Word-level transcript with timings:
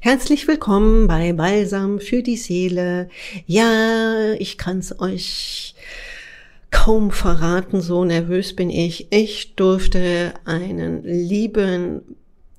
Herzlich 0.00 0.46
willkommen 0.46 1.08
bei 1.08 1.32
Balsam 1.32 1.98
für 1.98 2.22
die 2.22 2.36
Seele. 2.36 3.08
Ja, 3.46 4.32
ich 4.38 4.56
kann's 4.56 5.00
euch 5.00 5.74
kaum 6.70 7.10
verraten, 7.10 7.80
so 7.80 8.04
nervös 8.04 8.54
bin 8.54 8.70
ich. 8.70 9.08
Ich 9.10 9.56
durfte 9.56 10.34
einen 10.44 11.02
lieben 11.02 12.02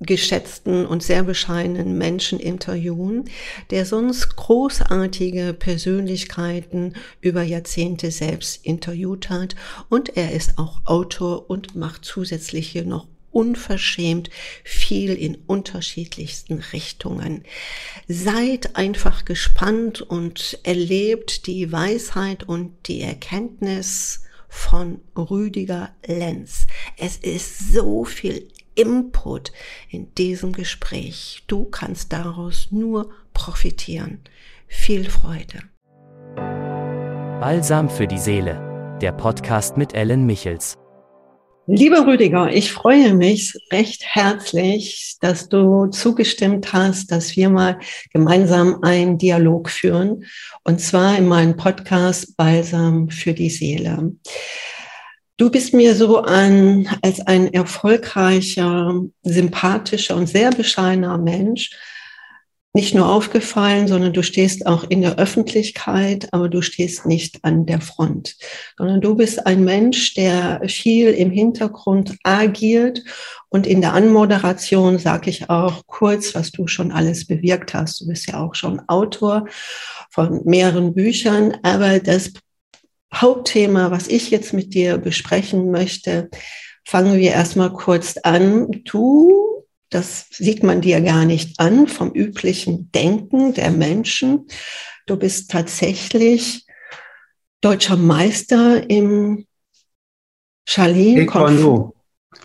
geschätzten 0.00 0.84
und 0.84 1.02
sehr 1.02 1.22
bescheidenen 1.22 1.96
Menschen 1.96 2.38
interviewen, 2.38 3.24
der 3.70 3.86
sonst 3.86 4.36
großartige 4.36 5.54
Persönlichkeiten 5.54 6.92
über 7.22 7.42
Jahrzehnte 7.42 8.10
selbst 8.10 8.66
interviewt 8.66 9.30
hat 9.30 9.56
und 9.88 10.14
er 10.14 10.32
ist 10.32 10.58
auch 10.58 10.82
Autor 10.84 11.48
und 11.48 11.74
macht 11.74 12.04
zusätzlich 12.04 12.68
hier 12.68 12.84
noch 12.84 13.06
unverschämt 13.32 14.30
viel 14.64 15.14
in 15.14 15.36
unterschiedlichsten 15.46 16.62
Richtungen. 16.72 17.44
Seid 18.08 18.76
einfach 18.76 19.24
gespannt 19.24 20.02
und 20.02 20.58
erlebt 20.62 21.46
die 21.46 21.70
Weisheit 21.72 22.44
und 22.44 22.72
die 22.86 23.02
Erkenntnis 23.02 24.22
von 24.48 25.00
Rüdiger 25.16 25.94
Lenz. 26.06 26.66
Es 26.96 27.16
ist 27.16 27.72
so 27.72 28.04
viel 28.04 28.48
Input 28.74 29.52
in 29.88 30.12
diesem 30.14 30.52
Gespräch. 30.52 31.44
Du 31.46 31.64
kannst 31.64 32.12
daraus 32.12 32.68
nur 32.70 33.10
profitieren. 33.32 34.20
Viel 34.66 35.08
Freude. 35.08 35.62
Balsam 37.40 37.88
für 37.88 38.06
die 38.06 38.18
Seele. 38.18 38.98
Der 39.00 39.12
Podcast 39.12 39.76
mit 39.76 39.94
Ellen 39.94 40.26
Michels. 40.26 40.79
Lieber 41.72 42.04
Rüdiger, 42.04 42.52
ich 42.52 42.72
freue 42.72 43.14
mich 43.14 43.54
recht 43.72 44.02
herzlich, 44.04 45.18
dass 45.20 45.48
du 45.48 45.86
zugestimmt 45.86 46.72
hast, 46.72 47.12
dass 47.12 47.36
wir 47.36 47.48
mal 47.48 47.78
gemeinsam 48.12 48.82
einen 48.82 49.18
Dialog 49.18 49.70
führen, 49.70 50.24
und 50.64 50.80
zwar 50.80 51.16
in 51.16 51.28
meinem 51.28 51.56
Podcast 51.56 52.36
Balsam 52.36 53.08
für 53.08 53.34
die 53.34 53.50
Seele. 53.50 54.10
Du 55.36 55.48
bist 55.48 55.72
mir 55.72 55.94
so 55.94 56.18
an, 56.18 56.88
als 57.02 57.20
ein 57.20 57.54
erfolgreicher, 57.54 59.02
sympathischer 59.22 60.16
und 60.16 60.26
sehr 60.26 60.50
bescheidener 60.50 61.18
Mensch 61.18 61.70
nicht 62.72 62.94
nur 62.94 63.08
aufgefallen, 63.08 63.88
sondern 63.88 64.12
du 64.12 64.22
stehst 64.22 64.66
auch 64.66 64.84
in 64.84 65.00
der 65.02 65.18
Öffentlichkeit, 65.18 66.28
aber 66.32 66.48
du 66.48 66.62
stehst 66.62 67.04
nicht 67.04 67.44
an 67.44 67.66
der 67.66 67.80
Front, 67.80 68.36
sondern 68.78 69.00
du 69.00 69.16
bist 69.16 69.44
ein 69.46 69.64
Mensch, 69.64 70.14
der 70.14 70.62
viel 70.68 71.08
im 71.08 71.30
Hintergrund 71.32 72.16
agiert 72.22 73.02
und 73.48 73.66
in 73.66 73.80
der 73.80 73.94
Anmoderation 73.94 74.98
sage 74.98 75.30
ich 75.30 75.50
auch 75.50 75.82
kurz, 75.86 76.34
was 76.36 76.52
du 76.52 76.68
schon 76.68 76.92
alles 76.92 77.26
bewirkt 77.26 77.74
hast. 77.74 78.00
Du 78.00 78.06
bist 78.06 78.28
ja 78.28 78.40
auch 78.40 78.54
schon 78.54 78.80
Autor 78.88 79.46
von 80.10 80.42
mehreren 80.44 80.94
Büchern, 80.94 81.56
aber 81.64 81.98
das 81.98 82.32
Hauptthema, 83.12 83.90
was 83.90 84.06
ich 84.06 84.30
jetzt 84.30 84.52
mit 84.52 84.74
dir 84.74 84.98
besprechen 84.98 85.72
möchte, 85.72 86.30
fangen 86.84 87.18
wir 87.18 87.32
erstmal 87.32 87.72
kurz 87.72 88.16
an. 88.18 88.68
Du, 88.84 89.59
das 89.90 90.26
sieht 90.30 90.62
man 90.62 90.80
dir 90.80 91.00
gar 91.00 91.24
nicht 91.24 91.58
an 91.58 91.88
vom 91.88 92.12
üblichen 92.12 92.90
Denken 92.92 93.54
der 93.54 93.70
Menschen. 93.70 94.46
Du 95.06 95.16
bist 95.16 95.50
tatsächlich 95.50 96.64
deutscher 97.60 97.96
Meister 97.96 98.88
im 98.88 99.46
Shaolin. 100.68 101.16
Taekwondo. 101.16 101.94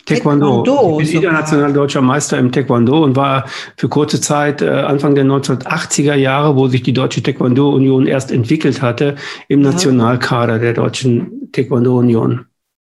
Taekwondo. 0.05 0.63
Taekwondo. 0.63 0.99
Ich 0.99 1.11
bin 1.11 1.21
international 1.21 1.73
deutscher 1.73 2.01
Meister 2.01 2.39
im 2.39 2.51
Taekwondo 2.51 3.03
und 3.03 3.15
war 3.15 3.47
für 3.77 3.89
kurze 3.89 4.19
Zeit, 4.19 4.63
äh, 4.63 4.69
Anfang 4.69 5.13
der 5.13 5.25
1980er 5.25 6.15
Jahre, 6.15 6.55
wo 6.55 6.67
sich 6.67 6.81
die 6.81 6.93
Deutsche 6.93 7.21
Taekwondo-Union 7.21 8.07
erst 8.07 8.31
entwickelt 8.31 8.81
hatte, 8.81 9.15
im 9.47 9.61
ja. 9.61 9.71
Nationalkader 9.71 10.57
der 10.57 10.73
Deutschen 10.73 11.51
Taekwondo-Union. 11.51 12.47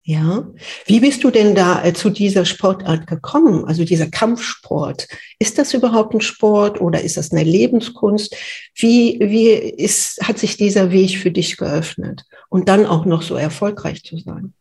Ja. 0.02 0.48
Wie 0.86 1.00
bist 1.00 1.22
du 1.24 1.30
denn 1.30 1.54
da 1.54 1.84
äh, 1.84 1.92
zu 1.92 2.10
dieser 2.10 2.44
Sportart 2.44 3.06
gekommen? 3.06 3.64
Also 3.66 3.84
dieser 3.84 4.06
Kampfsport. 4.06 5.06
Ist 5.38 5.58
das 5.58 5.74
überhaupt 5.74 6.14
ein 6.14 6.22
Sport 6.22 6.80
oder 6.80 7.02
ist 7.02 7.16
das 7.16 7.32
eine 7.32 7.44
Lebenskunst? 7.44 8.34
Wie, 8.74 9.18
wie 9.20 9.50
ist, 9.50 10.20
hat 10.26 10.38
sich 10.38 10.56
dieser 10.56 10.90
Weg 10.90 11.18
für 11.18 11.30
dich 11.30 11.56
geöffnet? 11.58 12.24
Und 12.48 12.68
dann 12.68 12.86
auch 12.86 13.04
noch 13.04 13.22
so 13.22 13.34
erfolgreich 13.34 14.02
zu 14.02 14.18
sein? 14.18 14.54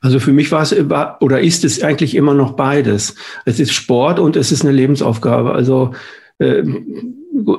Also 0.00 0.20
für 0.20 0.32
mich 0.32 0.52
war 0.52 0.62
es 0.62 0.72
oder 1.20 1.40
ist 1.40 1.64
es 1.64 1.82
eigentlich 1.82 2.14
immer 2.14 2.34
noch 2.34 2.52
beides. 2.52 3.14
Es 3.44 3.60
ist 3.60 3.72
Sport 3.72 4.18
und 4.18 4.36
es 4.36 4.52
ist 4.52 4.62
eine 4.62 4.72
Lebensaufgabe. 4.72 5.52
Also 5.52 5.94
äh, 6.38 6.62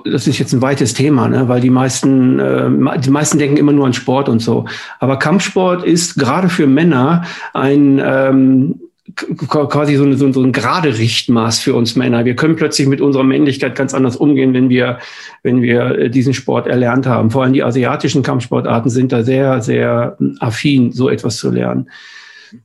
das 0.06 0.28
ist 0.28 0.40
jetzt 0.40 0.54
ein 0.54 0.62
weites 0.62 0.94
Thema, 0.94 1.28
ne? 1.28 1.48
weil 1.48 1.62
die 1.62 1.70
meisten, 1.70 2.40
äh, 2.40 3.00
die 3.00 3.10
meisten 3.10 3.40
denken 3.40 3.58
immer 3.58 3.72
nur 3.72 3.86
an 3.86 3.94
Sport 3.94 4.30
und 4.30 4.40
so. 4.40 4.66
Aber 5.00 5.18
Kampfsport 5.18 5.84
ist 5.84 6.16
gerade 6.16 6.50
für 6.50 6.68
Männer 6.68 7.24
ein 7.54 8.02
ähm, 8.04 8.80
quasi 9.16 9.96
so, 9.96 10.04
eine, 10.04 10.16
so, 10.16 10.42
ein 10.42 10.52
gerade 10.52 10.98
Richtmaß 10.98 11.60
für 11.60 11.76
uns 11.76 11.96
Männer. 11.96 12.24
Wir 12.26 12.36
können 12.36 12.56
plötzlich 12.56 12.88
mit 12.88 13.02
unserer 13.02 13.24
Männlichkeit 13.24 13.76
ganz 13.76 13.94
anders 13.94 14.16
umgehen, 14.16 14.54
wenn 14.54 14.70
wir, 14.70 15.00
wenn 15.44 15.62
wir 15.62 15.98
äh, 15.98 16.10
diesen 16.10 16.34
Sport 16.34 16.68
erlernt 16.68 17.06
haben. 17.06 17.30
Vor 17.30 17.44
allem 17.44 17.54
die 17.54 17.64
asiatischen 17.64 18.24
Kampfsportarten 18.24 18.90
sind 18.90 19.12
da 19.12 19.24
sehr, 19.24 19.62
sehr 19.62 20.18
affin, 20.40 20.92
so 20.92 21.10
etwas 21.10 21.38
zu 21.38 21.52
lernen. 21.52 21.90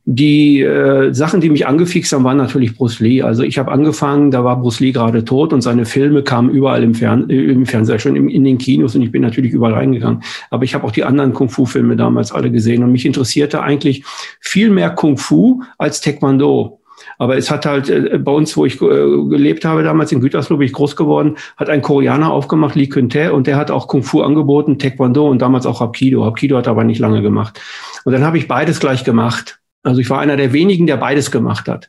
Die 0.05 0.61
äh, 0.63 1.13
Sachen, 1.13 1.41
die 1.41 1.51
mich 1.51 1.67
angefixt 1.67 2.13
haben, 2.13 2.25
waren 2.25 2.37
natürlich 2.37 2.77
Bruce 2.77 3.01
Lee. 3.01 3.23
Also 3.23 3.43
ich 3.43 3.59
habe 3.59 3.71
angefangen, 3.71 4.31
da 4.31 4.45
war 4.45 4.61
Bruce 4.61 4.81
Lee 4.81 4.93
gerade 4.93 5.25
tot 5.25 5.53
und 5.53 5.63
seine 5.63 5.85
Filme 5.85 6.23
kamen 6.23 6.51
überall 6.51 6.83
im, 6.83 6.95
Fern 6.95 7.29
äh, 7.29 7.45
im 7.45 7.67
Fernseher, 7.67 7.99
schon 7.99 8.17
im, 8.17 8.29
in 8.29 8.45
den 8.45 8.59
Kinos 8.59 8.95
und 8.95 9.03
ich 9.03 9.13
bin 9.13 9.23
natürlich 9.23 9.53
überall 9.53 9.75
reingegangen. 9.75 10.23
Aber 10.51 10.65
ich 10.65 10.75
habe 10.75 10.85
auch 10.85 10.93
die 10.93 11.05
anderen 11.05 11.33
Kung-Fu-Filme 11.33 11.97
damals 11.97 12.33
alle 12.33 12.51
gesehen 12.51 12.83
und 12.83 12.93
mich 12.93 13.07
interessierte 13.07 13.63
eigentlich 13.63 14.05
viel 14.41 14.71
mehr 14.71 14.91
Kung-Fu 14.91 15.63
als 15.79 16.01
Taekwondo. 16.01 16.81
Aber 17.19 17.37
es 17.37 17.51
hat 17.51 17.67
halt 17.67 17.89
äh, 17.89 18.19
bei 18.19 18.33
uns, 18.33 18.57
wo 18.57 18.65
ich 18.65 18.81
äh, 18.81 18.87
gelebt 19.29 19.65
habe, 19.65 19.83
damals 19.83 20.13
in 20.13 20.21
Gütersloh, 20.21 20.57
bin 20.57 20.67
ich 20.67 20.73
groß 20.73 20.97
geworden, 20.97 21.37
hat 21.57 21.69
ein 21.69 21.83
Koreaner 21.83 22.31
aufgemacht, 22.31 22.75
Lee 22.75 22.89
Kun-tae, 22.89 23.31
und 23.31 23.47
der 23.47 23.57
hat 23.57 23.71
auch 23.71 23.89
Kung 23.89 24.03
Fu 24.03 24.23
angeboten, 24.23 24.79
Taekwondo 24.79 25.29
und 25.29 25.43
damals 25.43 25.67
auch 25.67 25.81
Hapkido. 25.81 26.25
Hapkido 26.25 26.57
hat 26.57 26.69
aber 26.69 26.85
nicht 26.85 26.99
lange 26.99 27.23
gemacht. 27.23 27.61
Und 28.05 28.13
dann 28.13 28.25
habe 28.25 28.39
ich 28.39 28.49
beides 28.49 28.81
gleich 28.81 29.05
gemacht. 29.05 29.61
Also 29.83 30.01
ich 30.01 30.11
war 30.11 30.21
einer 30.21 30.37
der 30.37 30.53
wenigen, 30.53 30.87
der 30.87 30.97
beides 30.97 31.31
gemacht 31.31 31.69
hat, 31.69 31.89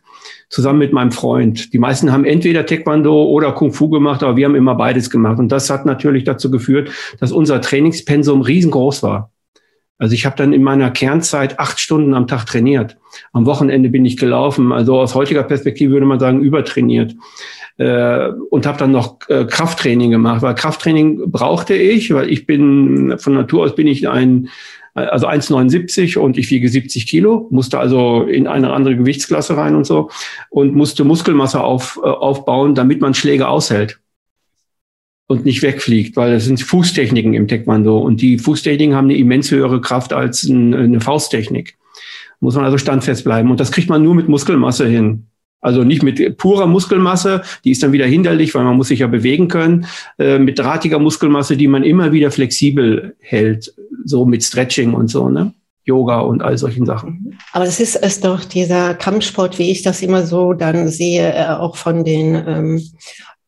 zusammen 0.50 0.80
mit 0.80 0.94
meinem 0.94 1.12
Freund. 1.12 1.74
Die 1.74 1.80
meisten 1.80 2.12
haben 2.12 2.24
entweder 2.24 2.66
Taekwondo 2.66 3.26
oder 3.26 3.52
Kung 3.52 3.74
Fu 3.74 3.90
gemacht, 3.90 4.24
aber 4.24 4.38
wir 4.38 4.46
haben 4.46 4.56
immer 4.56 4.76
beides 4.76 5.10
gemacht. 5.10 5.40
Und 5.40 5.52
das 5.52 5.70
hat 5.70 5.86
natürlich 5.86 6.24
dazu 6.24 6.52
geführt, 6.52 6.92
dass 7.20 7.32
unser 7.32 7.62
Trainingspensum 7.62 8.42
riesengroß 8.42 9.04
war. 9.04 9.32
Also 9.98 10.14
ich 10.14 10.26
habe 10.26 10.38
dann 10.38 10.54
in 10.54 10.64
meiner 10.64 10.92
Kernzeit 10.92 11.60
acht 11.60 11.80
Stunden 11.80 12.14
am 12.14 12.26
Tag 12.26 12.46
trainiert. 12.46 12.98
Am 13.34 13.46
Wochenende 13.46 13.90
bin 13.90 14.06
ich 14.06 14.16
gelaufen. 14.16 14.72
Also 14.72 14.98
aus 14.98 15.14
heutiger 15.14 15.44
Perspektive 15.44 15.92
würde 15.92 16.06
man 16.06 16.20
sagen, 16.20 16.42
übertrainiert. 16.42 17.16
Äh, 17.78 18.30
und 18.50 18.66
habe 18.66 18.78
dann 18.78 18.92
noch 18.92 19.18
äh, 19.28 19.46
Krafttraining 19.46 20.12
gemacht, 20.12 20.42
weil 20.42 20.56
Krafttraining 20.56 21.32
brauchte 21.32 21.76
ich, 21.76 22.14
weil 22.14 22.30
ich 22.30 22.46
bin 22.46 23.16
von 23.18 23.34
Natur 23.34 23.64
aus 23.64 23.76
bin 23.76 23.88
ich 23.88 24.08
ein 24.08 24.50
also 25.08 25.28
1,79 25.28 26.18
und 26.18 26.38
ich 26.38 26.50
wiege 26.52 26.68
70 26.68 27.08
Kilo, 27.08 27.48
musste 27.52 27.80
also 27.80 28.24
in 28.24 28.48
eine 28.48 28.74
andere 28.74 28.96
Gewichtsklasse 28.98 29.56
rein 29.56 29.76
und 29.76 29.86
so 29.86 30.10
und 30.50 30.76
musste 30.76 31.04
Muskelmasse 31.04 31.62
auf, 31.62 32.00
äh, 32.04 32.08
aufbauen, 32.08 32.76
damit 32.76 33.02
man 33.02 33.14
Schläge 33.14 33.48
aushält 33.48 34.00
und 35.28 35.46
nicht 35.46 35.62
wegfliegt, 35.62 36.18
weil 36.18 36.34
das 36.34 36.46
sind 36.46 36.60
Fußtechniken 36.62 37.34
im 37.34 37.48
Taekwondo 37.48 38.00
und 38.00 38.22
die 38.22 38.38
Fußtechniken 38.40 38.96
haben 38.96 39.06
eine 39.06 39.18
immens 39.18 39.52
höhere 39.52 39.80
Kraft 39.80 40.12
als 40.12 40.44
ein, 40.44 40.74
eine 40.74 41.02
Fausttechnik. 41.02 41.78
Muss 42.42 42.56
man 42.56 42.66
also 42.66 42.78
standfest 42.78 43.24
bleiben 43.24 43.52
und 43.52 43.60
das 43.60 43.72
kriegt 43.72 43.90
man 43.90 44.02
nur 44.02 44.16
mit 44.16 44.28
Muskelmasse 44.28 44.88
hin. 44.88 45.29
Also 45.62 45.84
nicht 45.84 46.04
mit 46.04 46.38
purer 46.38 46.68
Muskelmasse, 46.68 47.42
die 47.64 47.72
ist 47.72 47.84
dann 47.84 47.92
wieder 47.92 48.06
hinderlich, 48.06 48.56
weil 48.56 48.64
man 48.64 48.78
muss 48.78 48.88
sich 48.88 49.00
ja 49.00 49.08
bewegen 49.08 49.48
können, 49.48 49.86
äh, 50.18 50.40
mit 50.40 50.58
drahtiger 50.58 51.00
Muskelmasse, 51.00 51.58
die 51.58 51.68
man 51.68 51.84
immer 51.84 52.12
wieder 52.12 52.32
flexibel 52.32 53.16
hält, 53.20 53.74
so 54.06 54.26
mit 54.26 54.44
Stretching 54.44 54.94
und 54.94 55.10
so, 55.10 55.30
ne? 55.30 55.54
Yoga 55.84 56.20
und 56.20 56.44
all 56.44 56.58
solchen 56.58 56.86
Sachen. 56.86 57.38
Aber 57.52 57.66
das 57.66 57.80
ist 57.80 57.96
es 57.96 58.20
doch 58.20 58.46
dieser 58.46 58.94
Kampfsport, 58.94 59.58
wie 59.58 59.72
ich 59.72 59.82
das 59.82 60.02
immer 60.04 60.26
so 60.26 60.54
dann 60.54 60.88
sehe, 60.88 61.34
äh, 61.34 61.48
auch 61.48 61.76
von 61.78 62.04
den 62.04 62.36
ähm, 62.36 62.82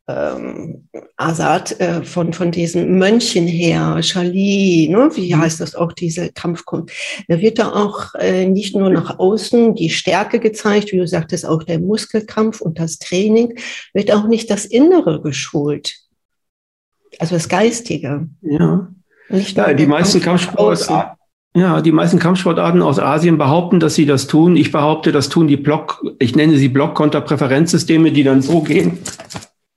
ähm, 0.08 0.88
Asad 1.18 1.80
äh, 1.80 2.04
von, 2.04 2.34
von 2.34 2.52
diesen 2.52 2.98
Mönchen 2.98 3.48
her, 3.48 3.98
Charlie, 4.02 4.90
ne, 4.90 5.10
wie 5.16 5.34
mhm. 5.34 5.42
heißt 5.42 5.62
das 5.62 5.76
auch, 5.76 5.94
diese 5.94 6.32
Kampfkunst, 6.32 6.94
da 7.28 7.40
wird 7.40 7.60
da 7.60 7.72
auch 7.72 8.16
äh, 8.16 8.46
nicht 8.46 8.76
nur 8.76 8.90
nach 8.90 9.20
außen 9.20 9.76
die 9.76 9.90
Stärke 9.90 10.40
gezeigt, 10.40 10.92
wie 10.92 10.98
du 10.98 11.08
sagtest, 11.08 11.46
auch 11.46 11.64
der 11.64 11.80
Muskelkampf 11.80 12.62
und 12.62 12.80
das 12.80 12.98
Training, 12.98 13.58
wird 13.94 14.12
auch 14.12 14.28
nicht 14.28 14.50
das 14.50 14.66
Innere 14.66 15.22
geschult. 15.22 15.96
Also 17.20 17.36
das 17.36 17.50
Geistige. 17.50 18.28
Ja. 18.42 18.90
Nicht 19.30 19.58
ja, 19.58 19.74
die 19.74 19.86
meisten 19.86 20.22
Kampfsportarten. 20.22 21.18
Ja, 21.54 21.82
die 21.82 21.92
meisten 21.92 22.18
Kampfsportarten 22.18 22.82
aus 22.82 22.98
Asien 22.98 23.38
behaupten, 23.38 23.82
dass 23.82 23.96
sie 23.96 24.06
das 24.06 24.28
tun. 24.28 24.56
Ich 24.56 24.72
behaupte, 24.72 25.12
das 25.12 25.28
tun 25.28 25.50
die 25.50 25.58
Block, 25.58 26.02
ich 26.18 26.34
nenne 26.34 26.58
sie 26.58 26.70
Block-Konterpräferenzsysteme, 26.70 28.14
die 28.14 28.24
dann 28.24 28.42
so 28.42 28.62
gehen 28.62 29.00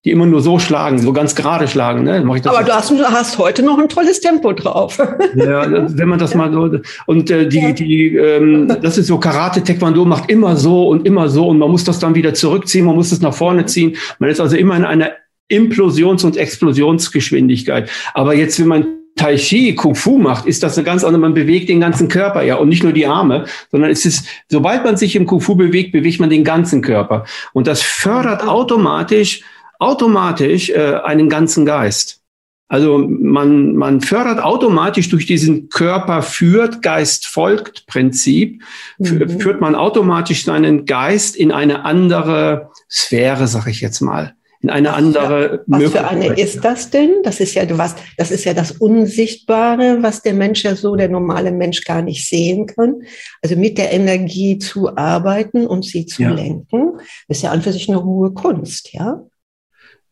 die 0.05 0.11
immer 0.11 0.27
nur 0.27 0.43
so 0.43 0.59
schlagen, 0.59 0.99
so 0.99 1.13
ganz 1.13 1.35
gerade 1.35 1.67
schlagen. 1.67 2.05
Ne? 2.05 2.23
Aber 2.45 2.63
du 2.63 2.73
hast, 2.73 2.91
hast, 2.91 3.39
heute 3.39 3.63
noch 3.63 3.79
ein 3.79 3.89
tolles 3.89 4.21
Tempo 4.21 4.53
drauf. 4.53 4.99
Ja, 5.35 5.67
wenn 5.97 6.09
man 6.09 6.19
das 6.19 6.35
mal 6.35 6.53
so 6.53 6.79
und 7.07 7.31
äh, 7.31 7.49
die, 7.49 7.59
ja. 7.59 7.73
die, 7.73 8.17
ähm, 8.17 8.69
das 8.83 8.99
ist 8.99 9.09
so 9.09 9.19
Karate 9.19 9.63
Taekwondo 9.63 10.05
macht 10.05 10.31
immer 10.31 10.57
so 10.57 10.89
und 10.89 11.07
immer 11.07 11.29
so 11.29 11.49
und 11.49 11.59
man 11.59 11.71
muss 11.71 11.85
das 11.85 11.99
dann 11.99 12.15
wieder 12.15 12.35
zurückziehen, 12.35 12.85
man 12.85 12.95
muss 12.95 13.11
es 13.11 13.21
nach 13.21 13.35
vorne 13.35 13.67
ziehen. 13.67 13.97
Man 14.19 14.31
ist 14.31 14.41
also 14.41 14.57
immer 14.57 14.77
in 14.77 14.85
einer 14.85 15.11
Implosions- 15.49 16.25
und 16.25 16.37
Explosionsgeschwindigkeit. 16.37 17.91
Aber 18.15 18.35
jetzt, 18.35 18.61
wenn 18.61 18.69
man 18.69 18.87
Tai 19.17 19.37
Chi, 19.37 19.75
Kung 19.75 19.95
Fu 19.95 20.19
macht, 20.19 20.47
ist 20.47 20.63
das 20.63 20.77
eine 20.77 20.85
ganz 20.85 21.05
andere, 21.05 21.21
man 21.21 21.35
bewegt 21.35 21.69
den 21.69 21.81
ganzen 21.81 22.09
Körper, 22.09 22.43
ja, 22.43 22.57
und 22.57 22.69
nicht 22.69 22.83
nur 22.83 22.93
die 22.93 23.07
Arme, 23.07 23.45
sondern 23.71 23.91
es 23.91 24.05
ist, 24.05 24.27
sobald 24.49 24.85
man 24.85 24.97
sich 24.97 25.15
im 25.15 25.27
Kung 25.27 25.41
Fu 25.41 25.55
bewegt, 25.55 25.93
bewegt 25.93 26.21
man 26.21 26.31
den 26.31 26.45
ganzen 26.45 26.83
Körper. 26.83 27.25
Und 27.53 27.67
das 27.67 27.83
fördert 27.83 28.47
automatisch 28.47 29.43
automatisch 29.79 30.71
äh, 30.71 31.01
einen 31.05 31.29
ganzen 31.29 31.67
Geist. 31.67 32.21
Also 32.69 32.99
man, 32.99 33.75
man 33.77 34.01
fördert 34.01 34.43
automatisch 34.43 35.11
durch 35.11 35.27
diesen 35.27 35.69
Körper 35.69 36.23
führt, 36.23 36.83
Geist 36.83 37.27
folgt 37.27 37.87
Prinzip, 37.87 38.63
mhm. 38.99 39.39
führt 39.39 39.61
man 39.61 39.75
automatisch 39.75 40.45
seinen 40.45 40.87
Geist 40.87 41.37
in 41.37 41.53
eine 41.53 41.85
andere 41.85 42.71
Sphäre, 42.91 43.47
sag 43.47 43.67
ich 43.67 43.81
jetzt 43.81 44.01
mal. 44.01 44.35
In 44.63 44.71
eine 44.71 44.89
was 44.89 44.97
andere 44.97 45.49
für, 45.51 45.65
Was 45.67 45.93
für 45.93 46.09
eine 46.09 46.27
ist 46.41 46.65
das 46.65 46.89
denn? 46.89 47.17
Das 47.23 47.39
ist 47.39 47.53
ja 47.53 47.65
was, 47.77 47.97
das 48.17 48.31
ist 48.31 48.45
ja 48.45 48.55
das 48.55 48.73
Unsichtbare, 48.73 49.99
was 50.01 50.23
der 50.23 50.33
Mensch 50.33 50.65
ja 50.65 50.75
so, 50.75 50.97
der 50.97 51.11
normale 51.11 51.53
Mensch 51.53 51.85
gar 51.85 52.01
nicht 52.01 52.27
sehen 52.27 52.67
kann. 52.67 53.03
Also 53.43 53.57
mit 53.57 53.77
der 53.77 53.93
Energie 53.93 54.57
zu 54.57 54.97
arbeiten 54.97 55.67
und 55.67 55.85
sie 55.85 56.07
zu 56.07 56.23
ja. 56.23 56.31
lenken, 56.31 56.99
ist 57.29 57.43
ja 57.43 57.51
an 57.51 57.61
für 57.61 57.73
sich 57.73 57.91
eine 57.91 58.03
hohe 58.03 58.33
Kunst, 58.33 58.95
ja. 58.95 59.27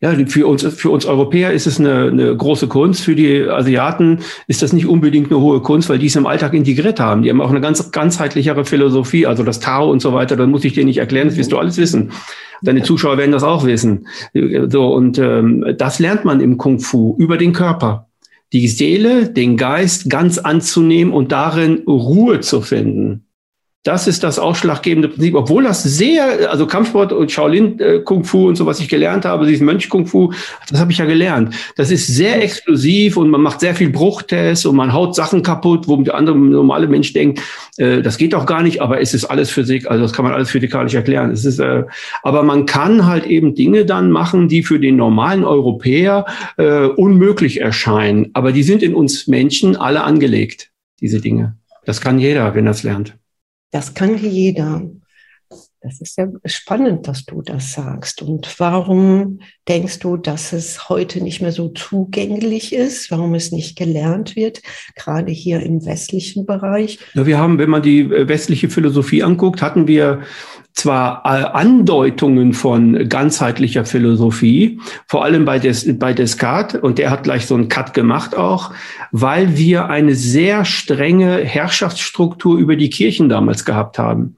Ja, 0.03 0.17
für 0.27 0.49
uns, 0.49 0.65
für 0.65 0.91
uns 0.91 1.07
Europäer 1.07 1.53
ist 1.53 1.69
es 1.69 1.79
eine, 1.79 2.09
eine 2.09 2.37
große 2.37 2.67
Kunst. 2.67 3.03
Für 3.03 3.15
die 3.15 3.49
Asiaten 3.49 4.19
ist 4.49 4.61
das 4.61 4.73
nicht 4.73 4.87
unbedingt 4.87 5.31
eine 5.31 5.41
hohe 5.41 5.61
Kunst, 5.61 5.89
weil 5.89 6.01
die 6.01 6.07
es 6.07 6.17
im 6.17 6.27
Alltag 6.27 6.55
integriert 6.55 6.99
haben. 6.99 7.23
Die 7.23 7.31
haben 7.31 7.41
auch 7.41 7.51
eine 7.51 7.61
ganz 7.61 7.93
ganzheitlichere 7.93 8.65
Philosophie, 8.65 9.27
also 9.27 9.45
das 9.45 9.61
Tao 9.61 9.89
und 9.89 10.03
so 10.03 10.13
weiter. 10.13 10.35
Da 10.35 10.45
muss 10.49 10.65
ich 10.65 10.73
dir 10.73 10.85
nicht 10.85 10.99
erklären, 10.99 11.29
das 11.29 11.37
wirst 11.37 11.53
du 11.53 11.59
alles 11.59 11.79
wissen. 11.79 12.11
Deine 12.63 12.83
Zuschauer 12.83 13.17
werden 13.17 13.31
das 13.31 13.45
auch 13.45 13.65
wissen. 13.65 14.09
So 14.35 14.93
und 14.93 15.19
ähm, 15.19 15.65
das 15.79 16.01
lernt 16.01 16.25
man 16.25 16.41
im 16.41 16.59
Kung 16.59 16.81
Fu 16.81 17.15
über 17.17 17.37
den 17.39 17.53
Körper, 17.53 18.09
die 18.53 18.67
Seele, 18.67 19.29
den 19.29 19.57
Geist 19.57 20.11
ganz 20.11 20.39
anzunehmen 20.39 21.15
und 21.15 21.31
darin 21.31 21.85
Ruhe 21.87 22.41
zu 22.41 22.61
finden. 22.61 23.27
Das 23.85 24.07
ist 24.07 24.23
das 24.23 24.39
ausschlaggebende 24.39 25.09
Prinzip, 25.09 25.35
obwohl 25.35 25.65
das 25.65 25.83
sehr, 25.83 26.49
also 26.49 26.69
Kampfsport 26.69 27.13
und 27.13 27.33
Shaolin 27.33 27.81
äh, 27.81 27.99
Kung 27.99 28.23
Fu 28.23 28.47
und 28.47 28.55
so, 28.55 28.65
was 28.65 28.79
ich 28.79 28.89
gelernt 28.89 29.25
habe, 29.25 29.45
dieses 29.45 29.61
Mönch 29.61 29.89
Kung 29.89 30.07
Fu, 30.07 30.33
das 30.71 30.79
habe 30.79 30.93
ich 30.93 30.99
ja 30.99 31.05
gelernt. 31.05 31.53
Das 31.75 31.91
ist 31.91 32.07
sehr 32.07 32.41
exklusiv 32.45 33.17
und 33.17 33.29
man 33.29 33.41
macht 33.41 33.59
sehr 33.59 33.75
viel 33.75 33.91
Bruchtests 33.91 34.67
und 34.67 34.77
man 34.77 34.93
haut 34.93 35.17
Sachen 35.17 35.43
kaputt, 35.43 35.89
wo 35.89 35.97
der 35.97 36.15
andere 36.15 36.39
normale 36.39 36.87
Mensch 36.87 37.13
denkt, 37.13 37.41
äh, 37.77 38.03
das 38.03 38.19
geht 38.19 38.35
doch 38.35 38.47
gar 38.47 38.63
nicht, 38.63 38.81
aber 38.81 39.01
es 39.01 39.15
ist 39.15 39.25
alles 39.25 39.51
Physik, 39.51 39.91
also 39.91 40.03
das 40.05 40.13
kann 40.13 40.25
man 40.25 40.33
alles 40.33 40.51
physikalisch 40.51 40.95
erklären. 40.95 41.33
Es 41.33 41.45
ist, 41.45 41.59
äh, 41.59 41.83
aber 42.23 42.45
man 42.45 42.67
kann 42.67 43.07
halt 43.07 43.27
eben 43.27 43.57
Dinge 43.57 43.85
dann 43.85 44.13
machen, 44.13 44.47
die 44.47 44.63
für 44.63 44.79
den 44.79 44.95
normalen 44.95 45.43
Europäer 45.43 46.25
äh, 46.57 46.85
unmöglich 46.85 47.61
erscheinen. 47.61 48.31
Aber 48.35 48.53
die 48.53 48.63
sind 48.63 48.81
in 48.81 48.95
uns 48.95 49.27
Menschen 49.27 49.75
alle 49.75 50.05
angelegt, 50.05 50.71
diese 51.01 51.21
Dinge. 51.21 51.57
Das 51.85 52.01
kann 52.01 52.21
jeder, 52.21 52.55
wenn 52.55 52.67
er 52.67 52.71
es 52.71 52.85
lernt. 52.85 53.17
Das 53.73 53.95
kann 53.95 54.17
jeder. 54.19 54.83
Das 55.81 56.01
ist 56.01 56.17
ja 56.17 56.29
spannend, 56.45 57.09
dass 57.09 57.25
du 57.25 57.43
das 57.43 57.73
sagst. 57.73 58.23
Und 58.23 58.61
warum 58.61 59.41
denkst 59.69 59.99
du, 59.99 60.17
dass 60.17 60.53
es 60.53 60.89
heute 60.89 61.21
nicht 61.21 61.43
mehr 61.43 61.51
so 61.51 61.71
zugänglich 61.71 62.73
ist? 62.73 63.11
Warum 63.11 63.35
es 63.35 63.51
nicht 63.51 63.77
gelernt 63.77 64.37
wird, 64.37 64.63
gerade 64.95 65.33
hier 65.33 65.61
im 65.61 65.85
westlichen 65.85 66.47
Bereich? 66.47 67.01
Ja, 67.15 67.27
wir 67.27 67.39
haben, 67.39 67.59
wenn 67.59 67.71
man 67.71 67.83
die 67.83 68.01
äh, 68.01 68.29
westliche 68.29 68.71
Philosophie 68.71 69.25
anguckt, 69.25 69.61
hatten 69.61 69.89
wir 69.89 70.23
zwar 70.75 71.23
äh, 71.25 71.45
Andeutungen 71.53 72.55
von 72.55 73.09
ganzheitlicher 73.09 73.85
Philosophie, 73.85 74.81
vor 75.07 75.25
allem 75.25 75.45
bei, 75.45 75.59
Des, 75.59 75.99
bei 75.99 76.13
Descartes, 76.13 76.81
und 76.81 76.99
der 76.99 77.11
hat 77.11 77.25
gleich 77.25 77.47
so 77.47 77.55
einen 77.55 77.69
Cut 77.69 77.95
gemacht 77.95 78.37
auch, 78.37 78.73
weil 79.11 79.57
wir 79.57 79.89
eine 79.89 80.15
sehr 80.15 80.65
strenge 80.65 81.39
Herrschaftsstruktur 81.39 82.59
über 82.59 82.77
die 82.77 82.91
Kirchen 82.91 83.29
damals 83.29 83.65
gehabt 83.65 83.99
haben. 83.99 84.37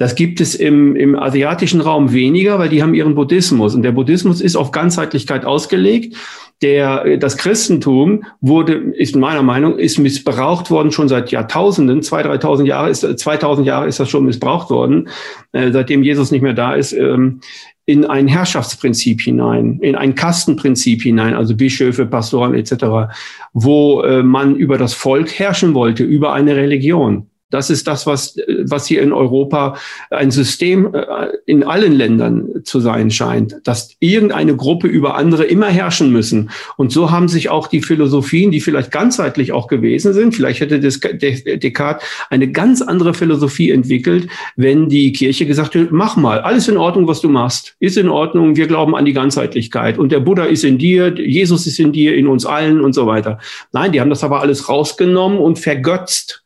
Das 0.00 0.14
gibt 0.14 0.40
es 0.40 0.54
im, 0.54 0.96
im 0.96 1.14
asiatischen 1.14 1.82
Raum 1.82 2.14
weniger, 2.14 2.58
weil 2.58 2.70
die 2.70 2.82
haben 2.82 2.94
ihren 2.94 3.14
Buddhismus. 3.14 3.74
Und 3.74 3.82
der 3.82 3.92
Buddhismus 3.92 4.40
ist 4.40 4.56
auf 4.56 4.70
Ganzheitlichkeit 4.70 5.44
ausgelegt. 5.44 6.16
Der, 6.62 7.16
das 7.16 7.38
Christentum 7.38 8.24
wurde, 8.42 8.74
ist 8.74 9.16
meiner 9.16 9.42
Meinung, 9.42 9.78
ist 9.78 9.98
missbraucht 9.98 10.70
worden 10.70 10.92
schon 10.92 11.08
seit 11.08 11.30
Jahrtausenden. 11.30 12.02
Zwei, 12.02 12.22
dreitausend 12.22 12.68
Jahre 12.68 12.90
ist, 12.90 13.00
2000 13.00 13.66
Jahre 13.66 13.88
ist 13.88 13.98
das 13.98 14.10
schon 14.10 14.26
missbraucht 14.26 14.68
worden, 14.68 15.08
äh, 15.52 15.72
seitdem 15.72 16.02
Jesus 16.02 16.30
nicht 16.30 16.42
mehr 16.42 16.52
da 16.52 16.74
ist. 16.74 16.92
Ähm, 16.92 17.40
in 17.86 18.04
ein 18.04 18.28
Herrschaftsprinzip 18.28 19.20
hinein, 19.20 19.78
in 19.80 19.96
ein 19.96 20.14
Kastenprinzip 20.14 21.02
hinein, 21.02 21.34
also 21.34 21.56
Bischöfe, 21.56 22.06
Pastoren 22.06 22.54
etc., 22.54 23.12
wo 23.52 24.02
äh, 24.02 24.22
man 24.22 24.54
über 24.54 24.78
das 24.78 24.94
Volk 24.94 25.38
herrschen 25.38 25.74
wollte, 25.74 26.04
über 26.04 26.32
eine 26.32 26.54
Religion. 26.54 27.26
Das 27.50 27.68
ist 27.68 27.86
das, 27.86 28.06
was, 28.06 28.36
was 28.64 28.86
hier 28.86 29.02
in 29.02 29.12
Europa 29.12 29.76
ein 30.10 30.30
System 30.30 30.94
äh, 30.94 31.28
in 31.46 31.64
allen 31.64 31.92
Ländern 31.92 32.48
zu 32.64 32.80
sein 32.80 33.10
scheint, 33.10 33.56
dass 33.64 33.96
irgendeine 33.98 34.56
Gruppe 34.56 34.86
über 34.86 35.16
andere 35.16 35.44
immer 35.44 35.66
herrschen 35.66 36.12
müssen. 36.12 36.50
Und 36.76 36.92
so 36.92 37.10
haben 37.10 37.28
sich 37.28 37.48
auch 37.50 37.66
die 37.66 37.82
Philosophien, 37.82 38.50
die 38.50 38.60
vielleicht 38.60 38.90
ganzheitlich 38.90 39.52
auch 39.52 39.66
gewesen 39.66 40.12
sind, 40.12 40.34
vielleicht 40.34 40.60
hätte 40.60 40.78
Descartes 40.80 42.06
eine 42.30 42.50
ganz 42.50 42.82
andere 42.82 43.14
Philosophie 43.14 43.70
entwickelt, 43.70 44.28
wenn 44.56 44.88
die 44.88 45.12
Kirche 45.12 45.46
gesagt 45.46 45.74
hätte, 45.74 45.88
mach 45.90 46.16
mal, 46.16 46.40
alles 46.40 46.68
in 46.68 46.76
Ordnung, 46.76 47.08
was 47.08 47.20
du 47.20 47.28
machst, 47.28 47.74
ist 47.80 47.96
in 47.96 48.08
Ordnung, 48.08 48.56
wir 48.56 48.66
glauben 48.66 48.94
an 48.94 49.04
die 49.04 49.12
Ganzheitlichkeit 49.12 49.98
und 49.98 50.12
der 50.12 50.20
Buddha 50.20 50.44
ist 50.44 50.64
in 50.64 50.78
dir, 50.78 51.14
Jesus 51.18 51.66
ist 51.66 51.80
in 51.80 51.92
dir, 51.92 52.14
in 52.14 52.26
uns 52.26 52.46
allen 52.46 52.80
und 52.80 52.92
so 52.92 53.06
weiter. 53.06 53.38
Nein, 53.72 53.92
die 53.92 54.00
haben 54.00 54.10
das 54.10 54.24
aber 54.24 54.40
alles 54.40 54.68
rausgenommen 54.68 55.38
und 55.38 55.58
vergötzt 55.58 56.39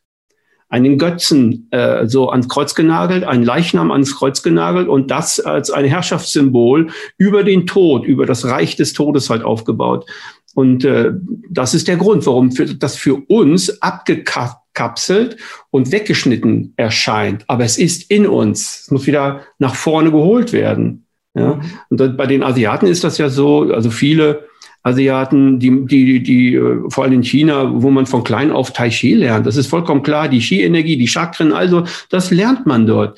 einen 0.69 0.97
Götzen 0.97 1.67
äh, 1.71 2.07
so 2.07 2.29
ans 2.29 2.49
Kreuz 2.49 2.75
genagelt, 2.75 3.23
einen 3.23 3.43
Leichnam 3.43 3.91
ans 3.91 4.15
Kreuz 4.15 4.41
genagelt 4.43 4.87
und 4.87 5.11
das 5.11 5.39
als 5.39 5.71
ein 5.71 5.85
Herrschaftssymbol 5.85 6.89
über 7.17 7.43
den 7.43 7.67
Tod, 7.67 8.05
über 8.05 8.25
das 8.25 8.45
Reich 8.45 8.75
des 8.75 8.93
Todes 8.93 9.29
halt 9.29 9.43
aufgebaut. 9.43 10.05
Und 10.55 10.85
äh, 10.85 11.11
das 11.49 11.73
ist 11.73 11.87
der 11.87 11.97
Grund, 11.97 12.25
warum 12.25 12.51
für, 12.51 12.65
das 12.65 12.95
für 12.95 13.15
uns 13.27 13.81
abgekapselt 13.81 15.37
und 15.69 15.91
weggeschnitten 15.91 16.73
erscheint. 16.77 17.43
Aber 17.47 17.65
es 17.65 17.77
ist 17.77 18.09
in 18.09 18.25
uns. 18.25 18.83
Es 18.83 18.91
muss 18.91 19.05
wieder 19.05 19.41
nach 19.59 19.75
vorne 19.75 20.11
geholt 20.11 20.53
werden. 20.53 21.05
Ja? 21.35 21.59
Und 21.89 22.17
bei 22.17 22.25
den 22.25 22.41
Asiaten 22.41 22.87
ist 22.87 23.03
das 23.03 23.17
ja 23.17 23.29
so, 23.29 23.63
also 23.73 23.91
viele 23.91 24.44
Asiaten, 24.85 25.59
die, 25.59 25.85
die, 25.85 26.21
die, 26.21 26.55
äh, 26.55 26.79
vor 26.89 27.03
allem 27.03 27.13
in 27.13 27.23
China, 27.23 27.71
wo 27.73 27.89
man 27.89 28.05
von 28.05 28.23
klein 28.23 28.51
auf 28.51 28.71
Tai 28.71 28.89
Chi 28.89 29.15
lernt. 29.15 29.47
Das 29.47 29.57
ist 29.57 29.65
vollkommen 29.65 30.03
klar. 30.03 30.29
Die 30.29 30.39
Chi-Energie, 30.39 30.95
die 30.95 31.07
Chakren, 31.07 31.51
also 31.53 31.85
das 32.09 32.29
lernt 32.29 32.67
man 32.67 32.85
dort. 32.85 33.17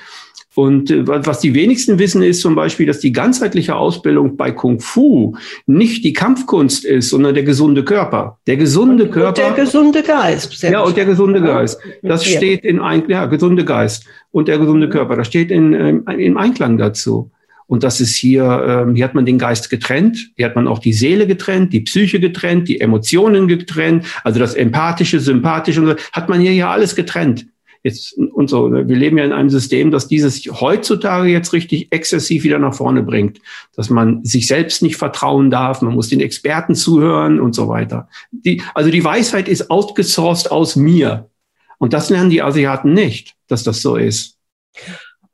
Und 0.56 0.90
äh, 0.90 1.06
was 1.06 1.42
die 1.42 1.54
wenigsten 1.54 2.00
wissen, 2.00 2.24
ist 2.24 2.40
zum 2.40 2.56
Beispiel, 2.56 2.86
dass 2.86 3.02
die 3.02 3.12
ganzheitliche 3.12 3.76
Ausbildung 3.76 4.38
bei 4.38 4.52
Kung 4.52 4.80
Fu 4.80 5.36
nicht 5.66 6.06
die 6.06 6.14
Kampfkunst 6.14 6.86
ist, 6.86 7.10
sondern 7.10 7.36
der 7.36 7.44
gesunde 7.44 7.84
Körper. 7.84 8.40
Der 8.48 8.56
gesunde 8.56 9.04
und, 9.04 9.12
Körper. 9.12 9.28
Und 9.28 9.38
der 9.38 9.66
gesunde 9.66 10.04
Geist. 10.04 10.64
Ja, 10.64 10.82
und 10.84 10.96
der 10.96 11.06
gesunde 11.06 11.42
Geist. 11.42 11.82
Das 12.02 12.26
steht 12.26 12.64
in 12.64 12.80
Einklang, 12.80 13.12
ja, 13.12 13.26
gesunde 13.26 13.66
Geist 13.66 14.06
und 14.32 14.48
der 14.48 14.58
gesunde 14.58 14.88
Körper. 14.88 15.18
Das 15.18 15.28
steht 15.28 15.52
in, 15.52 15.74
äh, 15.74 16.14
in 16.14 16.38
Einklang 16.38 16.78
dazu. 16.78 17.30
Und 17.68 17.84
das 17.84 18.00
ist 18.00 18.16
hier, 18.16 18.44
ähm, 18.44 18.96
hier 18.96 19.04
hat 19.04 19.14
man 19.14 19.26
den 19.26 19.38
Geist 19.38 19.70
getrennt, 19.70 20.32
hier 20.36 20.46
hat 20.46 20.56
man 20.56 20.68
auch 20.68 20.80
die 20.80 20.94
Seele 20.94 21.28
getrennt, 21.28 21.74
die 21.74 21.82
Psyche 21.82 22.20
getrennt, 22.20 22.70
die 22.70 22.80
Emotionen 22.80 23.48
getrennt, 23.48 24.06
also 24.24 24.40
das 24.40 24.56
Empathische, 24.56 25.20
Sympathische, 25.20 25.86
so, 25.86 25.96
hat 26.14 26.30
man 26.30 26.40
hier 26.40 26.54
ja 26.54 26.72
alles 26.72 26.96
getrennt. 26.96 27.46
Jetzt 27.84 28.18
und 28.18 28.50
so. 28.50 28.72
Wir 28.72 28.96
leben 28.96 29.18
ja 29.18 29.24
in 29.24 29.32
einem 29.32 29.50
System, 29.50 29.92
das 29.92 30.08
dieses 30.08 30.44
heutzutage 30.46 31.30
jetzt 31.30 31.54
richtig 31.54 31.88
exzessiv 31.92 32.44
wieder 32.44 32.60
nach 32.60 32.74
vorne 32.74 33.04
bringt, 33.04 33.40
dass 33.76 33.90
man 33.90 34.26
sich 34.26 34.48
selbst 34.48 34.82
nicht 34.82 34.98
vertrauen 34.98 35.50
darf, 35.50 35.82
man 35.82 35.94
muss 35.94 36.10
den 36.10 36.20
Experten 36.20 36.76
zuhören 36.76 37.40
und 37.40 37.54
so 37.54 37.68
weiter. 37.68 38.10
Die, 38.32 38.62
also 38.74 38.90
die 38.90 39.04
Weisheit 39.04 39.48
ist 39.48 39.70
outgesourced 39.70 40.52
aus 40.52 40.76
mir. 40.76 41.30
Und 41.78 41.94
das 41.94 42.10
lernen 42.10 42.30
die 42.30 42.42
Asiaten 42.42 42.94
nicht, 42.94 43.36
dass 43.48 43.64
das 43.64 43.82
so 43.82 43.96
ist. 43.96 44.38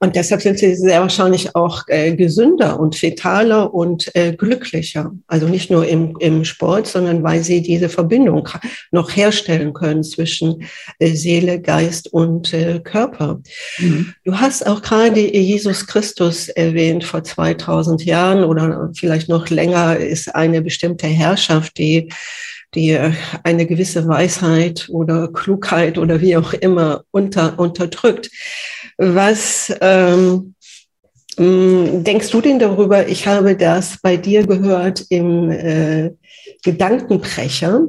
Und 0.04 0.18
deshalb 0.18 0.42
sind 0.42 0.60
sie 0.60 0.76
sehr 0.76 1.00
wahrscheinlich 1.00 1.56
auch 1.56 1.84
äh, 1.88 2.14
gesünder 2.14 2.78
und 2.78 3.02
vitaler 3.02 3.74
und 3.74 4.14
äh, 4.18 4.34
glücklicher. 4.34 5.14
Also 5.28 5.48
nicht 5.48 5.72
nur 5.72 5.88
im, 5.88 6.18
im 6.20 6.44
Sport, 6.44 6.88
sondern 6.88 7.24
weil 7.24 7.42
sie 7.42 7.62
diese 7.62 7.88
Verbindung 7.88 8.50
noch 8.92 9.16
herstellen 9.16 9.72
können 9.72 10.04
zwischen 10.04 10.66
äh, 11.00 11.14
Seele, 11.14 11.62
Geist 11.62 12.12
und 12.12 12.54
äh, 12.54 12.82
Körper. 12.84 13.40
Mhm. 13.78 14.14
Du 14.26 14.38
hast 14.38 14.68
auch 14.68 14.82
gerade 14.82 15.22
Jesus 15.22 15.88
Christus 15.88 16.50
erwähnt 16.50 17.06
vor 17.06 17.24
2000 17.24 18.04
Jahren 18.04 18.44
oder 18.44 18.92
vielleicht 18.94 19.30
noch 19.30 19.50
länger 19.50 19.96
ist 19.96 20.36
eine 20.36 20.62
bestimmte 20.62 21.08
Herrschaft, 21.08 21.78
die 21.78 22.10
die 22.76 22.92
äh, 22.92 23.14
eine 23.44 23.66
gewisse 23.66 24.08
Weisheit 24.08 24.88
oder 24.90 25.30
Klugheit 25.32 25.98
oder 25.98 26.22
wie 26.22 26.36
auch 26.38 26.54
immer 26.54 27.04
unter, 27.12 27.58
unterdrückt. 27.60 28.30
Was 28.98 29.74
ähm, 29.82 30.56
mm, 31.38 32.04
denkst 32.04 32.30
du 32.30 32.42
denn 32.42 32.60
darüber? 32.60 33.08
Ich 33.08 33.28
habe 33.28 33.56
das 33.56 33.98
bei 34.02 34.18
dir 34.18 34.46
gehört 34.46 35.06
im 35.10 35.50
äh, 35.52 36.12
Gedankenbrecher. 36.64 37.88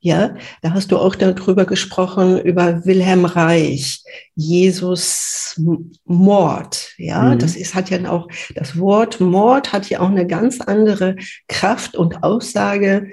Ja, 0.00 0.36
da 0.62 0.74
hast 0.74 0.92
du 0.92 0.98
auch 0.98 1.16
darüber 1.16 1.64
gesprochen, 1.64 2.40
über 2.40 2.84
Wilhelm 2.86 3.24
Reich, 3.24 4.04
Jesus 4.36 5.60
Mord. 6.04 6.92
Ja, 6.98 7.34
mhm. 7.34 7.40
das 7.40 7.56
ist, 7.56 7.74
hat 7.74 7.90
ja 7.90 8.08
auch, 8.08 8.28
das 8.54 8.78
Wort 8.78 9.18
Mord 9.18 9.72
hat 9.72 9.90
ja 9.90 9.98
auch 9.98 10.08
eine 10.08 10.26
ganz 10.26 10.60
andere 10.60 11.16
Kraft 11.48 11.96
und 11.96 12.22
Aussage 12.22 13.10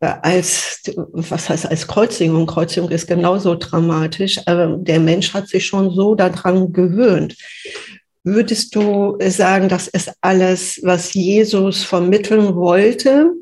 als, 0.00 0.82
was 1.12 1.48
heißt 1.48 1.66
als 1.66 1.86
Kreuzigung? 1.86 2.46
Kreuzigung 2.46 2.90
ist 2.90 3.06
genauso 3.06 3.54
dramatisch, 3.54 4.40
aber 4.46 4.78
der 4.78 4.98
Mensch 4.98 5.34
hat 5.34 5.48
sich 5.48 5.66
schon 5.66 5.90
so 5.90 6.14
daran 6.14 6.72
gewöhnt. 6.72 7.36
Würdest 8.24 8.74
du 8.74 9.18
sagen, 9.28 9.68
das 9.68 9.88
ist 9.88 10.12
alles, 10.20 10.80
was 10.82 11.14
Jesus 11.14 11.84
vermitteln 11.84 12.54
wollte? 12.54 13.32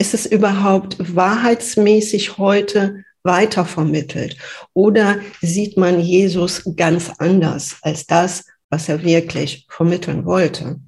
Ist 0.00 0.14
es 0.14 0.26
überhaupt 0.26 0.96
wahrheitsmäßig 1.14 2.38
heute 2.38 3.04
weitervermittelt? 3.22 4.36
Oder 4.74 5.18
sieht 5.42 5.76
man 5.76 6.00
Jesus 6.00 6.62
ganz 6.76 7.10
anders 7.18 7.76
als 7.82 8.06
das, 8.06 8.44
was 8.70 8.88
er 8.88 9.02
wirklich 9.02 9.66
vermitteln 9.68 10.24
wollte? 10.24 10.80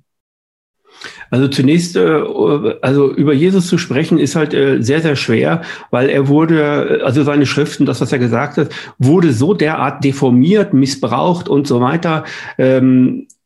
Also 1.30 1.48
zunächst, 1.48 1.96
äh, 1.96 2.22
also 2.82 3.12
über 3.12 3.32
Jesus 3.32 3.66
zu 3.66 3.78
sprechen, 3.78 4.18
ist 4.18 4.36
halt 4.36 4.54
äh, 4.54 4.82
sehr, 4.82 5.00
sehr 5.00 5.16
schwer, 5.16 5.62
weil 5.90 6.08
er 6.08 6.28
wurde, 6.28 7.02
also 7.04 7.22
seine 7.22 7.46
Schriften, 7.46 7.86
das, 7.86 8.00
was 8.00 8.12
er 8.12 8.18
gesagt 8.18 8.58
hat, 8.58 8.70
wurde 8.98 9.32
so 9.32 9.54
derart 9.54 10.04
deformiert, 10.04 10.74
missbraucht 10.74 11.48
und 11.48 11.66
so 11.66 11.80
weiter. 11.80 12.24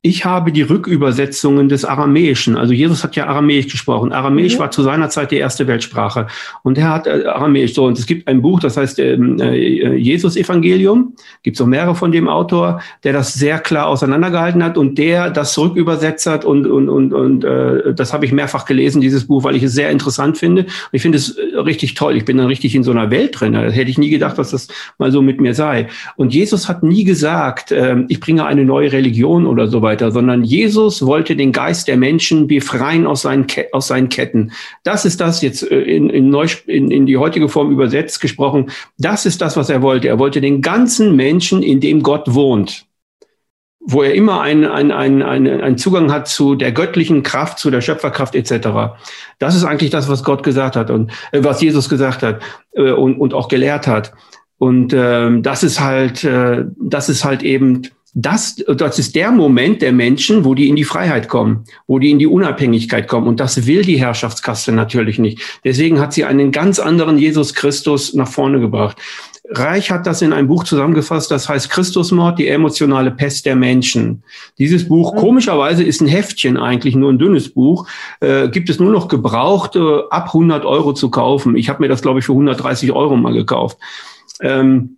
Ich 0.07 0.27
habe 0.27 0.53
die 0.53 0.61
Rückübersetzungen 0.61 1.71
des 1.71 1.87
Aramäischen. 1.87 2.59
Also 2.59 2.75
Jesus 2.75 3.03
hat 3.03 3.17
ja 3.17 3.27
Aramäisch 3.27 3.69
gesprochen. 3.69 4.13
Aramäisch 4.13 4.57
mhm. 4.57 4.59
war 4.59 4.71
zu 4.71 4.83
seiner 4.83 5.09
Zeit 5.09 5.31
die 5.31 5.39
erste 5.39 5.67
Weltsprache. 5.67 6.27
Und 6.63 6.77
er 6.77 6.91
hat 6.91 7.07
äh, 7.07 7.25
Aramäisch 7.25 7.73
so. 7.73 7.87
Und 7.87 7.99
es 7.99 8.05
gibt 8.05 8.29
ein 8.29 8.43
Buch, 8.43 8.61
das 8.61 8.77
heißt 8.77 8.99
ähm, 8.99 9.41
äh, 9.41 9.97
Jesus 9.97 10.37
Evangelium. 10.37 11.15
Gibt 11.43 11.57
es 11.57 11.63
auch 11.63 11.67
mehrere 11.67 11.95
von 11.95 12.13
dem 12.13 12.29
Autor, 12.29 12.83
der 13.03 13.15
das 13.15 13.33
sehr 13.33 13.59
klar 13.59 13.87
auseinandergehalten 13.87 14.63
hat 14.63 14.77
und 14.77 14.99
der 14.99 15.31
das 15.31 15.55
zurückübersetzt 15.55 16.27
hat. 16.27 16.45
Und, 16.45 16.67
und, 16.67 16.91
und, 16.91 17.15
und 17.15 17.43
äh, 17.43 17.95
das 17.95 18.13
habe 18.13 18.27
ich 18.27 18.33
mehrfach 18.33 18.67
gelesen, 18.67 19.01
dieses 19.01 19.27
Buch, 19.27 19.43
weil 19.43 19.57
ich 19.57 19.63
es 19.63 19.73
sehr 19.73 19.89
interessant 19.89 20.37
finde. 20.37 20.65
Und 20.65 20.71
ich 20.93 21.01
finde 21.01 21.17
es 21.17 21.39
äh, 21.39 21.57
richtig 21.57 21.95
toll. 21.95 22.15
Ich 22.15 22.27
bin 22.27 22.37
dann 22.37 22.49
richtig 22.49 22.75
in 22.75 22.83
so 22.83 22.91
einer 22.91 23.11
Welt 23.11 23.41
drin. 23.41 23.55
Da 23.55 23.63
hätte 23.63 23.91
ich 23.91 23.97
nie 23.97 24.11
gedacht, 24.11 24.37
dass 24.37 24.51
das 24.51 24.69
mal 24.99 25.11
so 25.11 25.23
mit 25.23 25.41
mir 25.41 25.55
sei. 25.55 25.87
Und 26.17 26.35
Jesus 26.35 26.69
hat 26.69 26.83
nie 26.83 27.05
gesagt, 27.05 27.73
äh, 27.73 28.05
ich 28.09 28.21
bringe 28.21 28.45
eine 28.45 28.67
neue 28.67 28.93
Religion 28.93 29.47
oder 29.47 29.67
so 29.67 29.81
weiter 29.81 29.94
weiter, 29.95 30.11
sondern 30.11 30.43
Jesus 30.43 31.07
wollte 31.07 31.37
den 31.37 31.53
Geist 31.53 31.87
der 31.87 31.97
Menschen 31.97 32.47
befreien 32.49 33.07
aus 33.07 33.23
seinen, 33.23 33.47
aus 33.73 33.87
seinen 33.87 34.09
Ketten. 34.09 34.53
Das 34.83 35.05
ist 35.05 35.21
das 35.21 35.41
jetzt 35.41 35.71
äh, 35.71 35.81
in, 35.81 36.11
in, 36.11 36.31
Neu, 36.31 36.47
in, 36.67 36.91
in 36.91 37.07
die 37.07 37.17
heutige 37.17 37.49
Form 37.49 37.71
übersetzt 37.71 38.21
gesprochen. 38.21 38.71
Das 38.99 39.27
ist 39.27 39.41
das, 39.41 39.57
was 39.57 39.71
er 39.71 39.83
wollte. 39.83 40.09
Er 40.09 40.19
wollte 40.19 40.41
den 40.41 40.63
ganzen 40.63 41.15
Menschen, 41.15 41.63
in 41.63 41.81
dem 41.81 42.03
Gott 42.03 42.35
wohnt, 42.35 42.87
wo 43.81 44.03
er 44.03 44.15
immer 44.15 44.41
einen 44.41 44.65
ein, 44.65 44.91
ein, 44.91 45.23
ein, 45.23 45.79
Zugang 45.79 46.11
hat 46.11 46.27
zu 46.27 46.55
der 46.57 46.73
göttlichen 46.73 47.23
Kraft, 47.23 47.59
zu 47.59 47.71
der 47.71 47.83
Schöpferkraft 47.83 48.35
etc. 48.35 48.97
Das 49.39 49.55
ist 49.55 49.65
eigentlich 49.65 49.91
das, 49.91 50.09
was 50.09 50.25
Gott 50.25 50.43
gesagt 50.43 50.75
hat 50.75 50.91
und 50.91 51.13
äh, 51.33 51.45
was 51.45 51.61
Jesus 51.61 51.89
gesagt 51.89 52.23
hat 52.23 52.43
äh, 52.73 52.91
und, 52.91 53.17
und 53.19 53.35
auch 53.35 53.49
gelehrt 53.49 53.87
hat. 53.87 54.13
Und 54.59 54.93
äh, 54.93 55.41
das 55.41 55.63
ist 55.63 55.81
halt, 55.81 56.25
äh, 56.25 56.65
das 56.81 57.09
ist 57.09 57.25
halt 57.25 57.43
eben 57.43 57.83
das, 58.15 58.57
das 58.77 59.01
ist 59.01 59.17
der 59.17 59.33
Moment 59.33 59.83
der 59.83 59.93
Menschen, 59.93 60.45
wo 60.45 60.55
die 60.55 60.69
in 60.69 60.77
die 60.77 60.85
Freiheit 60.85 61.29
kommen, 61.29 61.65
wo 61.89 61.99
die 61.99 62.13
in 62.13 62.21
die 62.21 62.29
Unabhängigkeit 62.29 63.09
kommen. 63.09 63.27
Und 63.27 63.41
das 63.41 63.67
will 63.67 63.83
die 63.83 63.99
Herrschaftskaste 63.99 64.71
natürlich 64.71 65.19
nicht. 65.19 65.41
Deswegen 65.65 66.01
hat 66.01 66.13
sie 66.13 66.25
einen 66.25 66.53
ganz 66.53 66.79
anderen 66.79 67.19
Jesus 67.19 67.55
Christus 67.55 68.15
nach 68.15 68.29
vorne 68.29 68.61
gebracht. 68.61 68.99
Reich 69.51 69.91
hat 69.91 70.07
das 70.07 70.23
in 70.23 70.33
einem 70.33 70.49
Buch 70.49 70.65
zusammengefasst, 70.65 71.31
das 71.31 71.51
heißt 71.51 71.69
Christusmord, 71.69 72.39
die 72.39 72.49
emotionale 72.49 73.11
Pest 73.11 73.45
der 73.45 73.57
Menschen. 73.57 74.23
Dieses 74.59 74.89
Buch, 74.89 75.13
mhm. 75.13 75.19
komischerweise, 75.19 75.83
ist 75.83 76.01
ein 76.01 76.07
Heftchen 76.07 76.57
eigentlich, 76.57 76.95
nur 76.95 77.13
ein 77.13 77.19
dünnes 77.19 77.51
Buch, 77.51 77.87
äh, 78.21 78.49
gibt 78.49 78.71
es 78.71 78.79
nur 78.79 78.91
noch 78.91 79.09
gebraucht, 79.09 79.77
äh, 79.77 80.01
ab 80.09 80.29
100 80.29 80.65
Euro 80.65 80.95
zu 80.95 81.11
kaufen. 81.11 81.57
Ich 81.57 81.69
habe 81.69 81.83
mir 81.83 81.89
das, 81.89 82.01
glaube 82.01 82.21
ich, 82.21 82.25
für 82.25 82.33
130 82.33 82.93
Euro 82.93 83.17
mal 83.17 83.35
gekauft. 83.35 83.77
Ähm, 84.41 84.97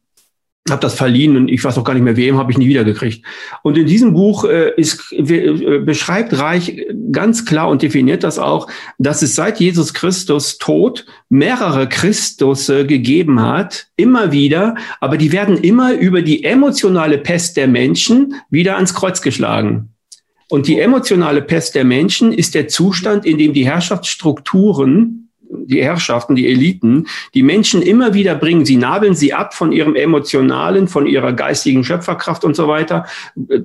habe 0.70 0.80
das 0.80 0.94
verliehen 0.94 1.36
und 1.36 1.48
ich 1.48 1.62
weiß 1.62 1.78
auch 1.78 1.84
gar 1.84 1.94
nicht 1.94 2.02
mehr 2.02 2.16
wem, 2.16 2.38
habe 2.38 2.50
ich 2.50 2.58
nie 2.58 2.68
wiedergekriegt. 2.68 3.24
Und 3.62 3.78
in 3.78 3.86
diesem 3.86 4.14
Buch 4.14 4.44
äh, 4.44 4.72
ist, 4.76 5.12
äh, 5.12 5.78
beschreibt 5.78 6.38
Reich 6.38 6.86
ganz 7.12 7.44
klar 7.44 7.68
und 7.68 7.82
definiert 7.82 8.24
das 8.24 8.38
auch, 8.38 8.68
dass 8.98 9.22
es 9.22 9.34
seit 9.34 9.60
Jesus 9.60 9.94
Christus 9.94 10.58
Tod 10.58 11.06
mehrere 11.28 11.88
Christus 11.88 12.68
äh, 12.68 12.84
gegeben 12.84 13.40
hat, 13.40 13.86
immer 13.96 14.32
wieder, 14.32 14.74
aber 15.00 15.16
die 15.16 15.32
werden 15.32 15.58
immer 15.58 15.92
über 15.94 16.22
die 16.22 16.44
emotionale 16.44 17.18
Pest 17.18 17.56
der 17.56 17.68
Menschen 17.68 18.34
wieder 18.50 18.74
ans 18.74 18.94
Kreuz 18.94 19.22
geschlagen. 19.22 19.90
Und 20.48 20.68
die 20.68 20.78
emotionale 20.78 21.42
Pest 21.42 21.74
der 21.74 21.84
Menschen 21.84 22.32
ist 22.32 22.54
der 22.54 22.68
Zustand, 22.68 23.26
in 23.26 23.38
dem 23.38 23.52
die 23.52 23.66
Herrschaftsstrukturen 23.66 25.25
die 25.50 25.82
Herrschaften, 25.82 26.36
die 26.36 26.48
Eliten, 26.48 27.06
die 27.34 27.42
Menschen 27.42 27.82
immer 27.82 28.14
wieder 28.14 28.34
bringen. 28.34 28.64
Sie 28.64 28.76
nabeln 28.76 29.14
sie 29.14 29.34
ab 29.34 29.54
von 29.54 29.72
ihrem 29.72 29.94
emotionalen, 29.94 30.88
von 30.88 31.06
ihrer 31.06 31.32
geistigen 31.32 31.84
Schöpferkraft 31.84 32.44
und 32.44 32.56
so 32.56 32.68
weiter, 32.68 33.06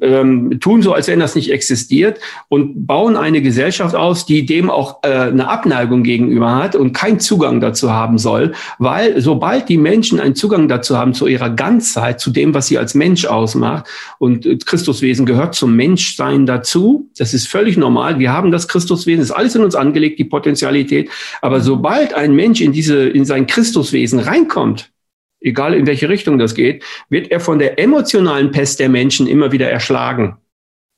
ähm, 0.01 0.59
tun 0.59 0.81
so, 0.81 0.93
als 0.93 1.07
wenn 1.07 1.19
das 1.19 1.35
nicht 1.35 1.51
existiert 1.51 2.19
und 2.49 2.87
bauen 2.87 3.17
eine 3.17 3.41
Gesellschaft 3.41 3.95
aus, 3.95 4.25
die 4.25 4.45
dem 4.45 4.69
auch 4.69 4.99
äh, 5.03 5.09
eine 5.09 5.47
Abneigung 5.47 6.03
gegenüber 6.03 6.55
hat 6.55 6.75
und 6.75 6.93
keinen 6.93 7.19
Zugang 7.19 7.61
dazu 7.61 7.91
haben 7.91 8.17
soll, 8.17 8.53
weil 8.79 9.21
sobald 9.21 9.69
die 9.69 9.77
Menschen 9.77 10.19
einen 10.19 10.35
Zugang 10.35 10.67
dazu 10.67 10.97
haben, 10.97 11.13
zu 11.13 11.27
ihrer 11.27 11.49
Ganzheit, 11.49 12.19
zu 12.19 12.31
dem, 12.31 12.53
was 12.53 12.67
sie 12.67 12.77
als 12.77 12.95
Mensch 12.95 13.25
ausmacht, 13.25 13.85
und 14.17 14.45
äh, 14.45 14.57
Christuswesen 14.57 15.25
gehört 15.25 15.55
zum 15.55 15.75
Menschsein 15.75 16.45
dazu, 16.45 17.09
das 17.17 17.33
ist 17.33 17.47
völlig 17.47 17.77
normal. 17.77 18.19
Wir 18.19 18.31
haben 18.31 18.51
das 18.51 18.67
Christuswesen, 18.67 19.21
ist 19.21 19.31
alles 19.31 19.55
in 19.55 19.63
uns 19.63 19.75
angelegt, 19.75 20.19
die 20.19 20.25
Potenzialität, 20.25 21.09
aber 21.41 21.61
so 21.61 21.70
sobald 21.71 22.13
ein 22.13 22.35
Mensch 22.35 22.59
in 22.59 22.73
diese, 22.73 23.07
in 23.07 23.23
sein 23.23 23.47
Christuswesen 23.47 24.19
reinkommt, 24.19 24.91
egal 25.39 25.73
in 25.73 25.87
welche 25.87 26.09
Richtung 26.09 26.37
das 26.37 26.53
geht, 26.53 26.83
wird 27.07 27.31
er 27.31 27.39
von 27.39 27.59
der 27.59 27.79
emotionalen 27.79 28.51
Pest 28.51 28.81
der 28.81 28.89
Menschen 28.89 29.25
immer 29.25 29.53
wieder 29.53 29.69
erschlagen. 29.71 30.35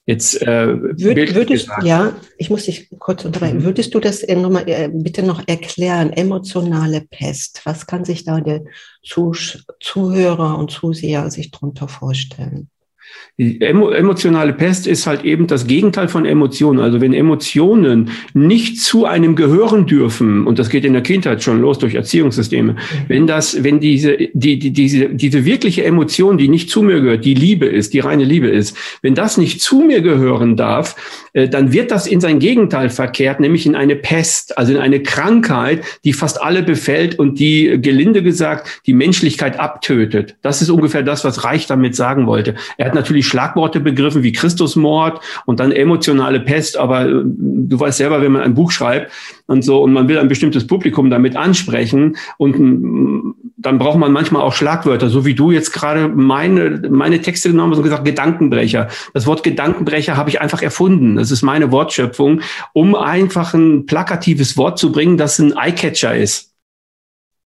Jetzt 0.07 0.41
äh, 0.41 0.67
Würd, 0.67 1.35
würdest, 1.35 1.69
ja, 1.83 2.15
ich 2.39 2.49
muss 2.49 2.65
dich 2.65 2.89
kurz 2.97 3.23
unterbrechen. 3.23 3.59
Mhm. 3.59 3.65
Würdest 3.65 3.93
du 3.93 3.99
das 3.99 4.27
noch 4.27 4.49
mal, 4.49 4.67
äh, 4.67 4.89
bitte 4.91 5.21
noch 5.21 5.47
erklären? 5.47 6.11
Emotionale 6.11 7.01
Pest. 7.01 7.61
Was 7.65 7.85
kann 7.85 8.03
sich 8.03 8.25
da 8.25 8.41
der 8.41 8.63
Zuhörer 9.03 10.57
und 10.57 10.71
Zuseher 10.71 11.29
sich 11.29 11.51
darunter 11.51 11.87
vorstellen? 11.87 12.67
Die 13.37 13.61
emotionale 13.61 14.53
Pest 14.53 14.85
ist 14.85 15.07
halt 15.07 15.25
eben 15.25 15.47
das 15.47 15.65
Gegenteil 15.65 16.07
von 16.07 16.25
Emotionen. 16.25 16.79
Also 16.79 17.01
wenn 17.01 17.13
Emotionen 17.13 18.11
nicht 18.33 18.79
zu 18.79 19.05
einem 19.05 19.35
gehören 19.35 19.87
dürfen, 19.87 20.45
und 20.45 20.59
das 20.59 20.69
geht 20.69 20.85
in 20.85 20.93
der 20.93 21.01
Kindheit 21.01 21.41
schon 21.41 21.59
los 21.61 21.79
durch 21.79 21.95
Erziehungssysteme, 21.95 22.73
mhm. 22.73 22.77
wenn 23.07 23.27
das, 23.27 23.63
wenn 23.63 23.79
diese, 23.79 24.17
die, 24.33 24.59
die, 24.59 24.71
diese, 24.71 25.09
diese 25.09 25.45
wirkliche 25.45 25.83
Emotion, 25.83 26.37
die 26.37 26.47
nicht 26.47 26.69
zu 26.69 26.83
mir 26.83 27.01
gehört, 27.01 27.25
die 27.25 27.33
Liebe 27.33 27.65
ist, 27.65 27.93
die 27.93 27.99
reine 27.99 28.23
Liebe 28.23 28.49
ist, 28.49 28.77
wenn 29.01 29.15
das 29.15 29.37
nicht 29.37 29.61
zu 29.61 29.81
mir 29.81 30.01
gehören 30.01 30.55
darf, 30.55 30.95
äh, 31.33 31.49
dann 31.49 31.73
wird 31.73 31.91
das 31.91 32.07
in 32.07 32.21
sein 32.21 32.39
Gegenteil 32.39 32.89
verkehrt, 32.89 33.39
nämlich 33.39 33.65
in 33.65 33.75
eine 33.75 33.95
Pest, 33.95 34.57
also 34.57 34.73
in 34.73 34.79
eine 34.79 35.01
Krankheit, 35.01 35.83
die 36.03 36.13
fast 36.13 36.41
alle 36.41 36.63
befällt 36.63 37.17
und 37.17 37.39
die, 37.39 37.79
gelinde 37.81 38.23
gesagt, 38.23 38.81
die 38.85 38.93
Menschlichkeit 38.93 39.59
abtötet. 39.59 40.35
Das 40.41 40.61
ist 40.61 40.69
ungefähr 40.69 41.03
das, 41.03 41.23
was 41.23 41.43
Reich 41.43 41.67
damit 41.67 41.95
sagen 41.95 42.27
wollte. 42.27 42.55
Er 42.77 42.87
hat 42.87 42.95
natürlich 42.95 43.12
Schlagworte 43.21 43.79
begriffen 43.79 44.23
wie 44.23 44.31
Christusmord 44.31 45.21
und 45.45 45.59
dann 45.59 45.71
emotionale 45.71 46.39
Pest, 46.39 46.77
aber 46.77 47.07
äh, 47.07 47.21
du 47.23 47.79
weißt 47.79 47.99
selber, 47.99 48.21
wenn 48.21 48.31
man 48.31 48.41
ein 48.41 48.55
Buch 48.55 48.71
schreibt 48.71 49.11
und 49.45 49.63
so 49.63 49.83
und 49.83 49.93
man 49.93 50.07
will 50.07 50.17
ein 50.17 50.27
bestimmtes 50.27 50.65
Publikum 50.65 51.11
damit 51.11 51.35
ansprechen 51.35 52.17
und 52.37 53.35
dann 53.57 53.77
braucht 53.77 53.97
man 53.97 54.11
manchmal 54.11 54.41
auch 54.41 54.53
Schlagwörter, 54.53 55.09
so 55.09 55.25
wie 55.25 55.35
du 55.35 55.51
jetzt 55.51 55.71
gerade 55.71 56.07
meine, 56.07 56.81
meine 56.89 57.21
Texte 57.21 57.49
genommen 57.49 57.71
hast 57.71 57.77
und 57.77 57.83
gesagt, 57.83 58.05
Gedankenbrecher. 58.05 58.87
Das 59.13 59.27
Wort 59.27 59.43
Gedankenbrecher 59.43 60.17
habe 60.17 60.29
ich 60.29 60.41
einfach 60.41 60.61
erfunden. 60.61 61.15
Das 61.15 61.31
ist 61.31 61.43
meine 61.43 61.71
Wortschöpfung, 61.71 62.41
um 62.73 62.95
einfach 62.95 63.53
ein 63.53 63.85
plakatives 63.85 64.57
Wort 64.57 64.79
zu 64.79 64.91
bringen, 64.91 65.17
das 65.17 65.39
ein 65.39 65.53
Eyecatcher 65.55 66.15
ist 66.15 66.52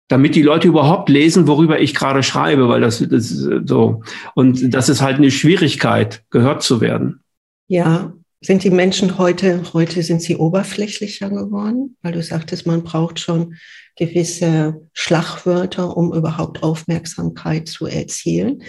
damit 0.08 0.34
die 0.34 0.42
Leute 0.42 0.68
überhaupt 0.68 1.08
lesen, 1.08 1.46
worüber 1.46 1.80
ich 1.80 1.94
gerade 1.94 2.22
schreibe, 2.22 2.68
weil 2.68 2.80
das, 2.80 2.98
das 3.08 3.28
so 3.28 4.02
und 4.34 4.74
das 4.74 4.88
ist 4.88 5.00
halt 5.00 5.16
eine 5.16 5.30
Schwierigkeit, 5.30 6.22
gehört 6.30 6.62
zu 6.62 6.80
werden. 6.80 7.22
Ja, 7.68 8.12
sind 8.40 8.62
die 8.62 8.70
Menschen 8.70 9.16
heute, 9.16 9.62
heute 9.72 10.02
sind 10.02 10.20
sie 10.20 10.36
oberflächlicher 10.36 11.30
geworden, 11.30 11.96
weil 12.02 12.12
du 12.12 12.22
sagtest, 12.22 12.66
man 12.66 12.82
braucht 12.82 13.18
schon 13.18 13.54
gewisse 13.96 14.82
Schlagwörter, 14.92 15.96
um 15.96 16.12
überhaupt 16.12 16.62
Aufmerksamkeit 16.62 17.68
zu 17.68 17.86
erzielen. 17.86 18.62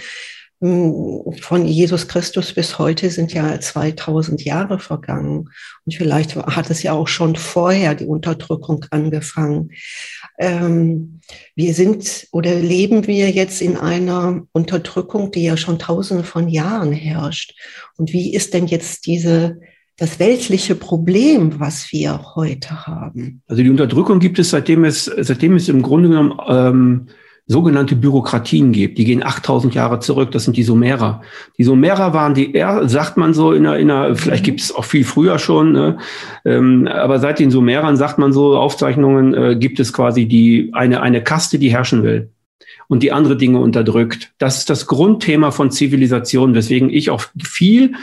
Hm, 0.61 1.33
von 1.41 1.65
Jesus 1.65 2.07
Christus 2.07 2.53
bis 2.53 2.79
heute 2.79 3.09
sind 3.09 3.33
ja 3.33 3.59
2000 3.59 4.45
Jahre 4.45 4.79
vergangen. 4.79 5.49
Und 5.85 5.93
vielleicht 5.93 6.35
hat 6.35 6.69
es 6.69 6.81
ja 6.81 6.93
auch 6.93 7.07
schon 7.07 7.35
vorher 7.35 7.95
die 7.95 8.05
Unterdrückung 8.05 8.85
angefangen. 8.91 9.71
Ähm, 10.37 11.19
wir 11.55 11.73
sind 11.73 12.27
oder 12.31 12.55
leben 12.55 13.07
wir 13.07 13.29
jetzt 13.29 13.61
in 13.61 13.77
einer 13.77 14.45
Unterdrückung, 14.51 15.31
die 15.31 15.43
ja 15.43 15.57
schon 15.57 15.79
tausende 15.79 16.23
von 16.23 16.49
Jahren 16.49 16.91
herrscht. 16.91 17.55
Und 17.97 18.13
wie 18.13 18.33
ist 18.33 18.53
denn 18.53 18.67
jetzt 18.67 19.05
diese 19.05 19.59
das 19.97 20.19
weltliche 20.19 20.75
Problem, 20.75 21.59
was 21.59 21.91
wir 21.91 22.35
heute 22.35 22.85
haben? 22.85 23.41
Also 23.47 23.63
die 23.63 23.69
Unterdrückung 23.69 24.19
gibt 24.19 24.39
es, 24.39 24.49
seitdem 24.49 24.83
es, 24.83 25.05
seitdem 25.05 25.55
es 25.55 25.69
im 25.69 25.81
Grunde 25.81 26.09
genommen 26.09 26.37
ähm, 26.47 27.07
sogenannte 27.47 27.95
Bürokratien 27.95 28.71
gibt. 28.71 28.97
Die 28.97 29.05
gehen 29.05 29.23
8000 29.23 29.75
Jahre 29.75 29.99
zurück. 29.99 30.31
Das 30.31 30.45
sind 30.45 30.57
die 30.57 30.63
Sumerer. 30.63 31.21
Die 31.57 31.63
Sumerer 31.63 32.13
waren 32.13 32.33
die, 32.33 32.59
sagt 32.85 33.17
man 33.17 33.33
so 33.33 33.51
in 33.51 33.67
einer, 33.67 33.77
in 33.77 33.91
einer 33.91 34.15
vielleicht 34.15 34.43
mhm. 34.43 34.45
gibt 34.45 34.61
es 34.61 34.73
auch 34.73 34.85
viel 34.85 35.03
früher 35.03 35.37
schon, 35.37 35.71
ne? 35.73 35.97
ähm, 36.43 36.87
aber 36.87 37.19
seit 37.19 37.39
den 37.39 37.51
Sumerern 37.51 37.97
sagt 37.97 38.17
man 38.17 38.33
so 38.33 38.57
Aufzeichnungen 38.57 39.33
äh, 39.33 39.55
gibt 39.55 39.79
es 39.79 39.93
quasi 39.93 40.25
die 40.25 40.71
eine 40.73 41.01
eine 41.01 41.23
Kaste, 41.23 41.59
die 41.59 41.71
herrschen 41.71 42.03
will 42.03 42.31
und 42.87 43.03
die 43.03 43.11
andere 43.11 43.37
Dinge 43.37 43.59
unterdrückt. 43.59 44.33
Das 44.39 44.57
ist 44.57 44.69
das 44.69 44.87
Grundthema 44.87 45.51
von 45.51 45.69
Zivilisation, 45.69 46.55
weswegen 46.55 46.89
ich 46.89 47.11
auch 47.11 47.25
viel 47.43 47.93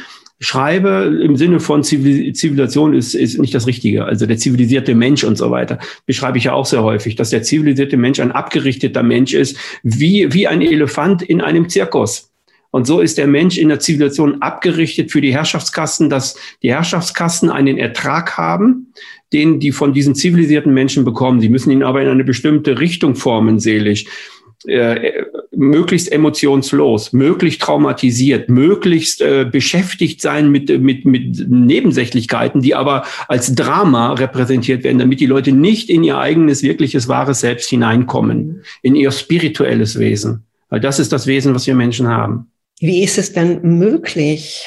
schreibe 0.43 1.21
im 1.23 1.37
Sinne 1.37 1.61
von 1.61 1.85
Zivilisation 1.85 2.95
ist, 2.95 3.15
ist 3.15 3.39
nicht 3.39 3.55
das 3.55 3.69
Richtige. 3.69 4.05
Also 4.07 4.27
der 4.27 4.39
zivilisierte 4.39 4.95
Mensch 4.97 5.23
und 5.23 5.39
so 5.39 5.53
weiter 5.53 5.79
beschreibe 6.05 6.37
ich 6.37 6.45
ja 6.45 6.53
auch 6.53 6.67
sehr 6.67 6.83
häufig, 6.83 7.15
dass 7.15 7.31
der 7.31 7.45
zivilisierte 7.45 7.97
Mensch 7.97 8.19
ein 8.19 8.33
abgerichteter 8.33 9.05
Mensch 9.05 9.35
ist, 9.35 9.57
wie, 9.85 10.33
wie 10.33 10.49
ein 10.49 10.61
Elefant 10.61 11.23
in 11.23 11.41
einem 11.41 11.69
Zirkus. 11.69 12.33
Und 12.73 12.89
so 12.89 13.01
ist 13.01 13.19
der 13.19 13.29
Mensch 13.29 13.57
in 13.57 13.69
der 13.69 13.79
Zivilisation 13.79 14.43
abgerichtet 14.43 15.13
für 15.13 15.21
die 15.21 15.33
Herrschaftskasten, 15.33 16.11
dass 16.11 16.37
die 16.63 16.73
Herrschaftskasten 16.73 17.49
einen 17.49 17.79
Ertrag 17.79 18.37
haben, 18.37 18.93
den 19.33 19.61
die 19.61 19.71
von 19.71 19.93
diesen 19.93 20.17
zivilisierten 20.17 20.75
Menschen 20.75 21.05
bekommen. 21.05 21.41
Sie 21.41 21.51
müssen 21.51 21.71
ihn 21.71 21.85
aber 21.85 22.03
in 22.03 22.09
eine 22.09 22.25
bestimmte 22.25 22.81
Richtung 22.81 23.15
formen, 23.15 23.61
seelisch 23.61 24.07
äh, 24.67 25.25
möglichst 25.51 26.11
emotionslos, 26.11 27.13
möglichst 27.13 27.63
traumatisiert, 27.63 28.49
möglichst 28.49 29.21
äh, 29.21 29.45
beschäftigt 29.51 30.21
sein 30.21 30.51
mit, 30.51 30.69
mit, 30.81 31.05
mit 31.05 31.49
Nebensächlichkeiten, 31.49 32.63
die 32.63 32.75
aber 32.75 33.05
als 33.29 33.55
Drama 33.55 34.13
repräsentiert 34.15 34.85
werden, 34.85 34.99
damit 34.99 35.21
die 35.21 35.27
Leute 35.27 35.53
nicht 35.53 35.91
in 35.91 36.05
ihr 36.05 36.19
eigenes, 36.19 36.63
wirkliches, 36.63 37.09
wahres 37.09 37.41
Selbst 37.41 37.69
hineinkommen, 37.71 38.63
in 38.83 38.95
ihr 38.95 39.11
spirituelles 39.11 39.99
Wesen. 39.99 40.45
Weil 40.69 40.81
das 40.81 40.99
ist 40.99 41.13
das 41.13 41.27
Wesen, 41.27 41.55
was 41.55 41.67
wir 41.67 41.75
Menschen 41.75 42.09
haben. 42.09 42.51
Wie 42.81 43.03
ist 43.03 43.19
es 43.19 43.33
denn 43.33 43.61
möglich, 43.63 44.67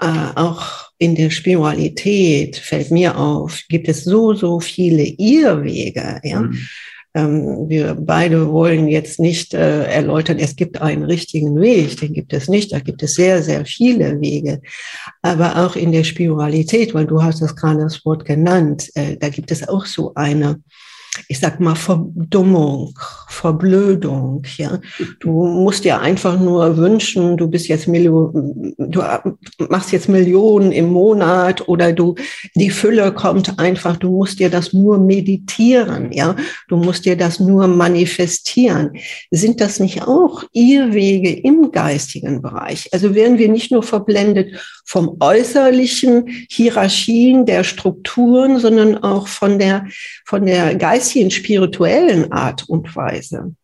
äh, 0.00 0.06
auch 0.34 0.86
in 0.98 1.14
der 1.14 1.30
Spiritualität, 1.30 2.56
fällt 2.56 2.90
mir 2.90 3.18
auf, 3.18 3.62
gibt 3.68 3.88
es 3.88 4.04
so, 4.04 4.34
so 4.34 4.60
viele 4.60 5.04
Irrwege, 5.04 6.20
ja? 6.24 6.40
Mhm 6.40 6.58
ähm, 7.16 7.68
wir 7.68 7.94
beide 7.94 8.52
wollen 8.52 8.88
jetzt 8.88 9.18
nicht 9.18 9.54
äh, 9.54 9.84
erläutern, 9.84 10.38
es 10.38 10.54
gibt 10.54 10.82
einen 10.82 11.02
richtigen 11.02 11.58
Weg, 11.58 11.98
den 11.98 12.12
gibt 12.12 12.34
es 12.34 12.46
nicht, 12.46 12.72
da 12.72 12.78
gibt 12.78 13.02
es 13.02 13.14
sehr, 13.14 13.42
sehr 13.42 13.64
viele 13.64 14.20
Wege. 14.20 14.60
Aber 15.22 15.64
auch 15.64 15.76
in 15.76 15.92
der 15.92 16.04
Spiritualität, 16.04 16.92
weil 16.92 17.06
du 17.06 17.22
hast 17.22 17.40
das 17.40 17.56
gerade 17.56 17.80
das 17.80 18.04
Wort 18.04 18.26
genannt, 18.26 18.90
äh, 18.94 19.16
da 19.16 19.30
gibt 19.30 19.50
es 19.50 19.66
auch 19.66 19.86
so 19.86 20.12
eine 20.14 20.60
ich 21.28 21.38
sag 21.38 21.60
mal, 21.60 21.74
Verdummung, 21.74 22.98
Verblödung. 23.28 24.42
Ja, 24.56 24.78
du 25.20 25.46
musst 25.46 25.84
dir 25.84 26.00
einfach 26.00 26.38
nur 26.38 26.76
wünschen, 26.76 27.36
du 27.36 27.48
bist 27.48 27.68
jetzt 27.68 27.88
Million, 27.88 28.74
du 28.78 29.02
machst 29.68 29.92
jetzt 29.92 30.08
Millionen 30.08 30.72
im 30.72 30.90
Monat 30.90 31.68
oder 31.68 31.92
du 31.92 32.14
die 32.54 32.70
Fülle 32.70 33.12
kommt 33.12 33.58
einfach. 33.58 33.96
Du 33.96 34.10
musst 34.10 34.38
dir 34.38 34.50
das 34.50 34.72
nur 34.72 34.98
meditieren. 34.98 36.12
Ja, 36.12 36.36
du 36.68 36.76
musst 36.76 37.04
dir 37.04 37.16
das 37.16 37.40
nur 37.40 37.66
manifestieren. 37.66 38.92
Sind 39.30 39.60
das 39.60 39.80
nicht 39.80 40.02
auch 40.02 40.44
Irrwege 40.52 41.30
im 41.30 41.70
geistigen 41.72 42.42
Bereich? 42.42 42.88
Also 42.92 43.14
werden 43.14 43.38
wir 43.38 43.48
nicht 43.48 43.72
nur 43.72 43.82
verblendet 43.82 44.56
vom 44.84 45.16
äußerlichen 45.20 46.28
Hierarchien 46.48 47.44
der 47.44 47.64
Strukturen, 47.64 48.58
sondern 48.58 48.96
auch 48.98 49.26
von 49.26 49.58
der 49.58 49.86
von 50.24 50.46
der 50.46 50.74
geistigen 50.76 51.05
geistigen, 51.06 51.30
spirituellen 51.30 52.32
Art 52.32 52.68
und 52.68 52.94
Weise. 52.96 53.54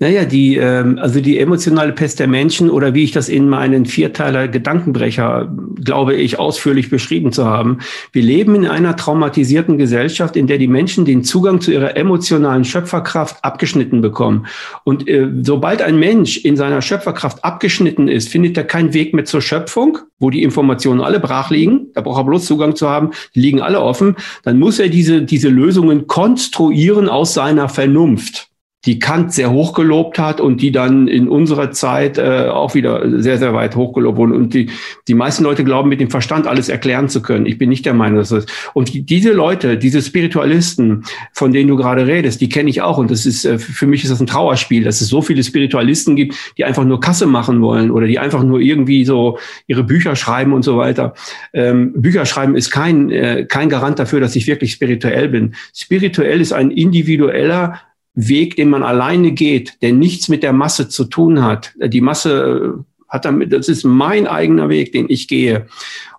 Naja, 0.00 0.24
die, 0.24 0.56
ähm, 0.56 0.98
also 1.00 1.20
die 1.20 1.38
emotionale 1.38 1.92
Pest 1.92 2.20
der 2.20 2.28
Menschen 2.28 2.70
oder 2.70 2.94
wie 2.94 3.04
ich 3.04 3.12
das 3.12 3.28
in 3.28 3.48
meinen 3.48 3.84
Vierteiler 3.84 4.48
Gedankenbrecher, 4.48 5.52
glaube 5.82 6.14
ich, 6.14 6.38
ausführlich 6.38 6.88
beschrieben 6.88 7.32
zu 7.32 7.44
haben. 7.44 7.78
Wir 8.12 8.22
leben 8.22 8.54
in 8.54 8.66
einer 8.66 8.96
traumatisierten 8.96 9.76
Gesellschaft, 9.76 10.36
in 10.36 10.46
der 10.46 10.58
die 10.58 10.68
Menschen 10.68 11.04
den 11.04 11.24
Zugang 11.24 11.60
zu 11.60 11.72
ihrer 11.72 11.96
emotionalen 11.96 12.64
Schöpferkraft 12.64 13.44
abgeschnitten 13.44 14.00
bekommen. 14.00 14.46
Und 14.84 15.08
äh, 15.08 15.28
sobald 15.42 15.82
ein 15.82 15.98
Mensch 15.98 16.38
in 16.38 16.56
seiner 16.56 16.80
Schöpferkraft 16.80 17.44
abgeschnitten 17.44 18.08
ist, 18.08 18.28
findet 18.28 18.56
er 18.56 18.64
keinen 18.64 18.94
Weg 18.94 19.14
mehr 19.14 19.24
zur 19.24 19.42
Schöpfung, 19.42 19.98
wo 20.18 20.30
die 20.30 20.42
Informationen 20.42 21.00
alle 21.00 21.20
brach 21.20 21.50
liegen. 21.50 21.88
Da 21.94 22.02
braucht 22.02 22.20
er 22.20 22.24
bloß 22.24 22.46
Zugang 22.46 22.76
zu 22.76 22.88
haben. 22.88 23.10
Die 23.34 23.40
liegen 23.40 23.60
alle 23.60 23.80
offen. 23.80 24.16
Dann 24.44 24.58
muss 24.58 24.78
er 24.78 24.88
diese, 24.88 25.22
diese 25.22 25.48
Lösungen 25.48 26.06
konstruieren 26.06 27.08
aus 27.08 27.34
seiner 27.34 27.68
Vernunft 27.68 28.48
die 28.86 29.00
Kant 29.00 29.32
sehr 29.32 29.50
hoch 29.50 29.74
gelobt 29.74 30.20
hat 30.20 30.40
und 30.40 30.62
die 30.62 30.70
dann 30.70 31.08
in 31.08 31.28
unserer 31.28 31.72
Zeit 31.72 32.16
äh, 32.16 32.46
auch 32.48 32.76
wieder 32.76 33.20
sehr, 33.20 33.36
sehr 33.36 33.52
weit 33.52 33.74
hochgelobt 33.74 34.16
wurden. 34.16 34.32
Und 34.32 34.54
die, 34.54 34.70
die 35.08 35.14
meisten 35.14 35.42
Leute 35.42 35.64
glauben, 35.64 35.88
mit 35.88 36.00
dem 36.00 36.10
Verstand 36.10 36.46
alles 36.46 36.68
erklären 36.68 37.08
zu 37.08 37.20
können. 37.20 37.44
Ich 37.46 37.58
bin 37.58 37.70
nicht 37.70 37.84
der 37.84 37.94
Meinung, 37.94 38.18
dass 38.18 38.28
das. 38.28 38.46
Und 38.74 38.94
die, 38.94 39.02
diese 39.02 39.32
Leute, 39.32 39.78
diese 39.78 40.00
Spiritualisten, 40.00 41.02
von 41.32 41.52
denen 41.52 41.68
du 41.68 41.74
gerade 41.74 42.06
redest, 42.06 42.40
die 42.40 42.48
kenne 42.48 42.70
ich 42.70 42.80
auch. 42.80 42.98
Und 42.98 43.10
das 43.10 43.26
ist, 43.26 43.44
äh, 43.44 43.58
für 43.58 43.88
mich 43.88 44.04
ist 44.04 44.10
das 44.10 44.20
ein 44.20 44.28
Trauerspiel, 44.28 44.84
dass 44.84 45.00
es 45.00 45.08
so 45.08 45.22
viele 45.22 45.42
Spiritualisten 45.42 46.14
gibt, 46.14 46.36
die 46.56 46.64
einfach 46.64 46.84
nur 46.84 47.00
Kasse 47.00 47.26
machen 47.26 47.60
wollen 47.60 47.90
oder 47.90 48.06
die 48.06 48.20
einfach 48.20 48.44
nur 48.44 48.60
irgendwie 48.60 49.04
so 49.04 49.38
ihre 49.66 49.82
Bücher 49.82 50.14
schreiben 50.14 50.52
und 50.52 50.62
so 50.62 50.76
weiter. 50.78 51.14
Ähm, 51.52 51.94
Bücher 52.00 52.24
schreiben 52.26 52.54
ist 52.54 52.70
kein, 52.70 53.10
äh, 53.10 53.44
kein 53.48 53.70
Garant 53.70 53.98
dafür, 53.98 54.20
dass 54.20 54.36
ich 54.36 54.46
wirklich 54.46 54.70
spirituell 54.70 55.28
bin. 55.28 55.56
Spirituell 55.74 56.40
ist 56.40 56.52
ein 56.52 56.70
individueller 56.70 57.80
Weg, 58.20 58.56
den 58.56 58.68
man 58.68 58.82
alleine 58.82 59.30
geht, 59.30 59.80
der 59.80 59.92
nichts 59.92 60.28
mit 60.28 60.42
der 60.42 60.52
Masse 60.52 60.88
zu 60.88 61.04
tun 61.04 61.44
hat. 61.44 61.72
Die 61.80 62.00
Masse 62.00 62.84
hat 63.08 63.24
damit, 63.24 63.52
das 63.52 63.68
ist 63.68 63.84
mein 63.84 64.26
eigener 64.26 64.68
Weg, 64.68 64.92
den 64.92 65.06
ich 65.08 65.28
gehe. 65.28 65.66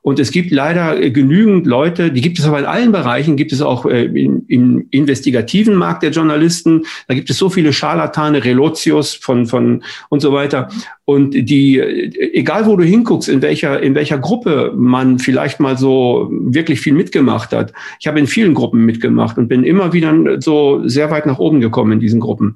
Und 0.02 0.18
es 0.20 0.32
gibt 0.32 0.52
leider 0.52 1.00
äh, 1.00 1.12
genügend 1.12 1.68
Leute, 1.68 2.12
die 2.12 2.22
gibt 2.22 2.40
es 2.40 2.46
aber 2.46 2.60
in 2.60 2.66
allen 2.66 2.92
Bereichen, 2.92 3.36
gibt 3.36 3.52
es 3.52 3.62
auch 3.62 3.86
äh, 3.86 4.06
im 4.06 4.88
investigativen 4.90 5.76
Markt 5.76 6.04
der 6.04 6.12
Journalisten, 6.12 6.86
da 7.08 7.14
gibt 7.14 7.30
es 7.30 7.38
so 7.38 7.50
viele 7.50 7.74
Scharlatane, 7.74 8.44
Relotius 8.44 9.14
von, 9.14 9.46
von 9.46 9.84
und 10.10 10.22
so 10.22 10.32
weiter. 10.32 10.70
Und 11.06 11.34
die, 11.34 11.80
äh, 11.80 12.32
egal 12.34 12.66
wo 12.66 12.76
du 12.78 12.84
hinguckst, 12.84 13.30
in 13.30 13.42
welcher, 13.42 13.82
in 13.82 13.94
welcher 13.94 14.18
Gruppe 14.18 14.74
man 14.76 15.20
vielleicht 15.20 15.60
mal 15.60 15.78
so 15.78 16.30
wirklich 16.32 16.80
viel 16.80 16.94
mitgemacht 16.94 17.52
hat. 17.52 17.74
Ich 18.00 18.08
habe 18.08 18.20
in 18.20 18.28
vielen 18.28 18.54
Gruppen 18.54 18.86
mitgemacht 18.86 19.38
und 19.38 19.50
bin 19.50 19.64
immer 19.64 19.92
wieder 19.92 20.42
so 20.42 20.88
sehr 20.88 21.12
weit 21.12 21.26
nach 21.26 21.40
oben 21.40 21.60
gekommen 21.60 21.94
in 21.94 22.00
diesen 22.00 22.20
Gruppen 22.20 22.56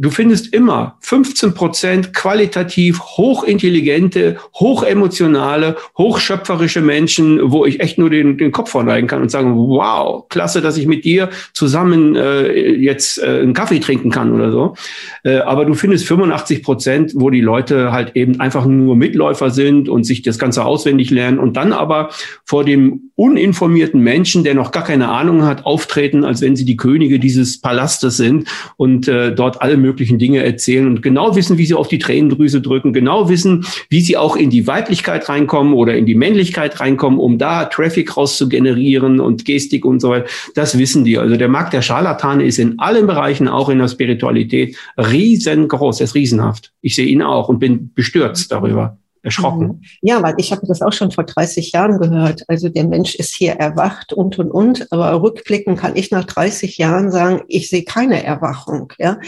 du 0.00 0.10
findest 0.10 0.54
immer 0.54 0.96
15 1.00 1.52
Prozent 1.52 2.14
qualitativ 2.14 3.00
hochintelligente, 3.00 4.38
hochemotionale, 4.54 5.76
hochschöpferische 5.98 6.80
Menschen, 6.80 7.52
wo 7.52 7.66
ich 7.66 7.80
echt 7.80 7.98
nur 7.98 8.08
den, 8.08 8.38
den 8.38 8.50
Kopf 8.50 8.70
verneigen 8.70 9.06
kann 9.08 9.20
und 9.20 9.30
sagen, 9.30 9.54
wow, 9.54 10.26
klasse, 10.30 10.62
dass 10.62 10.78
ich 10.78 10.86
mit 10.86 11.04
dir 11.04 11.28
zusammen 11.52 12.16
äh, 12.16 12.72
jetzt 12.76 13.22
äh, 13.22 13.40
einen 13.40 13.52
Kaffee 13.52 13.78
trinken 13.78 14.10
kann 14.10 14.32
oder 14.32 14.50
so. 14.50 14.74
Äh, 15.22 15.38
aber 15.40 15.66
du 15.66 15.74
findest 15.74 16.06
85 16.06 16.62
Prozent, 16.62 17.12
wo 17.14 17.28
die 17.28 17.42
Leute 17.42 17.92
halt 17.92 18.16
eben 18.16 18.40
einfach 18.40 18.64
nur 18.64 18.96
Mitläufer 18.96 19.50
sind 19.50 19.90
und 19.90 20.04
sich 20.04 20.22
das 20.22 20.38
Ganze 20.38 20.64
auswendig 20.64 21.10
lernen 21.10 21.38
und 21.38 21.58
dann 21.58 21.74
aber 21.74 22.08
vor 22.46 22.64
dem 22.64 23.10
uninformierten 23.16 24.00
Menschen, 24.00 24.44
der 24.44 24.54
noch 24.54 24.70
gar 24.70 24.84
keine 24.84 25.08
Ahnung 25.08 25.44
hat, 25.44 25.66
auftreten, 25.66 26.24
als 26.24 26.40
wenn 26.40 26.56
sie 26.56 26.64
die 26.64 26.78
Könige 26.78 27.18
dieses 27.18 27.60
Palastes 27.60 28.16
sind 28.16 28.48
und 28.78 29.08
äh, 29.08 29.34
dort 29.34 29.60
alle 29.60 29.76
möglichen 29.76 29.89
möglichen 29.90 30.18
Dinge 30.18 30.44
erzählen 30.44 30.86
und 30.86 31.02
genau 31.02 31.34
wissen, 31.34 31.58
wie 31.58 31.66
sie 31.66 31.74
auf 31.74 31.88
die 31.88 31.98
Tränendrüse 31.98 32.60
drücken, 32.60 32.92
genau 32.92 33.28
wissen, 33.28 33.66
wie 33.88 34.00
sie 34.00 34.16
auch 34.16 34.36
in 34.36 34.50
die 34.50 34.66
Weiblichkeit 34.66 35.28
reinkommen 35.28 35.74
oder 35.74 35.96
in 35.96 36.06
die 36.06 36.14
Männlichkeit 36.14 36.78
reinkommen, 36.78 37.18
um 37.18 37.38
da 37.38 37.64
Traffic 37.64 38.16
rauszugenerieren 38.16 39.20
und 39.20 39.44
Gestik 39.44 39.84
und 39.84 40.00
so 40.00 40.10
weiter. 40.10 40.26
Das 40.54 40.78
wissen 40.78 41.04
die. 41.04 41.18
Also 41.18 41.36
der 41.36 41.48
Markt 41.48 41.72
der 41.72 41.82
Scharlatane 41.82 42.44
ist 42.44 42.58
in 42.58 42.78
allen 42.78 43.06
Bereichen, 43.06 43.48
auch 43.48 43.68
in 43.68 43.78
der 43.78 43.88
Spiritualität, 43.88 44.76
riesengroß. 44.96 46.00
Er 46.00 46.04
ist 46.04 46.14
riesenhaft. 46.14 46.72
Ich 46.80 46.94
sehe 46.94 47.06
ihn 47.06 47.22
auch 47.22 47.48
und 47.48 47.58
bin 47.58 47.92
bestürzt 47.94 48.52
darüber 48.52 48.96
erschrocken. 49.22 49.66
Mhm. 49.66 49.80
Ja, 50.02 50.22
weil 50.22 50.34
ich 50.38 50.52
habe 50.52 50.66
das 50.66 50.82
auch 50.82 50.92
schon 50.92 51.10
vor 51.10 51.24
30 51.24 51.72
Jahren 51.72 51.98
gehört. 51.98 52.44
Also 52.48 52.68
der 52.68 52.84
Mensch 52.84 53.14
ist 53.14 53.34
hier 53.34 53.52
erwacht 53.52 54.12
und 54.12 54.38
und 54.38 54.50
und. 54.50 54.90
Aber 54.92 55.20
rückblicken 55.22 55.76
kann 55.76 55.96
ich 55.96 56.10
nach 56.10 56.24
30 56.24 56.78
Jahren 56.78 57.10
sagen, 57.10 57.42
ich 57.48 57.68
sehe 57.68 57.84
keine 57.84 58.24
Erwachung. 58.24 58.92
Ja, 58.98 59.18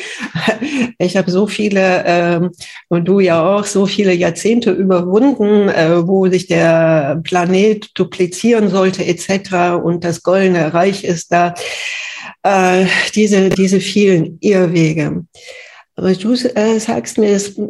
ich 0.99 1.17
habe 1.17 1.31
so 1.31 1.47
viele 1.47 2.05
ähm, 2.07 2.51
und 2.89 3.07
du 3.07 3.21
ja 3.21 3.43
auch 3.43 3.65
so 3.65 3.87
viele 3.87 4.15
Jahrzehnte 4.15 4.71
überwunden, 4.71 5.69
äh, 5.69 6.07
wo 6.07 6.29
sich 6.29 6.47
der 6.47 7.21
Planet 7.23 7.91
duplizieren 7.95 8.69
sollte 8.71 9.05
etc. 9.05 9.83
Und 9.83 10.05
das 10.05 10.23
goldene 10.23 10.73
Reich 10.73 11.05
ist 11.05 11.33
da. 11.33 11.55
Äh, 12.45 12.87
diese 13.15 13.51
diese 13.51 13.81
vielen 13.81 14.39
Irrwege. 14.41 15.25
Aber 15.95 16.15
du 16.15 16.33
äh, 16.33 16.79
sagst 16.79 17.19
mir, 17.19 17.31
es 17.31 17.61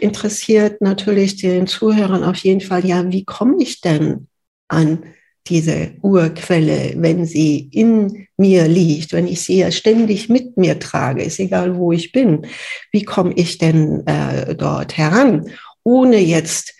interessiert 0.00 0.80
natürlich 0.80 1.36
den 1.36 1.66
Zuhörern 1.66 2.24
auf 2.24 2.36
jeden 2.36 2.60
Fall, 2.60 2.84
ja, 2.84 3.10
wie 3.10 3.24
komme 3.24 3.62
ich 3.62 3.80
denn 3.80 4.28
an 4.68 5.04
diese 5.48 5.94
Urquelle, 6.02 6.94
wenn 6.96 7.26
sie 7.26 7.68
in 7.72 8.28
mir 8.36 8.68
liegt, 8.68 9.12
wenn 9.12 9.26
ich 9.26 9.42
sie 9.42 9.58
ja 9.58 9.70
ständig 9.70 10.28
mit 10.28 10.56
mir 10.56 10.78
trage, 10.78 11.24
ist 11.24 11.40
egal, 11.40 11.76
wo 11.76 11.92
ich 11.92 12.12
bin. 12.12 12.46
Wie 12.92 13.04
komme 13.04 13.32
ich 13.34 13.58
denn 13.58 14.06
äh, 14.06 14.54
dort 14.54 14.96
heran, 14.96 15.50
ohne 15.82 16.18
jetzt 16.18 16.74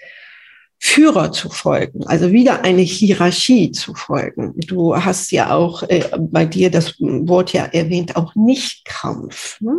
Führer 0.79 1.31
zu 1.31 1.49
folgen, 1.49 2.05
also 2.07 2.33
wieder 2.33 2.65
eine 2.65 2.83
Hierarchie 2.83 3.71
zu 3.71 3.95
folgen. 3.95 4.55
Du 4.67 4.97
hast 4.97 5.31
ja 5.31 5.55
auch 5.55 5.85
äh, 5.85 6.09
bei 6.19 6.45
dir 6.45 6.73
das 6.73 6.97
Wort 6.99 7.53
ja 7.53 7.67
erwähnt, 7.67 8.17
auch 8.17 8.35
nicht 8.35 8.85
Kampf. 8.85 9.61
Ne? 9.61 9.77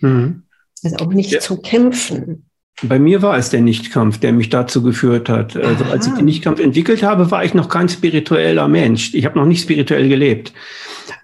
Mhm. 0.00 0.42
Also 0.82 0.96
auch 0.96 1.12
nicht 1.12 1.30
ja. 1.30 1.40
zu 1.40 1.60
kämpfen. 1.60 2.46
Bei 2.82 2.98
mir 2.98 3.22
war 3.22 3.36
es 3.36 3.50
der 3.50 3.60
Nichtkampf, 3.60 4.18
der 4.18 4.32
mich 4.32 4.48
dazu 4.48 4.82
geführt 4.82 5.28
hat. 5.28 5.56
Also 5.56 5.84
als 5.84 6.06
ich 6.06 6.14
den 6.14 6.24
Nichtkampf 6.24 6.58
entwickelt 6.58 7.02
habe, 7.02 7.30
war 7.30 7.44
ich 7.44 7.54
noch 7.54 7.68
kein 7.68 7.88
spiritueller 7.88 8.66
Mensch. 8.66 9.14
Ich 9.14 9.24
habe 9.24 9.38
noch 9.38 9.46
nicht 9.46 9.62
spirituell 9.62 10.08
gelebt. 10.08 10.52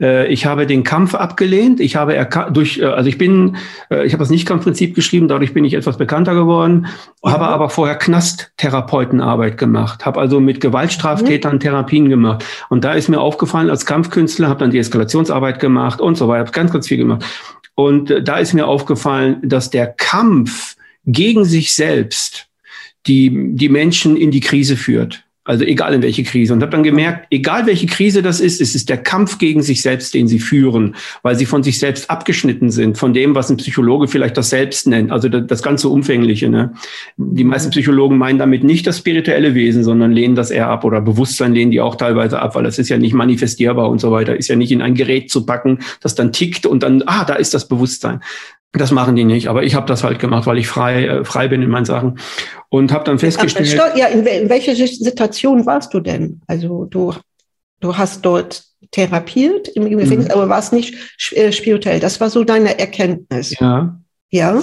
Äh, 0.00 0.28
ich 0.28 0.46
habe 0.46 0.66
den 0.66 0.84
Kampf 0.84 1.14
abgelehnt. 1.14 1.80
Ich 1.80 1.96
habe 1.96 2.28
durch, 2.52 2.78
äh, 2.78 2.84
also 2.84 3.08
ich 3.08 3.18
bin, 3.18 3.56
äh, 3.90 4.06
ich 4.06 4.12
habe 4.12 4.22
das 4.22 4.30
Nichtkampfprinzip 4.30 4.94
geschrieben. 4.94 5.26
Dadurch 5.26 5.54
bin 5.54 5.64
ich 5.64 5.74
etwas 5.74 5.96
bekannter 5.96 6.34
geworden. 6.34 6.86
Ja. 7.24 7.32
Habe 7.32 7.48
aber 7.48 7.70
vorher 7.70 7.96
Knasttherapeutenarbeit 7.96 9.58
gemacht. 9.58 10.06
Habe 10.06 10.20
also 10.20 10.40
mit 10.40 10.60
Gewaltstraftätern 10.60 11.54
mhm. 11.54 11.60
Therapien 11.60 12.08
gemacht. 12.08 12.44
Und 12.68 12.84
da 12.84 12.92
ist 12.92 13.08
mir 13.08 13.20
aufgefallen 13.20 13.70
als 13.70 13.86
Kampfkünstler, 13.86 14.48
habe 14.48 14.60
dann 14.60 14.70
die 14.70 14.78
Eskalationsarbeit 14.78 15.58
gemacht 15.58 16.00
und 16.00 16.16
so 16.16 16.28
weiter. 16.28 16.40
Habe 16.40 16.52
ganz, 16.52 16.72
ganz 16.72 16.86
viel 16.86 16.98
gemacht. 16.98 17.24
Und 17.78 18.10
äh, 18.10 18.24
da 18.24 18.38
ist 18.38 18.54
mir 18.54 18.66
aufgefallen, 18.66 19.38
dass 19.48 19.70
der 19.70 19.86
Kampf 19.86 20.76
gegen 21.06 21.44
sich 21.44 21.72
selbst 21.76 22.48
die, 23.06 23.54
die 23.54 23.68
Menschen 23.68 24.16
in 24.16 24.32
die 24.32 24.40
Krise 24.40 24.76
führt. 24.76 25.24
Also 25.48 25.64
egal 25.64 25.94
in 25.94 26.02
welche 26.02 26.24
Krise. 26.24 26.52
Und 26.52 26.60
habe 26.60 26.72
dann 26.72 26.82
gemerkt, 26.82 27.26
egal 27.30 27.64
welche 27.64 27.86
Krise 27.86 28.20
das 28.20 28.38
ist, 28.38 28.60
es 28.60 28.74
ist 28.74 28.90
der 28.90 28.98
Kampf 28.98 29.38
gegen 29.38 29.62
sich 29.62 29.80
selbst, 29.80 30.12
den 30.12 30.28
sie 30.28 30.40
führen, 30.40 30.94
weil 31.22 31.36
sie 31.36 31.46
von 31.46 31.62
sich 31.62 31.78
selbst 31.78 32.10
abgeschnitten 32.10 32.70
sind, 32.70 32.98
von 32.98 33.14
dem, 33.14 33.34
was 33.34 33.48
ein 33.48 33.56
Psychologe 33.56 34.08
vielleicht 34.08 34.36
das 34.36 34.50
Selbst 34.50 34.86
nennt, 34.86 35.10
also 35.10 35.30
das, 35.30 35.46
das 35.46 35.62
ganze 35.62 35.88
Umfängliche. 35.88 36.50
Ne? 36.50 36.74
Die 37.16 37.44
meisten 37.44 37.70
Psychologen 37.70 38.18
meinen 38.18 38.38
damit 38.38 38.62
nicht 38.62 38.86
das 38.86 38.98
spirituelle 38.98 39.54
Wesen, 39.54 39.84
sondern 39.84 40.12
lehnen 40.12 40.34
das 40.34 40.50
eher 40.50 40.68
ab 40.68 40.84
oder 40.84 41.00
Bewusstsein 41.00 41.54
lehnen 41.54 41.70
die 41.70 41.80
auch 41.80 41.96
teilweise 41.96 42.40
ab, 42.42 42.54
weil 42.54 42.64
das 42.64 42.78
ist 42.78 42.90
ja 42.90 42.98
nicht 42.98 43.14
manifestierbar 43.14 43.88
und 43.88 44.02
so 44.02 44.12
weiter, 44.12 44.36
ist 44.36 44.48
ja 44.48 44.56
nicht 44.56 44.70
in 44.70 44.82
ein 44.82 44.92
Gerät 44.92 45.30
zu 45.30 45.46
packen, 45.46 45.78
das 46.02 46.14
dann 46.14 46.30
tickt 46.30 46.66
und 46.66 46.82
dann, 46.82 47.02
ah, 47.06 47.24
da 47.24 47.36
ist 47.36 47.54
das 47.54 47.68
Bewusstsein. 47.68 48.20
Das 48.72 48.90
machen 48.90 49.16
die 49.16 49.24
nicht, 49.24 49.48
aber 49.48 49.62
ich 49.62 49.74
habe 49.74 49.86
das 49.86 50.04
halt 50.04 50.18
gemacht, 50.18 50.46
weil 50.46 50.58
ich 50.58 50.68
frei 50.68 51.06
äh, 51.06 51.24
frei 51.24 51.48
bin 51.48 51.62
in 51.62 51.70
meinen 51.70 51.86
Sachen 51.86 52.18
und 52.68 52.92
habe 52.92 53.04
dann 53.04 53.18
festgestellt. 53.18 53.80
ja, 53.96 54.06
in, 54.06 54.26
in 54.26 54.50
welcher 54.50 54.76
Situation 54.76 55.64
warst 55.64 55.94
du 55.94 56.00
denn? 56.00 56.42
Also 56.46 56.84
du 56.84 57.14
du 57.80 57.96
hast 57.96 58.24
dort 58.26 58.64
therapiert 58.90 59.68
im 59.68 59.88
Gefängnis, 59.88 60.26
mhm. 60.28 60.32
aber 60.32 60.48
warst 60.48 60.72
nicht 60.72 60.94
äh, 61.32 61.50
spirituell. 61.52 62.00
Das 62.00 62.20
war 62.20 62.30
so 62.30 62.44
deine 62.44 62.78
Erkenntnis. 62.78 63.58
Ja. 63.58 63.98
Ja. 64.30 64.62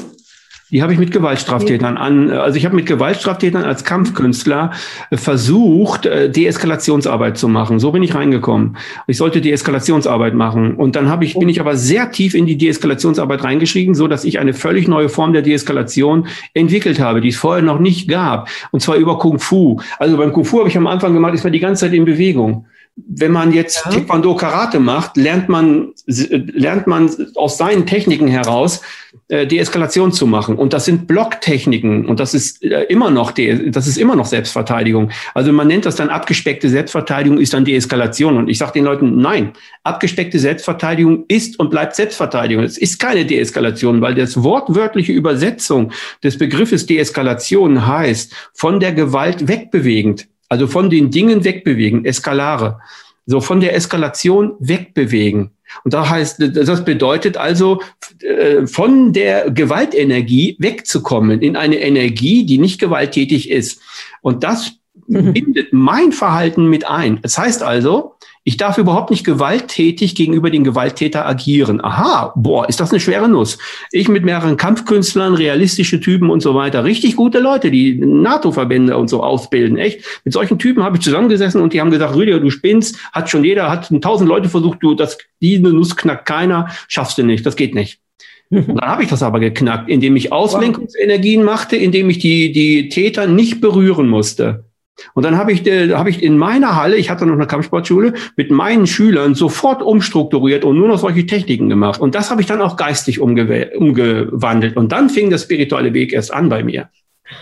Die 0.72 0.82
habe 0.82 0.92
ich 0.94 0.98
mit 0.98 1.12
Gewaltstraftätern 1.12 1.96
an, 1.96 2.32
also 2.32 2.58
ich 2.58 2.66
habe 2.66 2.76
mit 2.76 2.88
Gewaltstraftätern 2.88 3.64
als 3.64 3.84
Kampfkünstler 3.84 4.72
versucht, 5.14 6.08
äh, 6.08 6.28
Deeskalationsarbeit 6.28 7.38
zu 7.38 7.48
machen. 7.48 7.78
So 7.80 7.92
bin 7.92 8.02
ich 8.02 8.16
reingekommen. 8.16 8.76
Ich 9.06 9.18
sollte 9.18 9.42
Deeskalationsarbeit 9.42 10.34
machen. 10.34 10.76
Und 10.76 10.96
dann 10.96 11.08
habe 11.08 11.24
ich, 11.24 11.38
bin 11.38 11.50
ich 11.50 11.60
aber 11.60 11.76
sehr 11.76 12.10
tief 12.10 12.34
in 12.34 12.48
die 12.48 12.58
Deeskalationsarbeit 12.58 13.44
reingeschrieben, 13.44 13.94
so 13.94 14.08
dass 14.08 14.26
ich 14.26 14.40
eine 14.40 14.54
völlig 14.54 14.88
neue 14.88 15.10
Form 15.10 15.34
der 15.34 15.44
Deeskalation 15.44 16.28
entwickelt 16.56 17.00
habe, 17.00 17.22
die 17.22 17.30
es 17.30 17.38
vorher 17.38 17.64
noch 17.64 17.80
nicht 17.80 18.08
gab. 18.08 18.50
Und 18.72 18.80
zwar 18.80 18.96
über 18.96 19.20
Kung 19.20 19.38
Fu. 19.38 19.80
Also 20.00 20.18
beim 20.18 20.34
Kung 20.34 20.46
Fu 20.46 20.60
habe 20.60 20.70
ich 20.70 20.78
am 20.78 20.88
Anfang 20.88 21.14
gemacht, 21.14 21.36
ist 21.36 21.44
man 21.44 21.54
die 21.54 21.60
ganze 21.60 21.86
Zeit 21.86 21.94
in 21.94 22.06
Bewegung 22.06 22.66
wenn 22.96 23.32
man 23.32 23.52
jetzt 23.52 23.84
ja. 23.86 23.92
Taekwondo 23.92 24.36
Karate 24.36 24.80
macht, 24.80 25.18
lernt 25.18 25.50
man, 25.50 25.94
lernt 26.06 26.88
man 26.88 27.12
aus 27.36 27.58
seinen 27.58 27.86
Techniken 27.86 28.28
heraus, 28.28 28.82
äh, 29.28 29.46
Deeskalation 29.46 30.14
zu 30.14 30.26
machen. 30.28 30.56
Und 30.56 30.72
das 30.72 30.86
sind 30.86 31.06
Blocktechniken. 31.06 32.06
Und 32.06 32.22
das 32.22 32.34
ist 32.34 32.64
äh, 32.64 32.84
immer 32.84 33.12
noch, 33.12 33.32
De 33.32 33.70
das 33.70 33.88
ist 33.88 33.98
immer 33.98 34.16
noch 34.16 34.26
Selbstverteidigung. 34.26 35.12
Also 35.34 35.52
man 35.52 35.68
nennt 35.68 35.86
das 35.86 35.98
dann 35.98 36.10
abgespeckte 36.10 36.70
Selbstverteidigung 36.70 37.38
ist 37.38 37.54
dann 37.54 37.66
Deeskalation. 37.66 38.38
Und 38.38 38.50
ich 38.50 38.58
sage 38.58 38.74
den 38.74 38.86
Leuten, 38.86 39.18
nein, 39.18 39.52
abgespeckte 39.84 40.40
Selbstverteidigung 40.40 41.26
ist 41.28 41.60
und 41.60 41.72
bleibt 41.72 41.96
Selbstverteidigung. 41.96 42.64
Es 42.64 42.78
ist 42.78 43.00
keine 43.00 43.26
Deeskalation, 43.26 44.00
weil 44.00 44.16
das 44.16 44.42
wortwörtliche 44.42 45.12
Übersetzung 45.12 45.92
des 46.24 46.38
Begriffes 46.38 46.86
Deeskalation 46.86 47.86
heißt, 47.86 48.34
von 48.54 48.80
der 48.80 48.94
Gewalt 48.94 49.50
wegbewegend. 49.50 50.28
Also 50.50 50.68
von 50.68 50.90
den 50.90 51.12
Dingen 51.12 51.44
wegbewegen, 51.44 52.06
Eskalare. 52.06 52.80
So 53.26 53.42
von 53.42 53.60
der 53.60 53.76
Eskalation 53.76 54.54
wegbewegen. 54.60 55.52
Und 55.84 55.94
da 55.94 56.08
heißt, 56.08 56.40
das 56.40 56.86
bedeutet 56.86 57.38
also, 57.38 57.82
äh, 58.20 58.68
von 58.68 59.14
der 59.14 59.50
Gewaltenergie 59.50 60.56
wegzukommen 60.60 61.42
in 61.42 61.56
eine 61.56 61.80
Energie, 61.80 62.46
die 62.46 62.60
nicht 62.60 62.80
gewalttätig 62.80 63.50
ist. 63.50 63.82
Und 64.22 64.44
das 64.44 64.74
mhm. 65.08 65.34
bindet 65.34 65.74
mein 65.74 66.12
Verhalten 66.12 66.70
mit 66.70 66.88
ein. 66.88 67.20
Das 67.22 67.38
heißt 67.38 67.64
also, 67.64 68.15
ich 68.48 68.58
darf 68.58 68.78
überhaupt 68.78 69.10
nicht 69.10 69.26
gewalttätig 69.26 70.14
gegenüber 70.14 70.52
den 70.52 70.64
Gewalttäter 70.64 71.26
agieren. 71.26 71.84
Aha, 71.84 72.32
boah, 72.36 72.70
ist 72.70 72.80
das 72.80 72.92
eine 72.92 73.00
schwere 73.00 73.28
Nuss. 73.28 73.58
Ich 73.92 74.08
mit 74.08 74.24
mehreren 74.24 74.56
Kampfkünstlern, 74.56 75.34
realistische 75.34 76.00
Typen 76.00 76.30
und 76.30 76.42
so 76.42 76.54
weiter, 76.54 76.84
richtig 76.84 77.16
gute 77.16 77.40
Leute, 77.40 77.72
die 77.72 77.96
NATO-Verbände 77.96 78.98
und 78.98 79.10
so 79.10 79.24
ausbilden, 79.24 79.78
echt. 79.78 80.22
Mit 80.24 80.34
solchen 80.36 80.60
Typen 80.60 80.84
habe 80.84 80.98
ich 80.98 81.04
zusammengesessen 81.04 81.60
und 81.60 81.74
die 81.74 81.82
haben 81.82 81.90
gesagt, 81.90 82.16
Rüdiger, 82.16 82.40
du 82.40 82.52
spinnst, 82.52 83.00
hat 83.12 83.32
schon 83.32 83.44
jeder, 83.44 83.68
hat 83.68 83.92
tausend 84.02 84.30
Leute 84.30 84.48
versucht, 84.48 84.78
du, 84.82 84.94
das, 84.94 85.18
diese 85.42 85.64
Nuss 85.64 85.96
knackt 85.96 86.28
keiner, 86.28 86.70
schaffst 86.88 87.18
du 87.18 87.24
nicht, 87.24 87.48
das 87.48 87.56
geht 87.56 87.74
nicht. 87.74 88.00
Und 88.52 88.76
dann 88.80 88.88
habe 88.88 89.02
ich 89.02 89.10
das 89.10 89.24
aber 89.24 89.40
geknackt, 89.40 89.90
indem 89.90 90.16
ich 90.16 90.32
Auslenkungsenergien 90.32 91.44
machte, 91.44 91.78
indem 91.78 92.12
ich 92.12 92.20
die, 92.20 92.52
die 92.52 92.90
Täter 92.90 93.26
nicht 93.26 93.60
berühren 93.60 94.08
musste. 94.08 94.65
Und 95.14 95.24
dann 95.24 95.38
habe 95.38 95.52
ich, 95.52 95.66
äh, 95.68 95.94
hab 95.94 96.08
ich 96.08 96.24
in 96.24 96.38
meiner 96.38 96.76
Halle, 96.76 96.96
ich 96.96 97.10
hatte 97.10 97.26
noch 97.26 97.36
eine 97.36 97.48
Kampfsportschule, 97.48 98.14
mit 98.36 98.52
meinen 98.52 98.88
Schülern 98.88 99.36
sofort 99.36 99.82
umstrukturiert 99.82 100.64
und 100.64 100.78
nur 100.78 100.88
noch 100.88 101.00
solche 101.00 101.26
Techniken 101.26 101.70
gemacht. 101.70 102.00
Und 102.00 102.16
das 102.16 102.32
habe 102.32 102.42
ich 102.42 102.48
dann 102.48 102.62
auch 102.62 102.78
geistig 102.78 103.20
umgewandelt. 103.20 104.78
Und 104.78 104.92
dann 104.92 105.10
fing 105.10 105.30
der 105.30 105.38
spirituelle 105.38 105.94
Weg 105.94 106.14
erst 106.14 106.34
an 106.34 106.50
bei 106.50 106.64
mir 106.64 106.90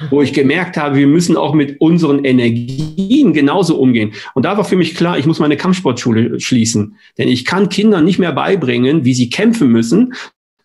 wo 0.09 0.21
ich 0.21 0.33
gemerkt 0.33 0.77
habe, 0.77 0.95
wir 0.95 1.07
müssen 1.07 1.35
auch 1.35 1.53
mit 1.53 1.81
unseren 1.81 2.23
Energien 2.23 3.33
genauso 3.33 3.77
umgehen. 3.77 4.13
Und 4.33 4.45
da 4.45 4.57
war 4.57 4.63
für 4.63 4.77
mich 4.77 4.95
klar, 4.95 5.17
ich 5.17 5.25
muss 5.25 5.39
meine 5.39 5.57
Kampfsportschule 5.57 6.39
schließen. 6.39 6.95
Denn 7.17 7.27
ich 7.27 7.45
kann 7.45 7.69
Kindern 7.69 8.05
nicht 8.05 8.19
mehr 8.19 8.31
beibringen, 8.31 9.03
wie 9.05 9.13
sie 9.13 9.29
kämpfen 9.29 9.69
müssen, 9.69 10.13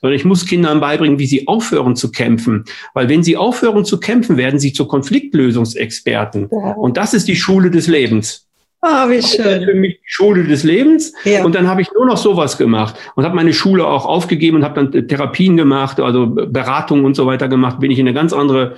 sondern 0.01 0.17
ich 0.17 0.25
muss 0.25 0.47
Kindern 0.47 0.81
beibringen, 0.81 1.19
wie 1.19 1.27
sie 1.27 1.49
aufhören 1.49 1.97
zu 1.97 2.11
kämpfen. 2.11 2.65
Weil 2.95 3.09
wenn 3.09 3.23
sie 3.23 3.37
aufhören 3.37 3.85
zu 3.85 3.99
kämpfen, 4.01 4.37
werden 4.37 4.61
sie 4.61 4.73
zu 4.73 4.87
Konfliktlösungsexperten. 4.87 6.49
Ja. 6.51 6.73
Und 6.73 6.97
das 6.97 7.15
ist 7.15 7.29
die 7.29 7.37
Schule 7.37 7.71
des 7.71 7.87
Lebens. 7.87 8.47
Ah, 8.81 9.09
wie 9.09 9.21
schön. 9.21 9.45
Das 9.45 9.59
ist 9.59 9.65
für 9.65 9.75
mich 9.75 9.95
die 9.95 10.07
Schule 10.07 10.45
des 10.45 10.63
Lebens. 10.63 11.13
Ja. 11.25 11.45
Und 11.45 11.55
dann 11.55 11.67
habe 11.67 11.83
ich 11.83 11.89
nur 11.93 12.07
noch 12.07 12.17
sowas 12.17 12.59
gemacht 12.59 12.95
und 13.17 13.25
habe 13.25 13.35
meine 13.35 13.53
Schule 13.53 13.85
auch 13.85 14.07
aufgegeben 14.07 14.59
und 14.59 14.65
habe 14.65 14.87
dann 14.87 15.09
Therapien 15.09 15.57
gemacht, 15.57 15.99
also 15.99 16.27
Beratungen 16.29 17.05
und 17.05 17.17
so 17.17 17.27
weiter 17.27 17.49
gemacht. 17.49 17.81
Bin 17.81 17.91
ich 17.91 17.99
in 17.99 18.07
eine 18.07 18.15
ganz 18.15 18.33
andere 18.33 18.77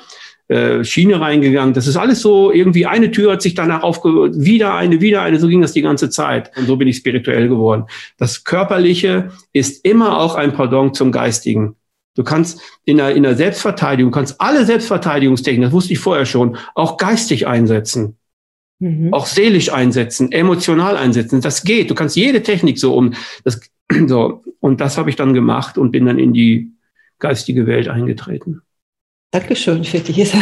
äh, 0.50 0.82
Schiene 0.82 1.20
reingegangen. 1.20 1.74
Das 1.74 1.86
ist 1.86 1.96
alles 1.96 2.20
so 2.20 2.50
irgendwie 2.50 2.84
eine 2.84 3.12
Tür 3.12 3.30
hat 3.30 3.40
sich 3.40 3.54
danach 3.54 3.84
aufge 3.84 4.34
wieder 4.34 4.74
eine, 4.74 5.00
wieder 5.00 5.22
eine. 5.22 5.38
So 5.38 5.46
ging 5.46 5.60
das 5.60 5.74
die 5.74 5.82
ganze 5.82 6.10
Zeit. 6.10 6.50
Und 6.56 6.66
so 6.66 6.76
bin 6.76 6.88
ich 6.88 6.96
spirituell 6.96 7.48
geworden. 7.48 7.84
Das 8.18 8.42
Körperliche 8.42 9.30
ist 9.52 9.84
immer 9.84 10.18
auch 10.18 10.34
ein 10.34 10.52
Pardon 10.52 10.92
zum 10.92 11.12
Geistigen. 11.12 11.76
Du 12.16 12.24
kannst 12.24 12.60
in 12.84 12.96
der, 12.96 13.14
in 13.14 13.22
der 13.22 13.36
Selbstverteidigung, 13.36 14.10
kannst 14.10 14.40
alle 14.40 14.66
Selbstverteidigungstechniken, 14.66 15.62
das 15.62 15.72
wusste 15.72 15.92
ich 15.92 16.00
vorher 16.00 16.26
schon, 16.26 16.56
auch 16.74 16.96
geistig 16.96 17.46
einsetzen. 17.46 18.16
Mhm. 18.80 19.14
Auch 19.14 19.26
seelisch 19.26 19.72
einsetzen, 19.72 20.32
emotional 20.32 20.96
einsetzen. 20.96 21.40
Das 21.42 21.62
geht. 21.62 21.90
Du 21.90 21.94
kannst 21.94 22.16
jede 22.16 22.42
Technik 22.42 22.80
so 22.80 22.96
um. 22.96 23.14
Das, 23.44 23.60
so. 24.08 24.42
Und 24.58 24.80
das 24.80 24.98
habe 24.98 25.10
ich 25.10 25.16
dann 25.16 25.32
gemacht 25.32 25.78
und 25.78 25.92
bin 25.92 26.06
dann 26.06 26.18
in 26.18 26.32
die 26.32 26.72
geistige 27.20 27.68
Welt 27.68 27.86
eingetreten. 27.86 28.62
Dankeschön 29.30 29.84
für 29.84 30.00
diese 30.00 30.36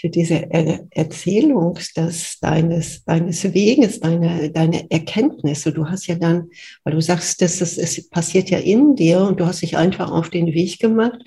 für 0.00 0.08
diese 0.08 0.50
er 0.50 0.86
Erzählung 0.90 1.76
des, 1.96 2.38
deines, 2.40 3.04
deines 3.04 3.52
Weges, 3.52 3.98
deine, 3.98 4.50
deine 4.50 4.88
Erkenntnisse. 4.90 5.72
Du 5.72 5.86
hast 5.86 6.06
ja 6.06 6.14
dann, 6.14 6.50
weil 6.84 6.94
du 6.94 7.00
sagst, 7.00 7.42
das 7.42 7.60
ist, 7.60 7.78
es 7.78 8.08
passiert 8.08 8.48
ja 8.48 8.58
in 8.58 8.94
dir 8.94 9.20
und 9.22 9.40
du 9.40 9.46
hast 9.46 9.62
dich 9.62 9.76
einfach 9.76 10.12
auf 10.12 10.30
den 10.30 10.54
Weg 10.54 10.78
gemacht. 10.78 11.18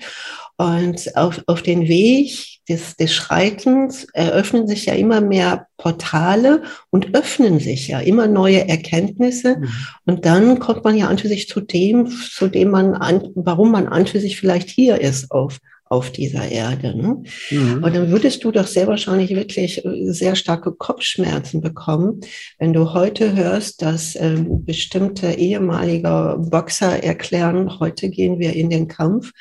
Und 0.56 1.16
auf, 1.16 1.42
auf 1.46 1.62
den 1.62 1.86
Weg 1.86 2.60
des, 2.68 2.96
des 2.96 3.12
Schreitens 3.12 4.06
eröffnen 4.14 4.66
sich 4.66 4.86
ja 4.86 4.94
immer 4.94 5.20
mehr 5.20 5.66
Portale 5.76 6.62
und 6.88 7.14
öffnen 7.14 7.58
sich 7.58 7.88
ja 7.88 8.00
immer 8.00 8.26
neue 8.26 8.68
Erkenntnisse. 8.68 9.58
Mhm. 9.58 9.68
Und 10.06 10.24
dann 10.24 10.58
kommt 10.60 10.84
man 10.84 10.96
ja 10.96 11.08
an 11.08 11.18
für 11.18 11.28
sich 11.28 11.46
zu 11.46 11.60
dem, 11.60 12.08
zu 12.08 12.48
dem 12.48 12.70
man, 12.70 12.94
an, 12.94 13.28
warum 13.34 13.70
man 13.70 13.88
an 13.88 14.06
für 14.06 14.20
sich 14.20 14.38
vielleicht 14.38 14.70
hier 14.70 14.98
ist 14.98 15.30
auf 15.30 15.58
auf 15.92 16.10
dieser 16.10 16.50
Erde. 16.50 16.96
Ne? 16.96 17.22
Mhm. 17.50 17.84
Und 17.84 17.94
dann 17.94 18.10
würdest 18.10 18.42
du 18.42 18.50
doch 18.50 18.66
sehr 18.66 18.86
wahrscheinlich 18.86 19.36
wirklich 19.36 19.84
äh, 19.84 20.10
sehr 20.10 20.36
starke 20.36 20.72
Kopfschmerzen 20.72 21.60
bekommen, 21.60 22.20
wenn 22.58 22.72
du 22.72 22.94
heute 22.94 23.36
hörst, 23.36 23.82
dass 23.82 24.16
ähm, 24.16 24.64
bestimmte 24.64 25.32
ehemalige 25.32 26.38
Boxer 26.50 27.04
erklären, 27.04 27.78
heute 27.78 28.08
gehen 28.08 28.38
wir 28.38 28.54
in 28.54 28.70
den 28.70 28.88
Kampf 28.88 29.32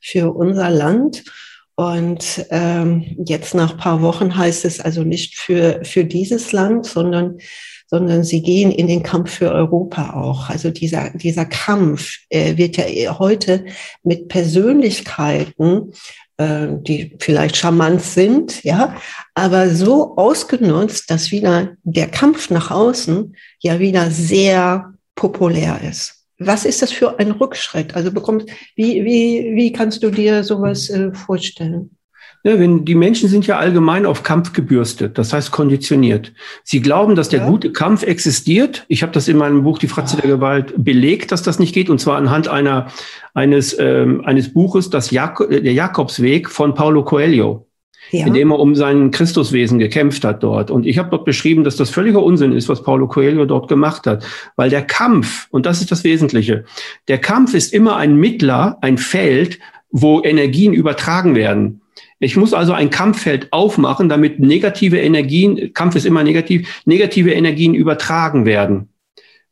für 0.00 0.34
unser 0.34 0.70
Land. 0.70 1.24
Und 1.74 2.46
ähm, 2.50 3.16
jetzt 3.26 3.54
nach 3.54 3.76
paar 3.76 4.00
Wochen 4.00 4.36
heißt 4.36 4.64
es 4.64 4.80
also 4.80 5.04
nicht 5.04 5.36
für, 5.36 5.80
für 5.84 6.04
dieses 6.06 6.52
Land, 6.52 6.86
sondern 6.86 7.38
sondern 7.90 8.22
sie 8.22 8.42
gehen 8.42 8.70
in 8.70 8.86
den 8.86 9.02
Kampf 9.02 9.32
für 9.32 9.50
Europa 9.50 10.14
auch. 10.14 10.50
Also 10.50 10.70
dieser, 10.70 11.10
dieser 11.10 11.46
Kampf 11.46 12.18
äh, 12.28 12.56
wird 12.56 12.76
ja 12.76 13.18
heute 13.18 13.64
mit 14.02 14.28
Persönlichkeiten, 14.28 15.92
äh, 16.36 16.68
die 16.70 17.16
vielleicht 17.18 17.56
charmant 17.56 18.02
sind, 18.02 18.62
ja, 18.62 18.94
aber 19.34 19.70
so 19.70 20.16
ausgenutzt, 20.16 21.10
dass 21.10 21.30
wieder 21.30 21.70
der 21.82 22.08
Kampf 22.08 22.50
nach 22.50 22.70
außen 22.70 23.34
ja 23.60 23.78
wieder 23.78 24.10
sehr 24.10 24.92
populär 25.14 25.80
ist. 25.88 26.26
Was 26.38 26.64
ist 26.64 26.82
das 26.82 26.92
für 26.92 27.18
ein 27.18 27.32
Rückschritt? 27.32 27.96
Also 27.96 28.12
bekommst, 28.12 28.48
wie, 28.76 29.04
wie, 29.04 29.56
wie 29.56 29.72
kannst 29.72 30.02
du 30.04 30.10
dir 30.10 30.44
sowas 30.44 30.88
äh, 30.90 31.12
vorstellen? 31.12 31.97
Ja, 32.44 32.58
wenn, 32.58 32.84
die 32.84 32.94
Menschen 32.94 33.28
sind 33.28 33.46
ja 33.46 33.58
allgemein 33.58 34.06
auf 34.06 34.22
Kampf 34.22 34.52
gebürstet, 34.52 35.18
das 35.18 35.32
heißt 35.32 35.50
konditioniert. 35.50 36.32
Sie 36.62 36.80
glauben, 36.80 37.16
dass 37.16 37.28
der 37.28 37.40
ja. 37.40 37.48
gute 37.48 37.72
Kampf 37.72 38.04
existiert. 38.04 38.84
Ich 38.88 39.02
habe 39.02 39.12
das 39.12 39.26
in 39.26 39.36
meinem 39.36 39.64
Buch 39.64 39.78
Die 39.78 39.88
Fratze 39.88 40.16
der 40.16 40.30
Gewalt 40.30 40.72
belegt, 40.76 41.32
dass 41.32 41.42
das 41.42 41.58
nicht 41.58 41.74
geht, 41.74 41.90
und 41.90 42.00
zwar 42.00 42.16
anhand 42.16 42.46
einer, 42.48 42.88
eines, 43.34 43.76
ähm, 43.78 44.22
eines 44.24 44.52
Buches, 44.52 44.88
das 44.88 45.10
Jak 45.10 45.38
der 45.50 45.72
Jakobsweg 45.72 46.48
von 46.48 46.74
Paulo 46.74 47.04
Coelho. 47.04 47.64
Ja. 48.10 48.26
in 48.26 48.32
dem 48.32 48.50
er 48.50 48.58
um 48.58 48.74
sein 48.74 49.10
Christuswesen 49.10 49.78
gekämpft 49.78 50.24
hat 50.24 50.42
dort. 50.42 50.70
Und 50.70 50.86
ich 50.86 50.96
habe 50.96 51.10
dort 51.10 51.26
beschrieben, 51.26 51.62
dass 51.62 51.76
das 51.76 51.90
völliger 51.90 52.22
Unsinn 52.22 52.52
ist, 52.52 52.66
was 52.66 52.82
Paulo 52.82 53.06
Coelho 53.06 53.44
dort 53.44 53.68
gemacht 53.68 54.06
hat. 54.06 54.24
Weil 54.56 54.70
der 54.70 54.80
Kampf, 54.80 55.46
und 55.50 55.66
das 55.66 55.82
ist 55.82 55.92
das 55.92 56.04
Wesentliche, 56.04 56.64
der 57.08 57.18
Kampf 57.18 57.52
ist 57.52 57.74
immer 57.74 57.96
ein 57.96 58.16
Mittler, 58.16 58.78
ein 58.80 58.96
Feld, 58.96 59.58
wo 59.90 60.22
Energien 60.22 60.72
übertragen 60.72 61.34
werden. 61.34 61.82
Ich 62.20 62.36
muss 62.36 62.52
also 62.52 62.72
ein 62.72 62.90
Kampffeld 62.90 63.52
aufmachen, 63.52 64.08
damit 64.08 64.40
negative 64.40 64.98
Energien, 64.98 65.72
Kampf 65.72 65.94
ist 65.94 66.06
immer 66.06 66.24
negativ, 66.24 66.82
negative 66.84 67.32
Energien 67.32 67.74
übertragen 67.74 68.44
werden. 68.44 68.88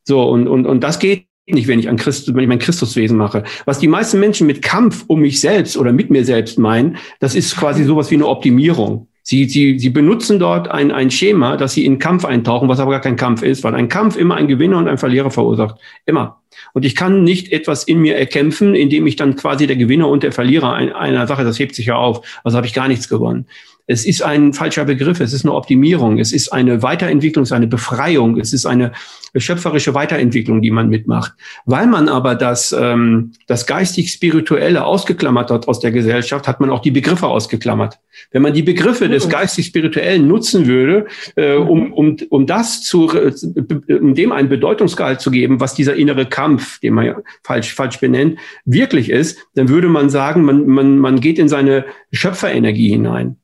So, 0.02 0.22
und, 0.22 0.48
und, 0.48 0.66
und 0.66 0.82
das 0.82 0.98
geht 0.98 1.26
nicht, 1.46 1.68
wenn 1.68 1.78
ich 1.78 1.88
an 1.88 1.96
Christus, 1.96 2.34
wenn 2.34 2.42
ich 2.42 2.48
mein 2.48 2.58
Christuswesen 2.58 3.16
mache. 3.16 3.44
Was 3.66 3.78
die 3.78 3.88
meisten 3.88 4.18
Menschen 4.18 4.46
mit 4.46 4.62
Kampf 4.62 5.04
um 5.06 5.20
mich 5.20 5.40
selbst 5.40 5.76
oder 5.76 5.92
mit 5.92 6.10
mir 6.10 6.24
selbst 6.24 6.58
meinen, 6.58 6.96
das 7.20 7.34
ist 7.34 7.56
quasi 7.56 7.84
sowas 7.84 8.10
wie 8.10 8.16
eine 8.16 8.26
Optimierung. 8.26 9.08
Sie, 9.22 9.46
sie, 9.46 9.78
sie 9.78 9.90
benutzen 9.90 10.38
dort 10.38 10.68
ein, 10.68 10.92
ein 10.92 11.10
Schema, 11.10 11.56
dass 11.56 11.72
sie 11.74 11.84
in 11.84 11.98
Kampf 11.98 12.24
eintauchen, 12.24 12.68
was 12.68 12.78
aber 12.78 12.92
gar 12.92 13.00
kein 13.00 13.16
Kampf 13.16 13.42
ist, 13.42 13.64
weil 13.64 13.74
ein 13.74 13.88
Kampf 13.88 14.16
immer 14.16 14.36
ein 14.36 14.46
Gewinner 14.46 14.78
und 14.78 14.88
ein 14.88 14.98
Verlierer 14.98 15.30
verursacht. 15.30 15.80
Immer. 16.04 16.40
Und 16.72 16.84
ich 16.84 16.94
kann 16.94 17.24
nicht 17.24 17.52
etwas 17.52 17.84
in 17.84 17.98
mir 17.98 18.16
erkämpfen, 18.16 18.74
indem 18.74 19.06
ich 19.06 19.16
dann 19.16 19.36
quasi 19.36 19.66
der 19.66 19.76
Gewinner 19.76 20.08
und 20.08 20.22
der 20.22 20.32
Verlierer 20.32 20.74
einer 20.74 21.26
Sache, 21.26 21.44
das 21.44 21.58
hebt 21.58 21.74
sich 21.74 21.86
ja 21.86 21.96
auf. 21.96 22.26
Also 22.44 22.56
habe 22.56 22.66
ich 22.66 22.74
gar 22.74 22.88
nichts 22.88 23.08
gewonnen. 23.08 23.46
Es 23.88 24.04
ist 24.04 24.22
ein 24.22 24.52
falscher 24.52 24.84
Begriff, 24.84 25.20
es 25.20 25.32
ist 25.32 25.44
eine 25.44 25.54
Optimierung, 25.54 26.18
es 26.18 26.32
ist 26.32 26.52
eine 26.52 26.82
Weiterentwicklung, 26.82 27.44
es 27.44 27.50
ist 27.50 27.56
eine 27.56 27.68
Befreiung, 27.68 28.36
es 28.38 28.52
ist 28.52 28.66
eine 28.66 28.92
schöpferische 29.36 29.94
Weiterentwicklung, 29.94 30.60
die 30.60 30.72
man 30.72 30.88
mitmacht. 30.88 31.34
Weil 31.66 31.86
man 31.86 32.08
aber 32.08 32.34
das, 32.34 32.74
ähm, 32.76 33.32
das 33.46 33.66
geistig-spirituelle 33.66 34.84
ausgeklammert 34.84 35.50
hat 35.50 35.68
aus 35.68 35.78
der 35.78 35.92
Gesellschaft, 35.92 36.48
hat 36.48 36.58
man 36.58 36.70
auch 36.70 36.80
die 36.80 36.90
Begriffe 36.90 37.28
ausgeklammert. 37.28 37.98
Wenn 38.32 38.42
man 38.42 38.54
die 38.54 38.62
Begriffe 38.62 39.08
des 39.08 39.26
mhm. 39.26 39.30
geistig-spirituellen 39.30 40.26
nutzen 40.26 40.66
würde, 40.66 41.06
äh, 41.36 41.54
um, 41.54 41.92
um, 41.92 42.16
um 42.30 42.46
das 42.46 42.82
zu, 42.82 43.08
um 43.08 44.14
dem 44.14 44.32
einen 44.32 44.48
Bedeutungsgehalt 44.48 45.20
zu 45.20 45.30
geben, 45.30 45.60
was 45.60 45.74
dieser 45.74 45.94
innere 45.94 46.26
Kampf, 46.26 46.45
den 46.82 46.94
man 46.94 47.06
ja 47.06 47.16
falsch, 47.42 47.74
falsch 47.74 48.00
benennt, 48.00 48.38
wirklich 48.64 49.10
ist, 49.10 49.38
dann 49.54 49.68
würde 49.68 49.88
man 49.88 50.10
sagen, 50.10 50.42
man, 50.42 50.66
man, 50.66 50.98
man 50.98 51.20
geht 51.20 51.38
in 51.38 51.48
seine 51.48 51.84
Schöpferenergie 52.12 52.88
hinein. 52.88 53.36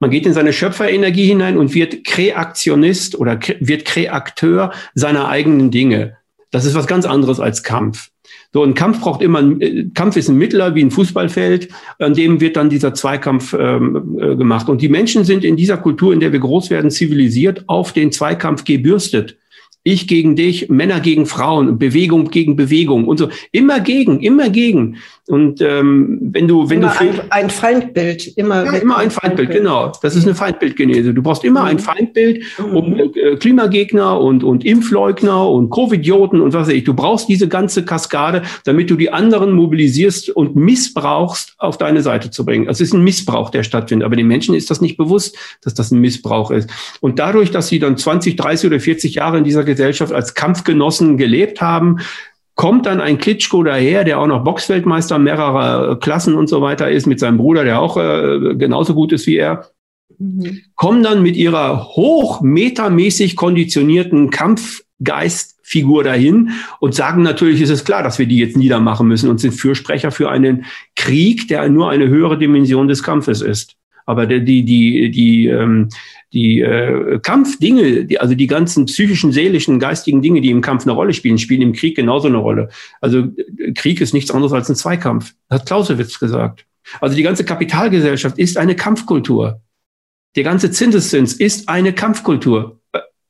Man 0.00 0.10
geht 0.10 0.26
in 0.26 0.32
seine 0.32 0.52
Schöpferenergie 0.52 1.26
hinein 1.26 1.56
und 1.56 1.74
wird 1.74 2.04
Kreationist 2.04 3.18
oder 3.18 3.38
wird 3.60 3.84
Kreakteur 3.84 4.72
seiner 4.94 5.28
eigenen 5.28 5.70
Dinge. 5.70 6.16
Das 6.50 6.64
ist 6.64 6.74
was 6.74 6.86
ganz 6.86 7.06
anderes 7.06 7.40
als 7.40 7.62
Kampf. 7.62 8.10
So 8.52 8.62
ein 8.62 8.74
Kampf 8.74 9.00
braucht 9.00 9.20
immer, 9.22 9.40
äh, 9.60 9.86
Kampf 9.94 10.16
ist 10.16 10.28
ein 10.28 10.38
Mittler 10.38 10.74
wie 10.76 10.84
ein 10.84 10.92
Fußballfeld, 10.92 11.68
an 11.98 12.14
dem 12.14 12.40
wird 12.40 12.56
dann 12.56 12.70
dieser 12.70 12.94
Zweikampf 12.94 13.54
ähm, 13.58 14.16
äh, 14.20 14.36
gemacht. 14.36 14.68
Und 14.68 14.80
die 14.80 14.88
Menschen 14.88 15.24
sind 15.24 15.42
in 15.42 15.56
dieser 15.56 15.76
Kultur, 15.76 16.12
in 16.12 16.20
der 16.20 16.32
wir 16.32 16.38
groß 16.38 16.70
werden, 16.70 16.90
zivilisiert, 16.90 17.64
auf 17.66 17.92
den 17.92 18.12
Zweikampf 18.12 18.64
gebürstet 18.64 19.36
ich 19.84 20.08
gegen 20.08 20.34
dich, 20.34 20.68
Männer 20.70 21.00
gegen 21.00 21.26
Frauen, 21.26 21.78
Bewegung 21.78 22.30
gegen 22.30 22.56
Bewegung 22.56 23.06
und 23.06 23.18
so. 23.18 23.28
Immer 23.52 23.80
gegen, 23.80 24.20
immer 24.20 24.48
gegen. 24.48 24.96
Und 25.26 25.62
ähm, 25.62 26.18
wenn 26.20 26.48
du, 26.48 26.68
wenn 26.68 26.82
immer 26.82 26.92
du 26.92 27.00
ein, 27.00 27.20
ein 27.30 27.50
Feindbild, 27.50 28.36
immer, 28.36 28.64
ja, 28.64 28.72
immer 28.72 28.98
ein 28.98 29.10
Feindbild, 29.10 29.48
Feindbild, 29.48 29.50
genau. 29.50 29.92
Das 30.02 30.16
ist 30.16 30.24
eine 30.24 30.34
Feindbildgenese. 30.34 31.14
Du 31.14 31.22
brauchst 31.22 31.44
immer 31.44 31.62
mhm. 31.62 31.66
ein 31.66 31.78
Feindbild 31.78 32.44
um 32.72 32.90
mhm. 32.90 33.12
äh, 33.14 33.36
Klimagegner 33.36 34.20
und 34.20 34.44
und 34.44 34.64
Impfleugner 34.64 35.48
und 35.48 35.70
Covidioten 35.70 36.40
und 36.40 36.52
was 36.52 36.68
weiß 36.68 36.74
ich. 36.74 36.84
Du 36.84 36.94
brauchst 36.94 37.28
diese 37.28 37.48
ganze 37.48 37.84
Kaskade, 37.84 38.42
damit 38.64 38.90
du 38.90 38.96
die 38.96 39.10
anderen 39.10 39.52
mobilisierst 39.52 40.30
und 40.30 40.56
missbrauchst, 40.56 41.54
auf 41.58 41.78
deine 41.78 42.02
Seite 42.02 42.30
zu 42.30 42.44
bringen. 42.44 42.68
Also 42.68 42.82
es 42.82 42.88
ist 42.88 42.94
ein 42.94 43.04
Missbrauch, 43.04 43.50
der 43.50 43.62
stattfindet. 43.62 44.06
Aber 44.06 44.16
den 44.16 44.26
Menschen 44.26 44.54
ist 44.54 44.70
das 44.70 44.80
nicht 44.80 44.96
bewusst, 44.96 45.36
dass 45.62 45.74
das 45.74 45.90
ein 45.90 46.00
Missbrauch 46.00 46.50
ist. 46.50 46.70
Und 47.00 47.18
dadurch, 47.18 47.50
dass 47.50 47.68
sie 47.68 47.78
dann 47.78 47.96
20, 47.96 48.36
30 48.36 48.66
oder 48.68 48.80
40 48.80 49.14
Jahre 49.14 49.38
in 49.38 49.44
dieser 49.44 49.64
Gesellschaft 49.74 50.12
als 50.12 50.34
Kampfgenossen 50.34 51.16
gelebt 51.16 51.60
haben, 51.60 51.98
kommt 52.54 52.86
dann 52.86 53.00
ein 53.00 53.18
Klitschko 53.18 53.62
daher, 53.62 54.04
der 54.04 54.20
auch 54.20 54.26
noch 54.26 54.44
Boxweltmeister 54.44 55.18
mehrerer 55.18 55.98
Klassen 55.98 56.34
und 56.34 56.48
so 56.48 56.62
weiter 56.62 56.90
ist, 56.90 57.06
mit 57.06 57.18
seinem 57.18 57.38
Bruder, 57.38 57.64
der 57.64 57.80
auch 57.80 57.96
äh, 57.96 58.54
genauso 58.54 58.94
gut 58.94 59.12
ist 59.12 59.26
wie 59.26 59.36
er, 59.36 59.70
mhm. 60.18 60.60
kommen 60.76 61.02
dann 61.02 61.22
mit 61.22 61.36
ihrer 61.36 61.84
hochmetamäßig 61.96 63.34
konditionierten 63.34 64.30
Kampfgeistfigur 64.30 66.04
dahin 66.04 66.50
und 66.78 66.94
sagen 66.94 67.22
natürlich, 67.22 67.60
ist 67.60 67.70
es 67.70 67.84
klar, 67.84 68.04
dass 68.04 68.20
wir 68.20 68.26
die 68.26 68.38
jetzt 68.38 68.56
niedermachen 68.56 69.08
müssen 69.08 69.28
und 69.28 69.40
sind 69.40 69.52
Fürsprecher 69.52 70.12
für 70.12 70.30
einen 70.30 70.64
Krieg, 70.94 71.48
der 71.48 71.68
nur 71.68 71.90
eine 71.90 72.08
höhere 72.08 72.38
Dimension 72.38 72.86
des 72.86 73.02
Kampfes 73.02 73.40
ist. 73.40 73.76
Aber 74.06 74.26
die, 74.26 74.44
die, 74.44 74.64
die, 74.64 75.10
die, 75.10 75.46
ähm, 75.46 75.88
die 76.32 76.60
äh, 76.60 77.18
Kampfdinge, 77.20 78.04
die, 78.04 78.20
also 78.20 78.34
die 78.34 78.46
ganzen 78.46 78.86
psychischen, 78.86 79.32
seelischen, 79.32 79.78
geistigen 79.78 80.20
Dinge, 80.20 80.40
die 80.40 80.50
im 80.50 80.60
Kampf 80.60 80.82
eine 80.84 80.92
Rolle 80.92 81.14
spielen, 81.14 81.38
spielen 81.38 81.62
im 81.62 81.72
Krieg 81.72 81.96
genauso 81.96 82.28
eine 82.28 82.38
Rolle. 82.38 82.68
Also 83.00 83.28
Krieg 83.74 84.00
ist 84.00 84.14
nichts 84.14 84.30
anderes 84.30 84.52
als 84.52 84.68
ein 84.68 84.76
Zweikampf, 84.76 85.34
hat 85.48 85.66
Clausewitz 85.66 86.18
gesagt. 86.18 86.66
Also 87.00 87.16
die 87.16 87.22
ganze 87.22 87.44
Kapitalgesellschaft 87.44 88.38
ist 88.38 88.58
eine 88.58 88.76
Kampfkultur. 88.76 89.62
Der 90.36 90.44
ganze 90.44 90.70
Zinseszins 90.70 91.32
ist 91.34 91.68
eine 91.68 91.92
Kampfkultur, 91.92 92.80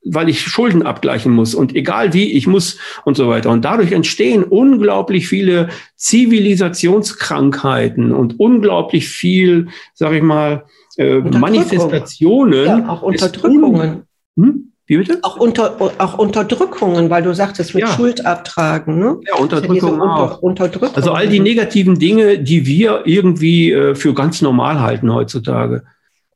weil 0.05 0.29
ich 0.29 0.39
Schulden 0.41 0.83
abgleichen 0.83 1.33
muss 1.33 1.55
und 1.55 1.75
egal 1.75 2.13
wie, 2.13 2.31
ich 2.31 2.47
muss 2.47 2.77
und 3.03 3.17
so 3.17 3.27
weiter. 3.27 3.49
Und 3.49 3.65
dadurch 3.65 3.91
entstehen 3.91 4.43
unglaublich 4.43 5.27
viele 5.27 5.67
Zivilisationskrankheiten 5.95 8.13
und 8.13 8.39
unglaublich 8.39 9.09
viel, 9.09 9.69
sag 9.93 10.13
ich 10.13 10.21
mal, 10.21 10.65
äh, 10.97 11.19
Manifestationen. 11.19 12.65
Ja, 12.65 12.87
auch 12.87 13.01
Unterdrückungen. 13.01 14.03
Hm? 14.37 14.71
Wie 14.87 14.97
bitte? 14.97 15.17
Auch, 15.23 15.37
unter, 15.37 15.77
auch 15.97 16.19
Unterdrückungen, 16.19 17.09
weil 17.09 17.23
du 17.23 17.33
sagtest 17.33 17.73
mit 17.73 17.83
ja. 17.83 17.89
Schuld 17.89 18.23
abtragen. 18.23 18.99
Ne? 18.99 19.17
Ja, 19.27 19.37
Unterdrückung 19.41 19.97
ja 19.97 20.03
auch. 20.03 20.43
Unterdrückung. 20.43 20.95
Also 20.95 21.11
all 21.11 21.27
die 21.27 21.39
negativen 21.39 21.97
Dinge, 21.97 22.37
die 22.37 22.67
wir 22.67 23.01
irgendwie 23.05 23.71
äh, 23.71 23.95
für 23.95 24.13
ganz 24.13 24.43
normal 24.43 24.81
halten 24.81 25.11
heutzutage. 25.11 25.85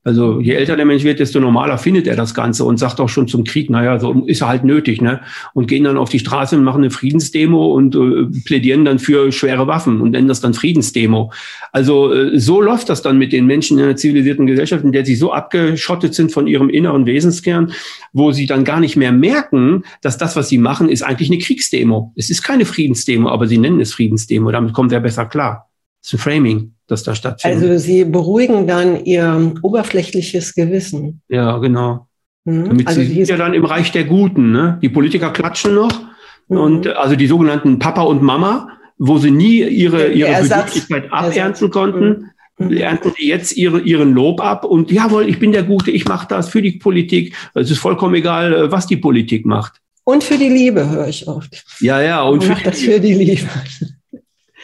Also 0.09 0.39
je 0.39 0.53
älter 0.53 0.75
der 0.75 0.87
Mensch 0.87 1.03
wird, 1.03 1.19
desto 1.19 1.39
normaler 1.39 1.77
findet 1.77 2.07
er 2.07 2.15
das 2.15 2.33
Ganze 2.33 2.63
und 2.63 2.77
sagt 2.77 2.99
auch 2.99 3.09
schon 3.09 3.27
zum 3.27 3.43
Krieg, 3.43 3.69
naja, 3.69 3.99
so 3.99 4.23
ist 4.25 4.41
er 4.41 4.47
halt 4.47 4.63
nötig, 4.63 5.03
ne? 5.03 5.21
Und 5.53 5.67
gehen 5.67 5.83
dann 5.83 5.99
auf 5.99 6.09
die 6.09 6.17
Straße 6.17 6.57
und 6.57 6.63
machen 6.63 6.81
eine 6.81 6.89
Friedensdemo 6.89 7.75
und 7.75 7.95
äh, 7.95 8.25
plädieren 8.43 8.85
dann 8.85 8.97
für 8.97 9.31
schwere 9.31 9.67
Waffen 9.67 10.01
und 10.01 10.09
nennen 10.09 10.27
das 10.27 10.41
dann 10.41 10.55
Friedensdemo. 10.55 11.31
Also 11.71 12.11
äh, 12.11 12.39
so 12.39 12.59
läuft 12.59 12.89
das 12.89 13.03
dann 13.03 13.19
mit 13.19 13.31
den 13.31 13.45
Menschen 13.45 13.77
in 13.77 13.85
einer 13.85 13.97
zivilisierten 13.97 14.47
Gesellschaft, 14.47 14.83
in 14.83 14.93
der 14.93 15.05
sie 15.05 15.13
so 15.13 15.31
abgeschottet 15.31 16.15
sind 16.15 16.31
von 16.31 16.47
ihrem 16.47 16.69
inneren 16.69 17.05
Wesenskern, 17.05 17.71
wo 18.11 18.31
sie 18.31 18.47
dann 18.47 18.63
gar 18.63 18.79
nicht 18.79 18.95
mehr 18.95 19.11
merken, 19.11 19.83
dass 20.01 20.17
das, 20.17 20.35
was 20.35 20.49
sie 20.49 20.57
machen, 20.57 20.89
ist 20.89 21.03
eigentlich 21.03 21.29
eine 21.29 21.37
Kriegsdemo. 21.37 22.13
Es 22.15 22.31
ist 22.31 22.41
keine 22.41 22.65
Friedensdemo, 22.65 23.29
aber 23.29 23.45
sie 23.45 23.59
nennen 23.59 23.79
es 23.79 23.93
Friedensdemo. 23.93 24.49
Damit 24.49 24.73
kommt 24.73 24.91
er 24.91 25.01
besser 25.01 25.27
klar. 25.27 25.68
Das 26.01 26.13
ist 26.13 26.13
ein 26.13 26.19
Framing 26.19 26.73
das 26.89 27.03
da 27.03 27.15
stattfindet. 27.15 27.63
Also 27.63 27.77
Sie 27.77 28.03
beruhigen 28.05 28.67
dann 28.67 29.05
Ihr 29.05 29.53
oberflächliches 29.61 30.55
Gewissen. 30.55 31.21
Ja, 31.29 31.57
genau. 31.57 32.07
Mhm. 32.45 32.65
Damit 32.65 32.87
also 32.87 33.01
Sie 33.01 33.13
sind 33.13 33.29
ja 33.29 33.37
dann 33.37 33.53
im 33.53 33.65
Reich 33.65 33.91
der 33.91 34.03
Guten. 34.03 34.51
Ne? 34.51 34.79
Die 34.81 34.89
Politiker 34.89 35.31
klatschen 35.31 35.75
noch 35.75 36.01
mhm. 36.47 36.57
und 36.57 36.87
also 36.87 37.15
die 37.15 37.27
sogenannten 37.27 37.79
Papa 37.79 38.01
und 38.01 38.21
Mama, 38.21 38.69
wo 38.97 39.17
sie 39.17 39.31
nie 39.31 39.63
ihre, 39.63 40.07
ihre 40.11 40.41
Bedürftigkeit 40.41 41.11
abernten 41.11 41.69
konnten. 41.69 42.31
Mhm. 42.57 42.73
ernten 42.73 43.13
sie 43.17 43.25
jetzt 43.25 43.55
ihre, 43.55 43.79
ihren 43.79 44.11
Lob 44.11 44.41
ab 44.41 44.65
und 44.65 44.91
jawohl, 44.91 45.29
ich 45.29 45.39
bin 45.39 45.53
der 45.53 45.63
Gute, 45.63 45.91
ich 45.91 46.05
mache 46.05 46.27
das 46.27 46.49
für 46.49 46.61
die 46.61 46.73
Politik. 46.73 47.33
Es 47.53 47.71
ist 47.71 47.77
vollkommen 47.77 48.15
egal, 48.15 48.53
äh, 48.53 48.71
was 48.71 48.85
die 48.85 48.97
Politik 48.97 49.45
macht. 49.45 49.79
Und 50.03 50.25
für 50.25 50.37
die 50.37 50.49
Liebe 50.49 50.89
höre 50.89 51.07
ich 51.07 51.25
oft. 51.25 51.63
Ja, 51.79 52.01
ja. 52.01 52.23
Und 52.23 52.43
für, 52.43 52.57
das 52.61 52.81
für 52.81 52.99
die 52.99 53.13
Liebe. 53.13 53.47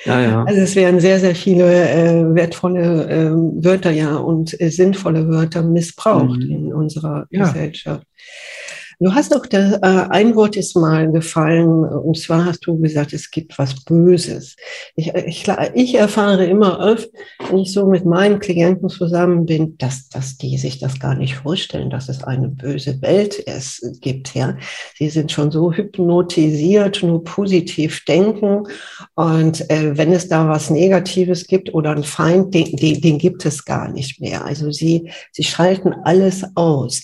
Ja, 0.05 0.21
ja. 0.21 0.43
Also 0.43 0.61
es 0.61 0.75
werden 0.75 0.99
sehr, 0.99 1.19
sehr 1.19 1.35
viele 1.35 1.89
äh, 1.89 2.35
wertvolle 2.35 3.09
äh, 3.09 3.31
Wörter 3.63 3.91
ja 3.91 4.15
und 4.15 4.59
äh, 4.61 4.69
sinnvolle 4.69 5.27
Wörter 5.27 5.63
missbraucht 5.63 6.39
mhm. 6.39 6.51
in 6.51 6.73
unserer 6.73 7.27
ja. 7.31 7.45
Gesellschaft. 7.45 8.05
Du 8.99 9.13
hast 9.13 9.35
auch 9.35 9.45
das, 9.45 9.73
äh, 9.73 10.07
ein 10.09 10.35
Wort 10.35 10.55
ist 10.55 10.75
mal 10.75 11.11
gefallen, 11.11 11.67
und 11.67 12.17
zwar 12.17 12.45
hast 12.45 12.65
du 12.65 12.77
gesagt, 12.79 13.13
es 13.13 13.29
gibt 13.29 13.57
was 13.59 13.83
Böses. 13.83 14.55
Ich, 14.95 15.13
ich, 15.13 15.45
ich 15.73 15.95
erfahre 15.95 16.45
immer 16.45 16.79
öfter, 16.79 17.09
wenn 17.49 17.59
ich 17.59 17.73
so 17.73 17.87
mit 17.87 18.05
meinen 18.05 18.39
Klienten 18.39 18.89
zusammen 18.89 19.45
bin, 19.45 19.77
dass, 19.77 20.07
dass 20.09 20.37
die 20.37 20.57
sich 20.57 20.79
das 20.79 20.99
gar 20.99 21.15
nicht 21.15 21.35
vorstellen, 21.35 21.89
dass 21.89 22.07
es 22.09 22.23
eine 22.23 22.47
böse 22.47 23.01
Welt 23.01 23.43
es 23.47 23.81
gibt. 24.01 24.33
Ja, 24.33 24.57
sie 24.97 25.09
sind 25.09 25.31
schon 25.31 25.51
so 25.51 25.73
hypnotisiert, 25.73 27.03
nur 27.03 27.23
positiv 27.23 28.05
denken. 28.05 28.63
Und 29.15 29.69
äh, 29.69 29.97
wenn 29.97 30.13
es 30.13 30.29
da 30.29 30.47
was 30.47 30.69
Negatives 30.69 31.47
gibt 31.47 31.73
oder 31.73 31.91
einen 31.91 32.03
Feind, 32.03 32.53
den, 32.53 32.75
den, 32.75 33.01
den 33.01 33.17
gibt 33.17 33.45
es 33.45 33.65
gar 33.65 33.91
nicht 33.91 34.21
mehr. 34.21 34.45
Also 34.45 34.71
sie, 34.71 35.11
sie 35.31 35.43
schalten 35.43 35.93
alles 36.03 36.45
aus. 36.55 37.03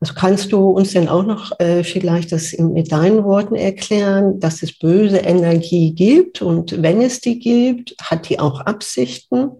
Also 0.00 0.14
kannst 0.14 0.52
du 0.52 0.70
uns 0.70 0.92
denn 0.92 1.08
auch 1.08 1.24
noch 1.24 1.58
äh, 1.58 1.82
vielleicht 1.82 2.32
das 2.32 2.52
mit 2.58 2.92
deinen 2.92 3.24
Worten 3.24 3.54
erklären, 3.54 4.38
dass 4.40 4.62
es 4.62 4.78
böse 4.78 5.18
Energie 5.18 5.94
gibt 5.94 6.42
und 6.42 6.82
wenn 6.82 7.00
es 7.00 7.20
die 7.20 7.38
gibt, 7.38 7.94
hat 8.02 8.28
die 8.28 8.38
auch 8.38 8.60
Absichten? 8.60 9.50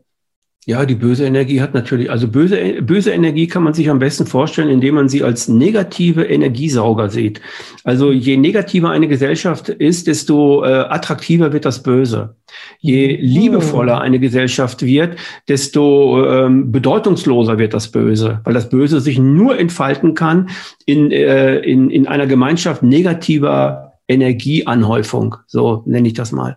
Ja, 0.69 0.85
die 0.85 0.97
böse 0.97 1.25
Energie 1.25 1.61
hat 1.61 1.75
natürlich, 1.75 2.11
also 2.11 2.27
böse, 2.27 2.83
böse 2.83 3.13
Energie 3.13 3.47
kann 3.47 3.63
man 3.63 3.73
sich 3.73 3.89
am 3.89 4.01
besten 4.01 4.27
vorstellen, 4.27 4.69
indem 4.69 4.97
man 4.97 5.09
sie 5.09 5.23
als 5.23 5.47
negative 5.47 6.25
Energiesauger 6.25 7.09
sieht. 7.09 7.41
Also 7.85 8.11
je 8.11 8.37
negativer 8.37 8.91
eine 8.91 9.07
Gesellschaft 9.07 9.69
ist, 9.69 10.09
desto 10.09 10.65
äh, 10.65 10.69
attraktiver 10.69 11.53
wird 11.53 11.67
das 11.67 11.85
Böse. 11.85 12.35
Je 12.81 13.15
liebevoller 13.15 14.01
eine 14.01 14.19
Gesellschaft 14.19 14.83
wird, 14.83 15.17
desto 15.47 16.27
ähm, 16.29 16.73
bedeutungsloser 16.73 17.59
wird 17.59 17.73
das 17.73 17.93
Böse, 17.93 18.41
weil 18.43 18.55
das 18.55 18.69
Böse 18.69 19.01
sich 19.01 19.21
nur 19.21 19.57
entfalten 19.57 20.15
kann 20.15 20.49
in, 20.85 21.13
äh, 21.13 21.59
in, 21.59 21.91
in 21.91 22.09
einer 22.09 22.27
Gemeinschaft 22.27 22.83
negativer 22.83 23.86
Energieanhäufung, 24.09 25.37
so 25.47 25.83
nenne 25.87 26.09
ich 26.09 26.15
das 26.15 26.33
mal. 26.33 26.57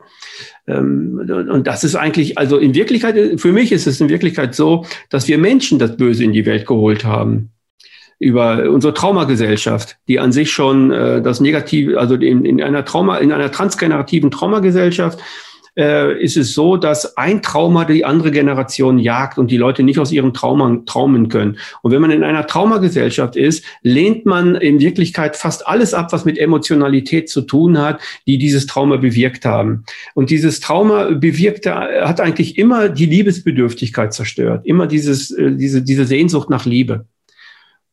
Ähm, 0.67 1.47
und 1.49 1.67
das 1.67 1.83
ist 1.83 1.95
eigentlich, 1.95 2.37
also 2.37 2.57
in 2.57 2.75
Wirklichkeit, 2.75 3.39
für 3.39 3.51
mich 3.51 3.71
ist 3.71 3.87
es 3.87 3.99
in 3.99 4.09
Wirklichkeit 4.09 4.53
so, 4.55 4.85
dass 5.09 5.27
wir 5.27 5.37
Menschen 5.37 5.79
das 5.79 5.97
Böse 5.97 6.23
in 6.23 6.33
die 6.33 6.45
Welt 6.45 6.65
geholt 6.65 7.05
haben. 7.05 7.51
Über 8.19 8.69
unsere 8.69 8.93
Traumagesellschaft, 8.93 9.97
die 10.09 10.19
an 10.19 10.33
sich 10.33 10.51
schon 10.51 10.91
äh, 10.91 11.21
das 11.21 11.39
Negative, 11.39 11.97
also 11.99 12.15
in, 12.15 12.43
in 12.43 12.61
einer 12.61 12.83
Trauma, 12.83 13.17
in 13.17 13.31
einer 13.31 13.51
transgenerativen 13.51 14.29
Traumagesellschaft 14.29 15.19
äh, 15.77 16.21
ist 16.21 16.37
es 16.37 16.53
so, 16.53 16.77
dass 16.77 17.17
ein 17.17 17.41
Trauma 17.41 17.85
die 17.85 18.05
andere 18.05 18.31
Generation 18.31 18.99
jagt 18.99 19.37
und 19.37 19.51
die 19.51 19.57
Leute 19.57 19.83
nicht 19.83 19.99
aus 19.99 20.11
ihren 20.11 20.33
Traumern 20.33 20.85
traumen 20.85 21.29
können. 21.29 21.57
Und 21.81 21.91
wenn 21.91 22.01
man 22.01 22.11
in 22.11 22.23
einer 22.23 22.47
Traumagesellschaft 22.47 23.35
ist, 23.35 23.63
lehnt 23.81 24.25
man 24.25 24.55
in 24.55 24.79
Wirklichkeit 24.79 25.35
fast 25.35 25.67
alles 25.67 25.93
ab, 25.93 26.11
was 26.11 26.25
mit 26.25 26.37
Emotionalität 26.37 27.29
zu 27.29 27.41
tun 27.41 27.77
hat, 27.77 28.01
die 28.27 28.37
dieses 28.37 28.65
Trauma 28.67 28.97
bewirkt 28.97 29.45
haben. 29.45 29.85
Und 30.13 30.29
dieses 30.29 30.59
Trauma 30.59 31.11
bewirkte, 31.11 31.73
hat 31.73 32.21
eigentlich 32.21 32.57
immer 32.57 32.89
die 32.89 33.05
Liebesbedürftigkeit 33.05 34.13
zerstört, 34.13 34.65
immer 34.65 34.87
dieses, 34.87 35.31
äh, 35.31 35.51
diese, 35.51 35.81
diese 35.81 36.05
Sehnsucht 36.05 36.49
nach 36.49 36.65
Liebe 36.65 37.05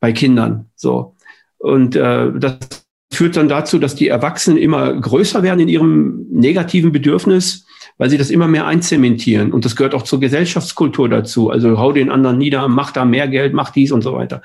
bei 0.00 0.12
Kindern. 0.12 0.66
So. 0.74 1.14
Und 1.58 1.96
äh, 1.96 2.30
das 2.38 2.85
führt 3.12 3.36
dann 3.36 3.48
dazu, 3.48 3.78
dass 3.78 3.94
die 3.94 4.08
Erwachsenen 4.08 4.58
immer 4.58 4.92
größer 4.94 5.42
werden 5.42 5.60
in 5.60 5.68
ihrem 5.68 6.26
negativen 6.30 6.92
Bedürfnis 6.92 7.66
weil 7.98 8.10
sie 8.10 8.18
das 8.18 8.30
immer 8.30 8.48
mehr 8.48 8.66
einzementieren. 8.66 9.52
Und 9.52 9.64
das 9.64 9.76
gehört 9.76 9.94
auch 9.94 10.02
zur 10.02 10.20
Gesellschaftskultur 10.20 11.08
dazu. 11.08 11.50
Also 11.50 11.78
hau 11.78 11.92
den 11.92 12.10
anderen 12.10 12.38
nieder, 12.38 12.68
mach 12.68 12.92
da 12.92 13.04
mehr 13.04 13.28
Geld, 13.28 13.54
mach 13.54 13.70
dies 13.70 13.92
und 13.92 14.02
so 14.02 14.12
weiter. 14.12 14.42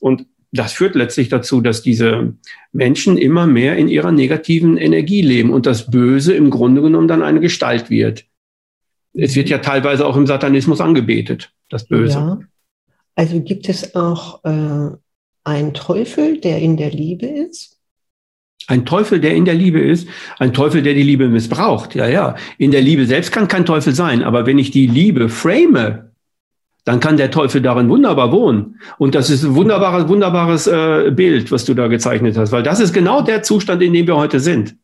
Und 0.00 0.26
das 0.52 0.72
führt 0.72 0.96
letztlich 0.96 1.28
dazu, 1.28 1.60
dass 1.60 1.82
diese 1.82 2.34
Menschen 2.72 3.16
immer 3.16 3.46
mehr 3.46 3.76
in 3.76 3.88
ihrer 3.88 4.12
negativen 4.12 4.76
Energie 4.76 5.22
leben 5.22 5.52
und 5.52 5.66
das 5.66 5.90
Böse 5.90 6.34
im 6.34 6.50
Grunde 6.50 6.82
genommen 6.82 7.08
dann 7.08 7.22
eine 7.22 7.40
Gestalt 7.40 7.88
wird. 7.88 8.24
Es 9.12 9.34
wird 9.36 9.48
ja 9.48 9.58
teilweise 9.58 10.06
auch 10.06 10.16
im 10.16 10.26
Satanismus 10.26 10.80
angebetet, 10.80 11.52
das 11.68 11.86
Böse. 11.86 12.14
Ja. 12.14 12.38
Also 13.14 13.40
gibt 13.42 13.68
es 13.68 13.94
auch 13.94 14.44
äh, 14.44 14.90
einen 15.44 15.74
Teufel, 15.74 16.40
der 16.40 16.58
in 16.58 16.76
der 16.76 16.90
Liebe 16.90 17.26
ist? 17.26 17.79
Ein 18.66 18.86
Teufel, 18.86 19.20
der 19.20 19.34
in 19.34 19.44
der 19.44 19.54
Liebe 19.54 19.80
ist, 19.80 20.08
ein 20.38 20.52
Teufel, 20.52 20.82
der 20.82 20.94
die 20.94 21.02
Liebe 21.02 21.28
missbraucht. 21.28 21.94
Ja, 21.94 22.06
ja. 22.06 22.36
In 22.58 22.70
der 22.70 22.82
Liebe 22.82 23.06
selbst 23.06 23.32
kann 23.32 23.48
kein 23.48 23.66
Teufel 23.66 23.94
sein, 23.94 24.22
aber 24.22 24.46
wenn 24.46 24.58
ich 24.58 24.70
die 24.70 24.86
Liebe 24.86 25.28
frame, 25.28 26.10
dann 26.84 27.00
kann 27.00 27.16
der 27.16 27.30
Teufel 27.30 27.60
darin 27.60 27.88
wunderbar 27.88 28.32
wohnen. 28.32 28.80
Und 28.98 29.14
das 29.14 29.30
ist 29.30 29.44
ein 29.44 29.54
wunderbares, 29.54 30.08
wunderbares 30.08 30.66
äh, 30.66 31.10
Bild, 31.10 31.52
was 31.52 31.64
du 31.64 31.74
da 31.74 31.88
gezeichnet 31.88 32.36
hast, 32.36 32.52
weil 32.52 32.62
das 32.62 32.80
ist 32.80 32.92
genau 32.92 33.22
der 33.22 33.42
Zustand, 33.42 33.82
in 33.82 33.92
dem 33.92 34.06
wir 34.06 34.16
heute 34.16 34.40
sind. 34.40 34.76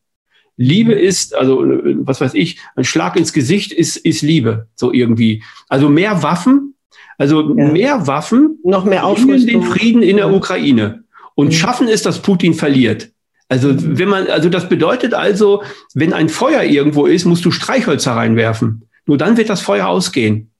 Liebe 0.57 0.93
ist, 0.93 1.35
also 1.35 1.61
was 1.61 2.19
weiß 2.19 2.33
ich, 2.33 2.59
ein 2.75 2.83
Schlag 2.83 3.15
ins 3.15 3.31
Gesicht 3.31 3.71
ist, 3.71 3.95
ist 3.95 4.21
Liebe, 4.23 4.67
so 4.75 4.91
irgendwie. 4.91 5.43
Also 5.69 5.87
mehr 5.87 6.23
Waffen, 6.23 6.73
also 7.17 7.55
ja. 7.55 7.71
mehr 7.71 8.07
Waffen, 8.07 8.59
noch 8.63 8.83
mehr 8.83 9.05
Aufrüstung. 9.05 9.47
den 9.47 9.63
Frieden 9.63 10.01
in 10.01 10.17
der 10.17 10.33
Ukraine 10.33 11.03
und 11.35 11.53
schaffen 11.53 11.87
es, 11.87 12.01
dass 12.01 12.21
Putin 12.21 12.55
verliert. 12.55 13.11
Also 13.49 13.73
wenn 13.77 14.09
man, 14.09 14.27
also 14.27 14.49
das 14.49 14.67
bedeutet 14.67 15.13
also, 15.13 15.63
wenn 15.93 16.13
ein 16.13 16.29
Feuer 16.29 16.63
irgendwo 16.63 17.05
ist, 17.05 17.25
musst 17.25 17.45
du 17.45 17.51
Streichhölzer 17.51 18.13
reinwerfen. 18.13 18.83
Nur 19.05 19.17
dann 19.17 19.37
wird 19.37 19.49
das 19.49 19.61
Feuer 19.61 19.87
ausgehen. 19.87 20.51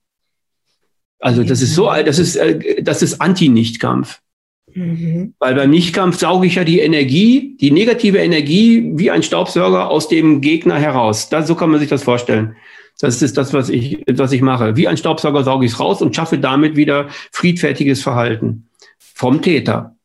Also 1.20 1.42
das 1.42 1.60
ist 1.60 1.74
so, 1.74 1.90
das 2.04 2.18
ist, 2.18 2.36
äh, 2.36 2.82
das 2.82 3.02
ist 3.02 3.20
Anti-Nichtkampf. 3.20 4.20
Mhm. 4.74 5.34
Weil 5.38 5.54
beim 5.54 5.70
Nichtkampf 5.70 6.18
sauge 6.18 6.46
ich 6.46 6.54
ja 6.54 6.64
die 6.64 6.80
Energie, 6.80 7.56
die 7.60 7.70
negative 7.70 8.18
Energie 8.18 8.92
wie 8.94 9.10
ein 9.10 9.22
Staubsauger 9.22 9.90
aus 9.90 10.08
dem 10.08 10.40
Gegner 10.40 10.78
heraus. 10.78 11.28
Das, 11.28 11.46
so 11.46 11.54
kann 11.54 11.70
man 11.70 11.80
sich 11.80 11.88
das 11.88 12.02
vorstellen. 12.02 12.56
Das 13.00 13.22
ist 13.22 13.36
das, 13.36 13.52
was 13.52 13.68
ich, 13.68 14.02
was 14.10 14.32
ich 14.32 14.42
mache. 14.42 14.76
Wie 14.76 14.88
ein 14.88 14.96
Staubsauger 14.96 15.44
sauge 15.44 15.66
ich 15.66 15.72
es 15.72 15.80
raus 15.80 16.02
und 16.02 16.16
schaffe 16.16 16.38
damit 16.38 16.76
wieder 16.76 17.08
friedfertiges 17.32 18.02
Verhalten 18.02 18.68
vom 18.98 19.42
Täter. 19.42 19.96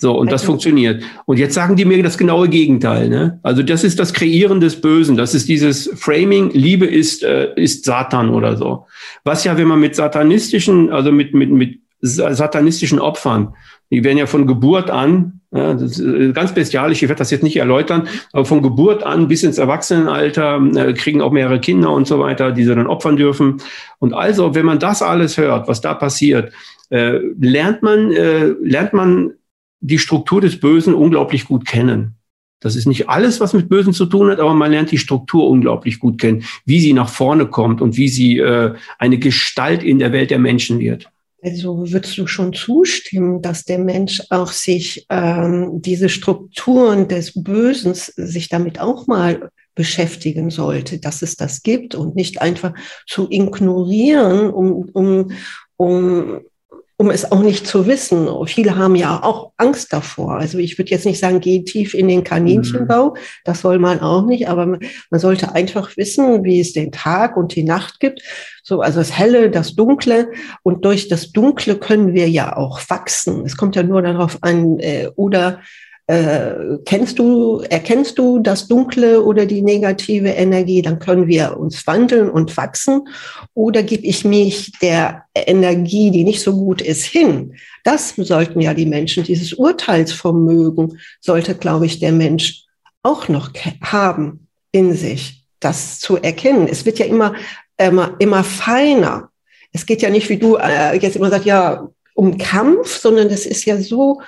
So, 0.00 0.16
und 0.16 0.30
das 0.30 0.44
funktioniert. 0.44 1.02
Und 1.26 1.40
jetzt 1.40 1.54
sagen 1.54 1.74
die 1.74 1.84
mir 1.84 2.00
das 2.04 2.16
genaue 2.16 2.48
Gegenteil. 2.48 3.08
Ne? 3.08 3.40
Also 3.42 3.64
das 3.64 3.82
ist 3.82 3.98
das 3.98 4.12
Kreieren 4.12 4.60
des 4.60 4.80
Bösen. 4.80 5.16
Das 5.16 5.34
ist 5.34 5.48
dieses 5.48 5.90
Framing, 5.96 6.50
Liebe 6.50 6.86
ist, 6.86 7.24
äh, 7.24 7.52
ist 7.56 7.84
Satan 7.84 8.30
oder 8.30 8.56
so. 8.56 8.86
Was 9.24 9.42
ja, 9.42 9.58
wenn 9.58 9.66
man 9.66 9.80
mit 9.80 9.96
satanistischen, 9.96 10.90
also 10.90 11.10
mit, 11.10 11.34
mit, 11.34 11.50
mit 11.50 11.80
satanistischen 12.00 13.00
Opfern, 13.00 13.54
die 13.90 14.04
werden 14.04 14.18
ja 14.18 14.26
von 14.26 14.46
Geburt 14.46 14.88
an, 14.88 15.40
ja, 15.50 15.72
das 15.72 15.98
ist 15.98 16.00
äh, 16.00 16.32
ganz 16.32 16.52
bestialisch, 16.52 17.02
ich 17.02 17.08
werde 17.08 17.18
das 17.18 17.32
jetzt 17.32 17.42
nicht 17.42 17.56
erläutern, 17.56 18.06
aber 18.32 18.44
von 18.44 18.62
Geburt 18.62 19.02
an 19.02 19.26
bis 19.26 19.42
ins 19.42 19.58
Erwachsenenalter 19.58 20.60
äh, 20.76 20.92
kriegen 20.92 21.22
auch 21.22 21.32
mehrere 21.32 21.58
Kinder 21.58 21.90
und 21.90 22.06
so 22.06 22.20
weiter, 22.20 22.52
die 22.52 22.62
sie 22.62 22.74
dann 22.74 22.86
opfern 22.86 23.16
dürfen. 23.16 23.56
Und 23.98 24.12
also, 24.12 24.54
wenn 24.54 24.66
man 24.66 24.78
das 24.78 25.02
alles 25.02 25.38
hört, 25.38 25.66
was 25.66 25.80
da 25.80 25.94
passiert, 25.94 26.52
äh, 26.90 27.18
lernt 27.40 27.82
man, 27.82 28.12
äh, 28.12 28.54
lernt 28.62 28.92
man 28.92 29.32
die 29.80 29.98
Struktur 29.98 30.40
des 30.40 30.60
Bösen 30.60 30.94
unglaublich 30.94 31.44
gut 31.44 31.66
kennen. 31.66 32.14
Das 32.60 32.74
ist 32.74 32.86
nicht 32.86 33.08
alles, 33.08 33.38
was 33.38 33.52
mit 33.52 33.68
Bösen 33.68 33.92
zu 33.92 34.06
tun 34.06 34.30
hat, 34.30 34.40
aber 34.40 34.52
man 34.52 34.72
lernt 34.72 34.90
die 34.90 34.98
Struktur 34.98 35.48
unglaublich 35.48 36.00
gut 36.00 36.20
kennen, 36.20 36.44
wie 36.64 36.80
sie 36.80 36.92
nach 36.92 37.08
vorne 37.08 37.46
kommt 37.46 37.80
und 37.80 37.96
wie 37.96 38.08
sie 38.08 38.38
äh, 38.38 38.74
eine 38.98 39.18
Gestalt 39.18 39.84
in 39.84 40.00
der 40.00 40.12
Welt 40.12 40.30
der 40.30 40.40
Menschen 40.40 40.80
wird. 40.80 41.08
Also 41.40 41.92
würdest 41.92 42.18
du 42.18 42.26
schon 42.26 42.52
zustimmen, 42.52 43.42
dass 43.42 43.64
der 43.64 43.78
Mensch 43.78 44.22
auch 44.30 44.50
sich 44.50 45.06
ähm, 45.08 45.80
diese 45.80 46.08
Strukturen 46.08 47.06
des 47.06 47.44
Bösen 47.44 47.94
sich 47.94 48.48
damit 48.48 48.80
auch 48.80 49.06
mal 49.06 49.50
beschäftigen 49.76 50.50
sollte, 50.50 50.98
dass 50.98 51.22
es 51.22 51.36
das 51.36 51.62
gibt 51.62 51.94
und 51.94 52.16
nicht 52.16 52.42
einfach 52.42 52.74
zu 53.06 53.28
ignorieren, 53.30 54.50
um, 54.50 54.90
um, 54.92 55.30
um 55.76 56.40
um 57.00 57.10
es 57.10 57.30
auch 57.30 57.42
nicht 57.42 57.64
zu 57.64 57.86
wissen. 57.86 58.28
Viele 58.46 58.76
haben 58.76 58.96
ja 58.96 59.22
auch 59.22 59.52
Angst 59.56 59.92
davor. 59.92 60.34
Also 60.34 60.58
ich 60.58 60.78
würde 60.78 60.90
jetzt 60.90 61.06
nicht 61.06 61.20
sagen, 61.20 61.38
geh 61.38 61.62
tief 61.62 61.94
in 61.94 62.08
den 62.08 62.24
Kaninchenbau. 62.24 63.10
Mhm. 63.10 63.18
Das 63.44 63.60
soll 63.60 63.78
man 63.78 64.00
auch 64.00 64.26
nicht. 64.26 64.48
Aber 64.48 64.66
man 64.66 65.20
sollte 65.20 65.54
einfach 65.54 65.96
wissen, 65.96 66.42
wie 66.42 66.58
es 66.58 66.72
den 66.72 66.90
Tag 66.90 67.36
und 67.36 67.54
die 67.54 67.62
Nacht 67.62 68.00
gibt. 68.00 68.22
So, 68.64 68.80
also 68.80 68.98
das 68.98 69.16
Helle, 69.16 69.48
das 69.48 69.76
Dunkle. 69.76 70.32
Und 70.64 70.84
durch 70.84 71.06
das 71.06 71.30
Dunkle 71.30 71.76
können 71.76 72.14
wir 72.14 72.28
ja 72.28 72.56
auch 72.56 72.80
wachsen. 72.88 73.46
Es 73.46 73.56
kommt 73.56 73.76
ja 73.76 73.84
nur 73.84 74.02
darauf 74.02 74.38
an, 74.42 74.80
äh, 74.80 75.08
oder 75.14 75.60
äh, 76.08 76.78
kennst 76.86 77.18
du, 77.18 77.60
erkennst 77.68 78.18
du 78.18 78.38
das 78.38 78.66
Dunkle 78.66 79.22
oder 79.22 79.44
die 79.44 79.60
negative 79.60 80.30
Energie, 80.30 80.80
dann 80.80 80.98
können 80.98 81.26
wir 81.26 81.58
uns 81.58 81.86
wandeln 81.86 82.30
und 82.30 82.56
wachsen. 82.56 83.06
Oder 83.52 83.82
gebe 83.82 84.06
ich 84.06 84.24
mich 84.24 84.72
der 84.80 85.24
Energie, 85.34 86.10
die 86.10 86.24
nicht 86.24 86.40
so 86.40 86.56
gut 86.56 86.80
ist, 86.80 87.04
hin? 87.04 87.54
Das 87.84 88.14
sollten 88.16 88.62
ja 88.62 88.72
die 88.72 88.86
Menschen, 88.86 89.22
dieses 89.22 89.52
Urteilsvermögen 89.52 90.98
sollte, 91.20 91.54
glaube 91.54 91.84
ich, 91.84 92.00
der 92.00 92.12
Mensch 92.12 92.64
auch 93.02 93.28
noch 93.28 93.50
haben 93.82 94.48
in 94.72 94.94
sich, 94.94 95.44
das 95.60 96.00
zu 96.00 96.16
erkennen. 96.16 96.68
Es 96.70 96.86
wird 96.86 96.98
ja 96.98 97.04
immer, 97.04 97.34
immer, 97.76 98.16
immer 98.18 98.44
feiner. 98.44 99.28
Es 99.74 99.84
geht 99.84 100.00
ja 100.00 100.08
nicht, 100.08 100.30
wie 100.30 100.38
du 100.38 100.56
äh, 100.56 100.98
jetzt 100.98 101.16
immer 101.16 101.28
sagst, 101.28 101.46
ja, 101.46 101.86
um 102.14 102.38
Kampf, 102.38 102.96
sondern 102.96 103.28
es 103.28 103.44
ist 103.44 103.66
ja 103.66 103.76
so, 103.76 104.22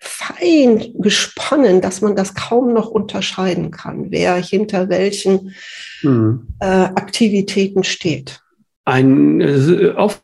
fein 0.00 0.94
gesponnen, 0.98 1.80
dass 1.82 2.00
man 2.00 2.16
das 2.16 2.34
kaum 2.34 2.72
noch 2.72 2.88
unterscheiden 2.88 3.70
kann, 3.70 4.06
wer 4.10 4.34
hinter 4.36 4.88
welchen 4.88 5.54
mhm. 6.02 6.48
äh, 6.58 6.64
Aktivitäten 6.64 7.84
steht. 7.84 8.40
Ein 8.86 9.42
äh, 9.42 9.92
auch 9.94 10.14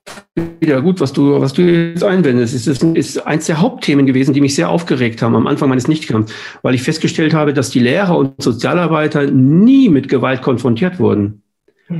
wieder 0.60 0.80
gut, 0.80 1.00
was 1.00 1.12
du 1.12 1.40
was 1.40 1.52
du 1.52 1.62
jetzt 1.62 2.02
einwendest, 2.02 2.54
ist, 2.54 2.66
ist, 2.66 2.82
ist 2.82 3.26
eins 3.26 3.46
der 3.46 3.60
Hauptthemen 3.60 4.06
gewesen, 4.06 4.32
die 4.32 4.40
mich 4.40 4.54
sehr 4.54 4.70
aufgeregt 4.70 5.20
haben 5.20 5.36
am 5.36 5.46
Anfang 5.46 5.68
meines 5.68 5.88
Nichtkampfs, 5.88 6.32
weil 6.62 6.74
ich 6.74 6.82
festgestellt 6.82 7.34
habe, 7.34 7.52
dass 7.52 7.68
die 7.68 7.80
Lehrer 7.80 8.16
und 8.16 8.42
Sozialarbeiter 8.42 9.30
nie 9.30 9.90
mit 9.90 10.08
Gewalt 10.08 10.40
konfrontiert 10.40 10.98
wurden 10.98 11.42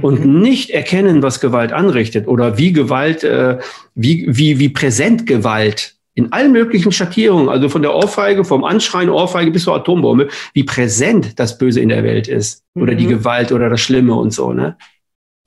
und 0.01 0.25
mhm. 0.25 0.41
nicht 0.41 0.71
erkennen, 0.71 1.23
was 1.23 1.41
Gewalt 1.41 1.73
anrichtet 1.73 2.27
oder 2.27 2.57
wie 2.57 2.73
Gewalt, 2.73 3.23
äh, 3.23 3.59
wie, 3.95 4.27
wie, 4.29 4.59
wie 4.59 4.71
präsent 4.71 5.27
Gewalt 5.27 5.96
in 6.17 6.33
allen 6.33 6.51
möglichen 6.51 6.91
Schattierungen, 6.93 7.51
also 7.51 7.69
von 7.69 7.83
der 7.83 7.95
Ohrfeige, 7.95 8.45
vom 8.45 8.65
Anschreien, 8.65 9.11
Ohrfeige 9.11 9.51
bis 9.51 9.65
zur 9.65 9.77
Atombombe, 9.77 10.29
wie 10.55 10.65
präsent 10.65 11.39
das 11.39 11.59
Böse 11.59 11.81
in 11.81 11.91
der 11.91 12.03
Welt 12.03 12.27
ist. 12.27 12.65
Oder 12.75 12.95
mhm. 12.95 12.99
die 12.99 13.07
Gewalt 13.07 13.53
oder 13.53 13.69
das 13.69 13.83
Schlimme 13.83 14.15
und 14.15 14.33
so, 14.33 14.53
ne? 14.53 14.77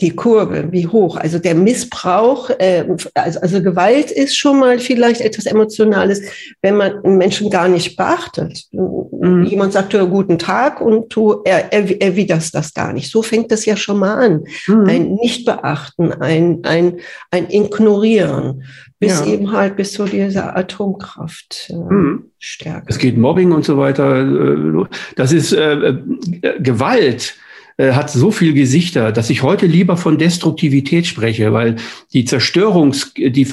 Die 0.01 0.15
Kurve, 0.15 0.71
wie 0.71 0.87
hoch. 0.87 1.17
Also 1.17 1.39
der 1.39 1.55
Missbrauch, 1.55 2.49
äh, 2.51 2.85
also, 3.13 3.39
also 3.41 3.61
Gewalt 3.61 4.11
ist 4.11 4.37
schon 4.37 4.59
mal 4.59 4.79
vielleicht 4.79 5.19
etwas 5.19 5.45
Emotionales, 5.45 6.21
wenn 6.61 6.77
man 6.77 7.03
einen 7.03 7.17
Menschen 7.17 7.49
gar 7.49 7.67
nicht 7.67 7.97
beachtet. 7.97 8.63
Mhm. 8.71 9.43
Jemand 9.43 9.73
sagt 9.73 9.93
ja 9.93 10.05
guten 10.05 10.39
Tag 10.39 10.79
und 10.79 11.13
du 11.13 11.41
er, 11.43 11.73
er, 11.73 12.01
erwiderst 12.01 12.55
das 12.55 12.73
gar 12.73 12.93
nicht. 12.93 13.11
So 13.11 13.21
fängt 13.21 13.51
das 13.51 13.65
ja 13.65 13.75
schon 13.75 13.99
mal 13.99 14.25
an. 14.25 14.43
Mhm. 14.67 14.85
Ein 14.87 15.13
Nichtbeachten, 15.15 16.13
ein, 16.13 16.61
ein, 16.63 16.99
ein 17.31 17.49
Ignorieren, 17.49 18.63
bis 18.99 19.19
ja. 19.19 19.25
eben 19.25 19.51
halt 19.51 19.75
bis 19.75 19.91
zu 19.91 20.05
dieser 20.05 20.55
Atomkraft. 20.55 21.71
Äh, 21.71 21.75
mhm. 21.75 22.31
Stärke. 22.37 22.85
Es 22.87 22.97
geht 22.97 23.17
Mobbing 23.17 23.51
und 23.51 23.65
so 23.65 23.77
weiter. 23.77 24.21
Äh, 24.21 24.85
das 25.17 25.33
ist 25.33 25.51
äh, 25.51 25.73
äh 25.73 26.61
Gewalt 26.61 27.35
äh, 27.79 27.93
hat 27.93 28.11
so 28.11 28.29
viel 28.29 28.53
Gesichter, 28.53 29.13
dass 29.13 29.29
ich 29.29 29.41
heute 29.41 29.65
lieber 29.65 29.95
von 29.95 30.17
Destruktivität 30.17 31.07
spreche, 31.07 31.53
weil 31.53 31.77
die 32.11 32.25
Zerstörungs, 32.25 33.13
die, 33.15 33.47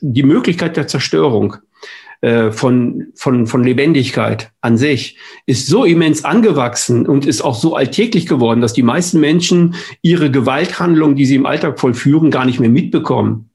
die 0.00 0.22
Möglichkeit 0.24 0.76
der 0.76 0.88
Zerstörung 0.88 1.56
äh, 2.20 2.50
von, 2.50 3.06
von, 3.14 3.46
von 3.46 3.62
Lebendigkeit 3.62 4.50
an 4.62 4.76
sich 4.76 5.16
ist 5.46 5.68
so 5.68 5.84
immens 5.84 6.24
angewachsen 6.24 7.06
und 7.06 7.24
ist 7.24 7.40
auch 7.40 7.54
so 7.54 7.76
alltäglich 7.76 8.26
geworden, 8.26 8.60
dass 8.60 8.72
die 8.72 8.82
meisten 8.82 9.20
Menschen 9.20 9.76
ihre 10.02 10.28
Gewalthandlung, 10.32 11.14
die 11.14 11.26
sie 11.26 11.36
im 11.36 11.46
Alltag 11.46 11.78
vollführen, 11.78 12.32
gar 12.32 12.46
nicht 12.46 12.58
mehr 12.58 12.70
mitbekommen. 12.70 13.47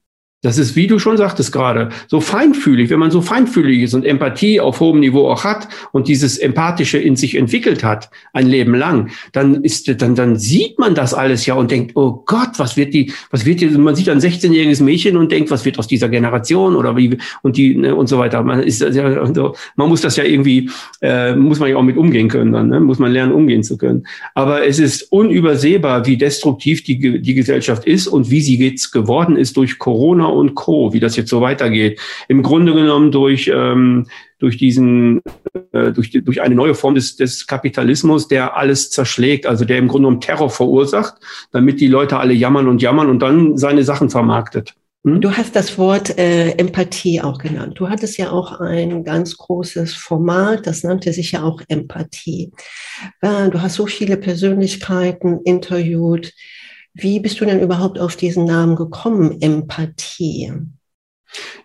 Das 0.44 0.58
ist, 0.58 0.76
wie 0.76 0.88
du 0.88 1.00
schon 1.00 1.16
sagtest 1.16 1.54
gerade, 1.54 1.89
so 2.08 2.20
feinfühlig. 2.20 2.89
Wenn 2.89 3.00
man 3.00 3.12
so 3.12 3.22
feinfühlig 3.22 3.82
ist 3.82 3.94
und 3.94 4.06
Empathie 4.06 4.60
auf 4.60 4.82
hohem 4.82 5.00
Niveau 5.00 5.30
auch 5.30 5.46
hat 5.46 5.70
und 5.94 6.10
dieses 6.10 6.38
Empathische 6.38 6.98
in 6.98 7.16
sich 7.16 7.36
entwickelt 7.36 7.82
hat, 7.82 8.10
ein 8.34 8.48
Leben 8.48 8.76
lang, 8.76 9.10
dann 9.32 9.64
ist, 9.64 10.02
dann, 10.02 10.16
dann 10.16 10.38
sieht 10.38 10.78
man 10.80 10.96
das 10.96 11.14
alles 11.14 11.46
ja 11.46 11.54
und 11.54 11.72
denkt, 11.72 11.94
oh 11.96 12.24
Gott, 12.26 12.50
was 12.58 12.76
wird 12.76 12.94
die, 12.94 13.14
was 13.32 13.46
wird 13.46 13.62
die, 13.62 13.68
man 13.68 13.96
sieht 13.96 14.10
ein 14.10 14.20
16-jähriges 14.20 14.84
Mädchen 14.84 15.16
und 15.16 15.32
denkt, 15.32 15.50
was 15.50 15.64
wird 15.64 15.80
aus 15.80 15.88
dieser 15.88 16.10
Generation 16.10 16.76
oder 16.76 16.98
wie, 16.98 17.18
und 17.41 17.56
die, 17.56 17.76
ne, 17.76 17.96
und 17.96 18.08
so 18.08 18.18
weiter. 18.18 18.44
Man 18.44 18.62
ist, 18.62 18.82
ja, 18.82 19.34
so, 19.34 19.56
man 19.78 19.88
muss 19.88 20.02
das 20.02 20.18
ja 20.18 20.26
irgendwie, 20.26 20.70
äh, 21.02 21.36
muss 21.36 21.60
man 21.60 21.70
ja 21.70 21.78
auch 21.78 21.84
mit 21.84 21.96
umgehen 21.96 22.28
können 22.28 22.52
dann, 22.52 22.68
ne? 22.68 22.82
muss 22.82 23.00
man 23.00 23.14
lernen, 23.14 23.32
umgehen 23.32 23.64
zu 23.64 23.78
können. 23.78 24.06
Aber 24.36 24.68
es 24.68 24.78
ist 24.78 25.04
unübersehbar, 25.04 26.06
wie 26.06 26.18
destruktiv 26.18 26.84
die, 26.84 27.22
die 27.22 27.34
Gesellschaft 27.34 27.86
ist 27.86 28.08
und 28.08 28.30
wie 28.30 28.41
sie 28.41 28.58
jetzt 28.58 28.91
geworden 28.91 29.38
ist 29.38 29.56
durch 29.56 29.80
Corona 29.80 30.32
und 30.34 30.55
Co., 30.55 30.93
wie 30.93 30.99
das 30.99 31.15
jetzt 31.15 31.29
so 31.29 31.41
weitergeht. 31.41 31.99
Im 32.27 32.43
Grunde 32.43 32.73
genommen 32.73 33.11
durch, 33.11 33.51
ähm, 33.53 34.07
durch 34.39 34.57
diesen, 34.57 35.21
äh, 35.71 35.91
durch, 35.91 36.11
durch 36.11 36.41
eine 36.41 36.55
neue 36.55 36.75
Form 36.75 36.95
des, 36.95 37.15
des 37.15 37.47
Kapitalismus, 37.47 38.27
der 38.27 38.57
alles 38.57 38.91
zerschlägt, 38.91 39.45
also 39.45 39.65
der 39.65 39.77
im 39.77 39.88
Grunde 39.88 40.07
genommen 40.07 40.21
Terror 40.21 40.49
verursacht, 40.49 41.15
damit 41.51 41.79
die 41.79 41.88
Leute 41.88 42.17
alle 42.17 42.34
jammern 42.34 42.67
und 42.67 42.81
jammern 42.81 43.09
und 43.09 43.19
dann 43.19 43.57
seine 43.57 43.84
Sachen 43.84 44.09
vermarktet. 44.09 44.75
Hm? 45.05 45.21
Du 45.21 45.31
hast 45.31 45.55
das 45.55 45.77
Wort 45.77 46.17
äh, 46.17 46.51
Empathie 46.51 47.21
auch 47.21 47.38
genannt. 47.38 47.73
Du 47.77 47.89
hattest 47.89 48.17
ja 48.17 48.31
auch 48.31 48.59
ein 48.59 49.03
ganz 49.03 49.38
großes 49.38 49.93
Format, 49.93 50.65
das 50.65 50.84
nannte 50.84 51.11
sich 51.13 51.34
ja 51.34 51.43
auch 51.43 51.61
Empathie. 51.67 52.51
Äh, 53.21 53.49
du 53.49 53.61
hast 53.61 53.75
so 53.75 53.86
viele 53.86 54.17
Persönlichkeiten 54.17 55.41
interviewt. 55.43 56.34
Wie 56.94 57.20
bist 57.20 57.39
du 57.39 57.46
denn 57.46 57.60
überhaupt 57.60 58.00
auf 58.00 58.16
diesen 58.16 58.46
Namen 58.46 58.76
gekommen, 58.76 59.41
Empathie? 59.41 60.52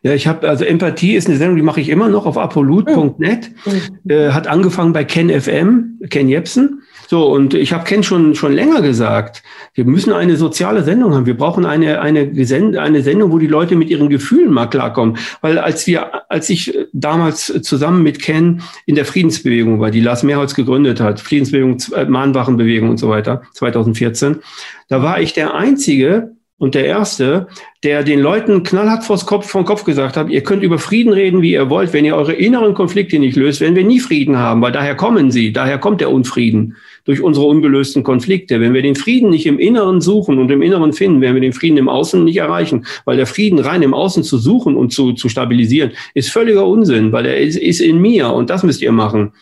Ja, 0.03 0.15
ich 0.15 0.27
habe, 0.27 0.49
also 0.49 0.65
Empathie 0.65 1.15
ist 1.15 1.29
eine 1.29 1.37
Sendung, 1.37 1.57
die 1.57 1.63
mache 1.63 1.81
ich 1.81 1.89
immer 1.91 2.09
noch 2.09 2.25
auf 2.25 2.39
apolut.net. 2.39 3.51
Mhm. 3.67 4.11
Äh, 4.11 4.31
hat 4.31 4.47
angefangen 4.47 4.93
bei 4.93 5.05
Ken 5.05 5.29
FM, 5.29 6.01
Ken 6.09 6.29
Jepsen. 6.29 6.83
So, 7.11 7.27
und 7.33 7.55
ich 7.55 7.73
habe 7.73 7.85
Ken 7.85 8.03
schon, 8.03 8.35
schon 8.35 8.53
länger 8.53 8.83
gesagt, 8.83 9.43
wir 9.73 9.87
müssen 9.87 10.13
eine 10.13 10.37
soziale 10.37 10.83
Sendung 10.83 11.15
haben. 11.15 11.25
Wir 11.25 11.39
brauchen 11.39 11.65
eine, 11.65 12.03
eine, 12.03 12.21
eine 12.21 13.03
Sendung, 13.03 13.33
wo 13.33 13.39
die 13.39 13.47
Leute 13.47 13.77
mit 13.77 13.89
ihren 13.89 14.11
Gefühlen 14.11 14.53
mal 14.53 14.67
klarkommen. 14.67 15.17
Weil 15.41 15.59
als 15.59 15.87
wir, 15.87 16.31
als 16.31 16.51
ich 16.51 16.79
damals 16.93 17.47
zusammen 17.63 18.03
mit 18.03 18.21
Ken 18.21 18.61
in 18.85 18.95
der 18.95 19.07
Friedensbewegung 19.07 19.81
war, 19.81 19.91
die 19.91 20.03
Lars 20.03 20.23
Mehrholz 20.23 20.55
gegründet 20.55 21.01
hat, 21.01 21.19
Friedensbewegung, 21.19 21.79
äh, 21.97 22.05
Mahnwachenbewegung 22.05 22.91
und 22.91 22.99
so 22.99 23.09
weiter, 23.09 23.41
2014, 23.55 24.41
da 24.89 25.03
war 25.03 25.19
ich 25.19 25.33
der 25.33 25.55
Einzige, 25.55 26.37
und 26.59 26.75
der 26.75 26.87
erste, 26.87 27.47
der 27.85 28.03
den 28.03 28.21
Leuten 28.21 28.65
knallhart 28.65 29.05
vors 29.05 29.27
Kopf, 29.27 29.49
vom 29.49 29.65
Kopf 29.65 29.85
gesagt 29.85 30.17
hat, 30.17 30.29
ihr 30.29 30.43
könnt 30.43 30.65
über 30.65 30.81
Frieden 30.81 31.13
reden, 31.13 31.41
wie 31.41 31.53
ihr 31.53 31.71
wollt. 31.71 31.93
Wenn 31.93 32.05
ihr 32.05 32.17
eure 32.17 32.33
inneren 32.33 32.75
Konflikte 32.75 33.21
nicht 33.21 33.37
löst, 33.37 33.61
werden 33.61 33.77
wir 33.77 33.85
nie 33.85 34.01
Frieden 34.01 34.39
haben, 34.39 34.61
weil 34.61 34.73
daher 34.73 34.97
kommen 34.97 35.31
sie, 35.31 35.53
daher 35.53 35.79
kommt 35.79 36.01
der 36.01 36.11
Unfrieden 36.11 36.75
durch 37.09 37.23
unsere 37.23 37.47
ungelösten 37.47 38.03
Konflikte. 38.03 38.61
Wenn 38.61 38.75
wir 38.75 38.83
den 38.83 38.95
Frieden 38.95 39.31
nicht 39.31 39.47
im 39.47 39.59
Inneren 39.59 40.03
suchen 40.03 40.39
und 40.39 40.51
im 40.51 40.61
Inneren 40.61 40.93
finden, 40.93 41.23
werden 41.23 41.37
wir 41.37 41.41
den 41.41 41.55
Frieden 41.55 41.79
im 41.79 41.89
Außen 41.89 42.23
nicht 42.23 42.37
erreichen, 42.37 42.85
weil 43.07 43.17
der 43.17 43.27
Frieden 43.27 43.59
rein 43.61 43.81
im 43.81 43.95
Außen 43.95 44.23
zu 44.23 44.37
suchen 44.37 44.77
und 44.77 44.93
zu, 44.93 45.15
zu 45.15 45.31
stabilisieren, 45.31 45.93
ist 46.13 46.31
völliger 46.31 46.67
Unsinn, 46.67 47.11
weil 47.11 47.25
er 47.25 47.39
ist, 47.39 47.57
ist 47.57 47.81
in 47.81 47.99
mir 47.99 48.31
und 48.31 48.51
das 48.51 48.63
müsst 48.63 48.83
ihr 48.83 48.93
machen. 48.93 49.33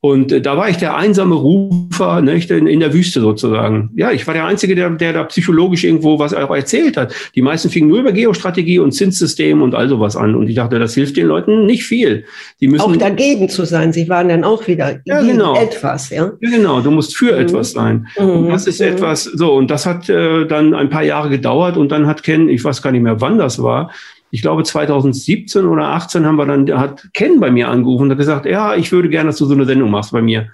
Und 0.00 0.30
äh, 0.30 0.40
da 0.40 0.56
war 0.56 0.68
ich 0.68 0.76
der 0.76 0.96
einsame 0.96 1.34
Rufer 1.34 2.20
nicht, 2.20 2.52
in, 2.52 2.68
in 2.68 2.78
der 2.78 2.94
Wüste 2.94 3.20
sozusagen. 3.20 3.90
Ja, 3.96 4.12
ich 4.12 4.24
war 4.28 4.34
der 4.34 4.44
Einzige, 4.44 4.76
der, 4.76 4.90
der 4.90 5.12
da 5.12 5.24
psychologisch 5.24 5.82
irgendwo 5.82 6.20
was 6.20 6.32
auch 6.32 6.54
erzählt 6.54 6.96
hat. 6.96 7.12
Die 7.34 7.42
meisten 7.42 7.68
fingen 7.68 7.88
nur 7.88 7.98
über 7.98 8.12
Geostrategie 8.12 8.78
und 8.78 8.92
Zinssystem 8.92 9.60
und 9.60 9.74
all 9.74 9.88
sowas 9.88 10.14
an. 10.14 10.36
Und 10.36 10.48
ich 10.48 10.54
dachte, 10.54 10.78
das 10.78 10.94
hilft 10.94 11.16
den 11.16 11.26
Leuten 11.26 11.66
nicht 11.66 11.82
viel. 11.82 12.24
Die 12.60 12.68
müssen 12.68 12.82
auch 12.82 12.96
dagegen 12.96 13.48
zu 13.48 13.64
sein. 13.64 13.92
Sie 13.92 14.08
waren 14.08 14.28
dann 14.28 14.44
auch 14.44 14.68
wieder 14.68 15.00
ja, 15.04 15.20
genau. 15.20 15.60
etwas. 15.60 16.10
Ja? 16.10 16.30
ja, 16.40 16.50
genau. 16.50 16.80
Du 16.80 16.92
musst 16.92 17.16
für 17.16 17.32
mhm. 17.32 17.40
etwas 17.40 17.72
sein. 17.72 18.06
Mhm. 18.16 18.30
Und 18.30 18.48
das 18.50 18.68
ist 18.68 18.80
mhm. 18.80 18.86
etwas 18.86 19.24
so. 19.24 19.52
Und 19.54 19.68
das 19.68 19.84
hat 19.84 20.08
äh, 20.08 20.46
dann 20.46 20.74
ein 20.74 20.90
paar 20.90 21.02
Jahre 21.02 21.28
gedauert. 21.28 21.76
Und 21.76 21.90
dann 21.90 22.06
hat 22.06 22.22
Ken, 22.22 22.48
ich 22.48 22.62
weiß 22.62 22.82
gar 22.82 22.92
nicht 22.92 23.02
mehr, 23.02 23.20
wann 23.20 23.38
das 23.38 23.60
war, 23.60 23.90
ich 24.30 24.42
glaube 24.42 24.62
2017 24.62 25.66
oder 25.66 25.88
18 25.88 26.26
haben 26.26 26.36
wir 26.36 26.46
dann, 26.46 26.78
hat 26.78 27.08
Ken 27.14 27.40
bei 27.40 27.50
mir 27.50 27.68
angerufen 27.68 28.04
und 28.04 28.10
hat 28.10 28.18
gesagt, 28.18 28.46
ja, 28.46 28.74
ich 28.74 28.92
würde 28.92 29.08
gerne, 29.08 29.28
dass 29.28 29.38
du 29.38 29.46
so 29.46 29.54
eine 29.54 29.64
Sendung 29.64 29.90
machst 29.90 30.12
bei 30.12 30.22
mir. 30.22 30.48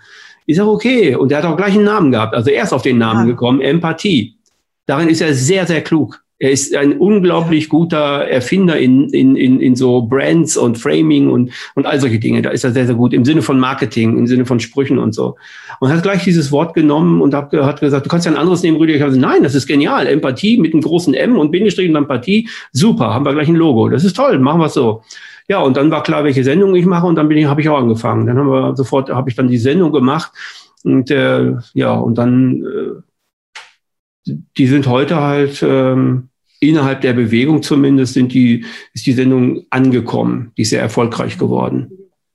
Ich 0.46 0.56
sage, 0.56 0.70
okay. 0.70 1.14
Und 1.16 1.32
er 1.32 1.38
hat 1.38 1.44
auch 1.44 1.56
gleich 1.56 1.74
einen 1.74 1.84
Namen 1.84 2.12
gehabt. 2.12 2.34
Also 2.34 2.50
er 2.50 2.64
ist 2.64 2.72
auf 2.72 2.82
den 2.82 2.98
Namen 2.98 3.20
ja. 3.20 3.32
gekommen, 3.32 3.60
Empathie. 3.60 4.36
Darin 4.86 5.08
ist 5.08 5.20
er 5.20 5.34
sehr, 5.34 5.66
sehr 5.66 5.82
klug. 5.82 6.23
Er 6.45 6.51
ist 6.51 6.76
ein 6.76 6.99
unglaublich 6.99 7.70
guter 7.70 8.28
Erfinder 8.28 8.76
in, 8.76 9.09
in, 9.09 9.34
in, 9.34 9.61
in 9.61 9.76
so 9.76 10.03
Brands 10.03 10.59
und 10.59 10.76
Framing 10.76 11.30
und, 11.30 11.51
und 11.74 11.86
all 11.86 11.99
solche 11.99 12.18
Dinge. 12.18 12.42
Da 12.42 12.51
ist 12.51 12.64
er 12.64 12.72
sehr, 12.72 12.84
sehr 12.84 12.97
gut 12.97 13.14
im 13.14 13.24
Sinne 13.24 13.40
von 13.40 13.59
Marketing, 13.59 14.18
im 14.18 14.26
Sinne 14.26 14.45
von 14.45 14.61
Sprüchen 14.61 14.99
und 14.99 15.14
so. 15.14 15.36
Und 15.80 15.88
hat 15.90 16.03
gleich 16.03 16.22
dieses 16.22 16.53
Wort 16.53 16.74
genommen 16.74 17.22
und 17.22 17.32
hat, 17.32 17.51
hat 17.55 17.80
gesagt, 17.80 18.05
du 18.05 18.11
kannst 18.11 18.26
ja 18.26 18.32
ein 18.32 18.36
anderes 18.36 18.62
nehmen, 18.62 18.76
Rüdiger. 18.76 18.97
Ich 18.97 19.03
habe 19.03 19.12
gesagt, 19.12 19.26
nein, 19.26 19.42
das 19.42 19.55
ist 19.55 19.66
genial. 19.66 20.07
Empathie 20.07 20.59
mit 20.59 20.74
einem 20.74 20.82
großen 20.82 21.14
M 21.14 21.38
und 21.38 21.51
Bindestrich 21.51 21.88
und 21.88 21.97
Empathie. 21.97 22.47
Super, 22.72 23.14
haben 23.14 23.24
wir 23.24 23.32
gleich 23.32 23.49
ein 23.49 23.57
Logo. 23.57 23.88
Das 23.88 24.05
ist 24.05 24.14
toll, 24.14 24.38
machen 24.38 24.61
wir 24.61 24.66
es 24.66 24.74
so. 24.74 25.01
Ja, 25.49 25.61
und 25.61 25.78
dann 25.78 25.90
war 25.90 26.03
klar, 26.03 26.24
welche 26.24 26.45
Sendung 26.45 26.74
ich 26.74 26.84
mache 26.84 27.07
und 27.07 27.14
dann 27.14 27.28
bin 27.28 27.38
ich, 27.38 27.47
habe 27.47 27.62
ich 27.62 27.70
auch 27.70 27.78
angefangen. 27.78 28.26
Dann 28.26 28.36
haben 28.36 28.51
wir 28.51 28.76
sofort, 28.76 29.09
habe 29.09 29.30
ich 29.30 29.34
dann 29.34 29.49
die 29.49 29.57
Sendung 29.57 29.92
gemacht 29.92 30.30
und 30.84 31.11
äh, 31.11 31.55
ja, 31.72 31.95
und 31.95 32.18
dann 32.18 32.62
äh, 32.64 33.03
die 34.26 34.66
sind 34.66 34.86
heute 34.86 35.16
halt 35.16 35.62
ähm, 35.66 36.28
innerhalb 36.68 37.00
der 37.00 37.12
Bewegung 37.12 37.62
zumindest 37.62 38.14
sind 38.14 38.32
die, 38.32 38.64
ist 38.92 39.06
die 39.06 39.12
Sendung 39.12 39.64
angekommen, 39.70 40.52
die 40.56 40.62
ist 40.62 40.70
sehr 40.70 40.80
erfolgreich 40.80 41.38
geworden. 41.38 41.90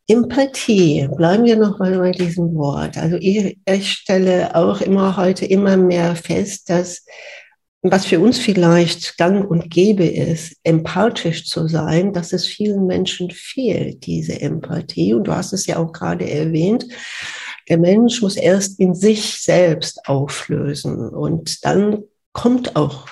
Empathie, 0.07 1.07
bleiben 1.15 1.45
wir 1.45 1.55
noch 1.55 1.77
mal 1.77 1.97
bei 1.99 2.11
diesem 2.11 2.55
Wort. 2.55 2.97
Also 2.97 3.17
ich, 3.19 3.59
ich 3.65 3.91
stelle 3.91 4.55
auch 4.55 4.81
immer 4.81 5.17
heute 5.17 5.45
immer 5.45 5.77
mehr 5.77 6.15
fest, 6.15 6.69
dass 6.69 7.05
was 7.81 8.05
für 8.05 8.19
uns 8.19 8.37
vielleicht 8.39 9.17
gang 9.17 9.49
und 9.49 9.69
gäbe 9.69 10.05
ist, 10.05 10.57
empathisch 10.63 11.45
zu 11.45 11.67
sein, 11.67 12.11
dass 12.11 12.33
es 12.33 12.45
vielen 12.45 12.87
Menschen 12.87 13.31
fehlt, 13.31 14.05
diese 14.05 14.41
Empathie. 14.41 15.13
Und 15.13 15.25
du 15.27 15.35
hast 15.35 15.53
es 15.53 15.65
ja 15.65 15.77
auch 15.77 15.93
gerade 15.93 16.29
erwähnt, 16.29 16.85
der 17.69 17.77
Mensch 17.77 18.21
muss 18.21 18.35
erst 18.35 18.79
in 18.79 18.95
sich 18.95 19.41
selbst 19.41 20.07
auflösen 20.07 21.09
und 21.09 21.63
dann 21.63 22.03
kommt 22.33 22.75
auch 22.75 23.07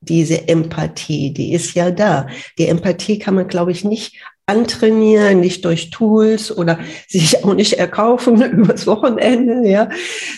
diese 0.00 0.48
Empathie, 0.48 1.32
die 1.32 1.52
ist 1.52 1.74
ja 1.74 1.90
da. 1.90 2.26
Die 2.58 2.66
Empathie 2.66 3.18
kann 3.18 3.34
man, 3.34 3.48
glaube 3.48 3.72
ich, 3.72 3.84
nicht 3.84 4.16
antrainieren, 4.46 5.40
nicht 5.40 5.64
durch 5.64 5.90
Tools 5.90 6.56
oder 6.56 6.80
sich 7.08 7.44
auch 7.44 7.54
nicht 7.54 7.74
erkaufen 7.74 8.42
übers 8.52 8.86
Wochenende, 8.86 9.68
ja, 9.68 9.88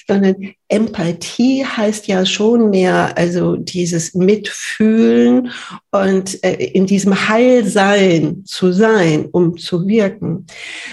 sondern 0.07 0.37
Empathie 0.69 1.65
heißt 1.65 2.07
ja 2.09 2.25
schon 2.27 2.71
mehr, 2.71 3.17
also 3.17 3.57
dieses 3.57 4.15
Mitfühlen 4.15 5.51
und 5.91 6.43
äh, 6.45 6.55
in 6.55 6.87
diesem 6.87 7.29
Heilsein 7.29 8.43
zu 8.45 8.73
sein, 8.73 9.27
um 9.33 9.57
zu 9.57 9.87
wirken. 9.87 10.47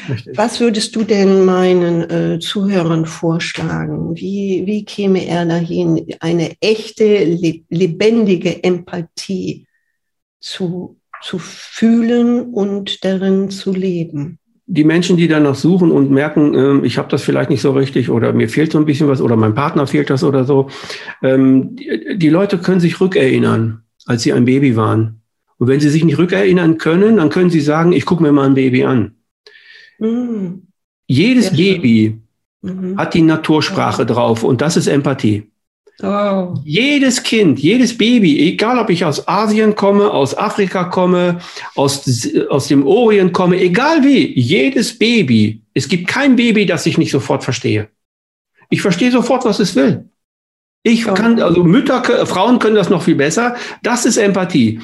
Richtig. 0.10 0.38
Was 0.38 0.60
würdest 0.60 0.96
du 0.96 1.04
denn 1.04 1.46
meinen 1.46 2.10
äh, 2.10 2.40
Zuhörern 2.40 3.06
vorschlagen? 3.06 4.16
Wie, 4.16 4.64
wie 4.66 4.86
käme 4.86 5.26
er 5.26 5.46
dahin, 5.46 6.06
eine 6.20 6.56
echte, 6.62 7.24
lebendige 7.70 8.64
Empathie 8.64 9.66
zu 10.40 10.99
zu 11.22 11.40
fühlen 11.40 12.54
und 12.54 13.04
darin 13.04 13.50
zu 13.50 13.74
leben. 13.74 14.40
Die 14.66 14.84
Menschen, 14.84 15.18
die 15.18 15.28
danach 15.28 15.56
suchen 15.56 15.92
und 15.92 16.12
merken, 16.12 16.54
äh, 16.54 16.86
ich 16.86 16.98
habe 16.98 17.10
das 17.10 17.24
vielleicht 17.24 17.50
nicht 17.50 17.62
so 17.62 17.72
richtig 17.72 18.10
oder 18.10 18.34
mir 18.34 18.50
fehlt 18.50 18.72
so 18.72 18.78
ein 18.78 18.86
bisschen 18.86 19.08
was 19.08 19.22
oder 19.22 19.36
mein 19.36 19.56
Partner 19.56 19.88
fehlt 19.88 20.10
das 20.10 20.24
oder 20.24 20.46
so, 20.46 20.70
ähm, 21.24 21.76
die, 21.76 22.30
Leute 22.30 22.60
können 22.60 22.80
sich 22.80 23.02
rückerinnern, 23.02 23.82
als 24.06 24.24
sie 24.24 24.32
ein 24.32 24.46
Baby 24.46 24.76
waren. 24.76 25.22
Und 25.58 25.68
wenn 25.68 25.80
sie 25.80 25.90
sich 25.90 26.04
nicht 26.04 26.20
rückerinnern 26.20 26.78
können, 26.78 27.18
dann 27.18 27.30
können 27.30 27.50
sie 27.50 27.62
sagen, 27.62 27.92
ich 27.92 28.06
gucke 28.06 28.22
mir 28.22 28.32
mal 28.32 28.46
ein 28.46 28.54
Baby 28.54 28.84
an. 28.84 29.16
Mhm. 29.98 30.68
Jedes 31.08 31.50
Baby 31.50 32.22
mhm. 32.62 32.96
hat 32.96 33.16
die 33.16 33.24
Natursprache 33.24 34.04
ja. 34.04 34.06
drauf 34.06 34.44
und 34.44 34.62
das 34.62 34.78
ist 34.78 34.88
Empathie. 34.88 35.50
Oh. 36.02 36.56
Jedes 36.64 37.24
Kind, 37.24 37.60
jedes 37.60 37.98
Baby, 37.98 38.40
egal 38.40 38.80
ob 38.80 38.90
ich 38.90 39.04
aus 39.04 39.28
Asien 39.28 39.76
komme, 39.76 40.12
aus 40.12 40.38
Afrika 40.38 40.86
komme, 40.86 41.40
aus, 41.76 42.08
aus 42.50 42.68
dem 42.68 42.88
Orient 42.88 43.34
komme, 43.34 43.60
egal 43.60 44.04
wie, 44.04 44.40
jedes 44.40 44.98
Baby, 44.98 45.62
es 45.74 45.90
gibt 45.90 46.08
kein 46.08 46.38
Baby, 46.38 46.66
das 46.66 46.86
ich 46.86 46.98
nicht 46.98 47.12
sofort 47.12 47.44
verstehe. 47.44 47.90
Ich 48.70 48.82
verstehe 48.82 49.12
sofort, 49.12 49.44
was 49.44 49.60
es 49.60 49.76
will. 49.76 50.10
Ich 50.84 51.04
kann, 51.04 51.42
also 51.42 51.64
Mütter, 51.64 52.02
Frauen 52.26 52.60
können 52.60 52.76
das 52.76 52.90
noch 52.90 53.04
viel 53.04 53.16
besser. 53.16 53.56
Das 53.84 54.06
ist 54.06 54.16
Empathie. 54.16 54.80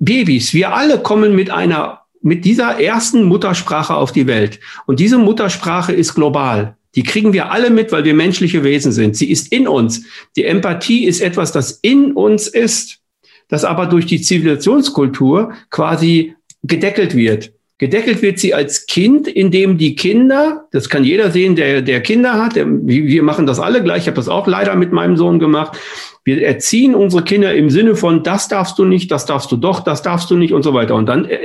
Babys, 0.00 0.52
wir 0.54 0.74
alle 0.74 0.98
kommen 0.98 1.36
mit 1.36 1.50
einer, 1.50 2.02
mit 2.20 2.44
dieser 2.44 2.80
ersten 2.80 3.24
Muttersprache 3.24 3.94
auf 3.94 4.10
die 4.10 4.26
Welt. 4.26 4.58
Und 4.86 4.98
diese 4.98 5.18
Muttersprache 5.18 5.92
ist 5.92 6.14
global. 6.14 6.76
Die 6.98 7.04
kriegen 7.04 7.32
wir 7.32 7.52
alle 7.52 7.70
mit, 7.70 7.92
weil 7.92 8.02
wir 8.02 8.12
menschliche 8.12 8.64
Wesen 8.64 8.90
sind. 8.90 9.14
Sie 9.14 9.30
ist 9.30 9.52
in 9.52 9.68
uns. 9.68 10.04
Die 10.34 10.42
Empathie 10.42 11.04
ist 11.04 11.20
etwas, 11.20 11.52
das 11.52 11.78
in 11.80 12.10
uns 12.10 12.48
ist, 12.48 12.98
das 13.46 13.64
aber 13.64 13.86
durch 13.86 14.06
die 14.06 14.20
Zivilisationskultur 14.20 15.52
quasi 15.70 16.34
gedeckelt 16.64 17.14
wird. 17.14 17.52
Gedeckelt 17.78 18.20
wird 18.20 18.40
sie 18.40 18.52
als 18.52 18.86
Kind, 18.86 19.28
indem 19.28 19.78
die 19.78 19.94
Kinder, 19.94 20.66
das 20.72 20.88
kann 20.88 21.04
jeder 21.04 21.30
sehen, 21.30 21.54
der, 21.54 21.82
der 21.82 22.00
Kinder 22.00 22.34
hat, 22.34 22.56
der, 22.56 22.66
wir 22.68 23.22
machen 23.22 23.46
das 23.46 23.60
alle 23.60 23.80
gleich, 23.80 24.02
ich 24.02 24.06
habe 24.08 24.16
das 24.16 24.28
auch 24.28 24.48
leider 24.48 24.74
mit 24.74 24.90
meinem 24.90 25.16
Sohn 25.16 25.38
gemacht. 25.38 25.78
Wir 26.24 26.44
erziehen 26.44 26.96
unsere 26.96 27.22
Kinder 27.22 27.54
im 27.54 27.70
Sinne 27.70 27.94
von, 27.94 28.24
das 28.24 28.48
darfst 28.48 28.76
du 28.76 28.84
nicht, 28.84 29.12
das 29.12 29.24
darfst 29.24 29.52
du 29.52 29.56
doch, 29.56 29.84
das 29.84 30.02
darfst 30.02 30.32
du 30.32 30.36
nicht 30.36 30.52
und 30.52 30.64
so 30.64 30.74
weiter. 30.74 30.96
Und 30.96 31.06
dann 31.06 31.26
äh, 31.26 31.38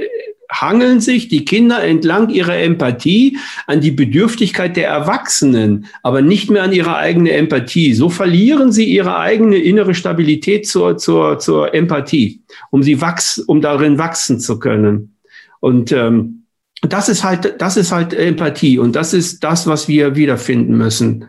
hangeln 0.63 1.01
sich 1.01 1.27
die 1.27 1.45
Kinder 1.45 1.83
entlang 1.83 2.29
ihrer 2.29 2.57
Empathie 2.57 3.37
an 3.67 3.81
die 3.81 3.91
Bedürftigkeit 3.91 4.77
der 4.77 4.87
Erwachsenen, 4.87 5.87
aber 6.01 6.21
nicht 6.21 6.49
mehr 6.49 6.63
an 6.63 6.71
ihre 6.71 6.95
eigene 6.95 7.31
Empathie. 7.31 7.93
So 7.93 8.09
verlieren 8.09 8.71
sie 8.71 8.85
ihre 8.85 9.17
eigene 9.17 9.57
innere 9.57 9.93
Stabilität 9.93 10.67
zur, 10.67 10.97
zur, 10.97 11.39
zur 11.39 11.73
Empathie, 11.73 12.41
um 12.71 12.83
sie 12.83 13.01
wachs, 13.01 13.39
um 13.39 13.61
darin 13.61 13.97
wachsen 13.97 14.39
zu 14.39 14.59
können. 14.59 15.17
Und 15.59 15.91
ähm, 15.91 16.45
das 16.81 17.09
ist 17.09 17.23
halt, 17.23 17.61
das 17.61 17.77
ist 17.77 17.91
halt 17.91 18.13
Empathie 18.13 18.77
und 18.77 18.95
das 18.95 19.13
ist 19.13 19.43
das, 19.43 19.67
was 19.67 19.87
wir 19.87 20.15
wiederfinden 20.15 20.77
müssen 20.77 21.25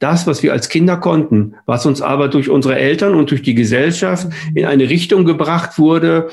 das, 0.00 0.26
was 0.26 0.42
wir 0.42 0.52
als 0.52 0.68
Kinder 0.68 0.96
konnten, 0.96 1.54
was 1.66 1.86
uns 1.86 2.02
aber 2.02 2.28
durch 2.28 2.50
unsere 2.50 2.76
Eltern 2.76 3.14
und 3.14 3.30
durch 3.30 3.42
die 3.42 3.54
Gesellschaft 3.54 4.28
in 4.54 4.64
eine 4.64 4.88
Richtung 4.88 5.24
gebracht 5.24 5.78
wurde, 5.78 6.30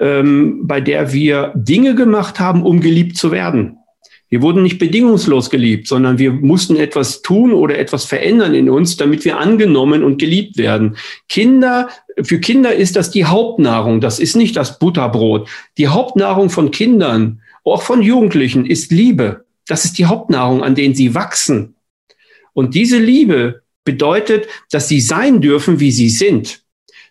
ähm, 0.00 0.66
bei 0.66 0.80
der 0.80 1.12
wir 1.12 1.52
Dinge 1.54 1.94
gemacht 1.94 2.40
haben, 2.40 2.62
um 2.62 2.80
geliebt 2.80 3.16
zu 3.16 3.30
werden. 3.30 3.78
Wir 4.30 4.42
wurden 4.42 4.62
nicht 4.62 4.78
bedingungslos 4.78 5.50
geliebt, 5.50 5.86
sondern 5.86 6.18
wir 6.18 6.32
mussten 6.32 6.76
etwas 6.76 7.22
tun 7.22 7.52
oder 7.52 7.78
etwas 7.78 8.04
verändern 8.04 8.54
in 8.54 8.70
uns, 8.70 8.96
damit 8.96 9.24
wir 9.24 9.38
angenommen 9.38 10.02
und 10.02 10.18
geliebt 10.18 10.56
werden. 10.56 10.96
Kinder, 11.28 11.88
für 12.22 12.40
Kinder 12.40 12.74
ist 12.74 12.96
das 12.96 13.10
die 13.10 13.26
Hauptnahrung. 13.26 14.00
Das 14.00 14.18
ist 14.18 14.34
nicht 14.34 14.56
das 14.56 14.78
Butterbrot. 14.78 15.48
Die 15.78 15.88
Hauptnahrung 15.88 16.50
von 16.50 16.70
Kindern, 16.70 17.42
auch 17.64 17.82
von 17.82 18.02
Jugendlichen, 18.02 18.66
ist 18.66 18.90
Liebe. 18.90 19.44
Das 19.66 19.84
ist 19.84 19.98
die 19.98 20.06
Hauptnahrung, 20.06 20.62
an 20.62 20.74
denen 20.74 20.94
sie 20.94 21.14
wachsen. 21.14 21.73
Und 22.54 22.74
diese 22.74 22.98
Liebe 22.98 23.62
bedeutet, 23.84 24.48
dass 24.70 24.88
sie 24.88 25.00
sein 25.00 25.42
dürfen, 25.42 25.80
wie 25.80 25.92
sie 25.92 26.08
sind. 26.08 26.64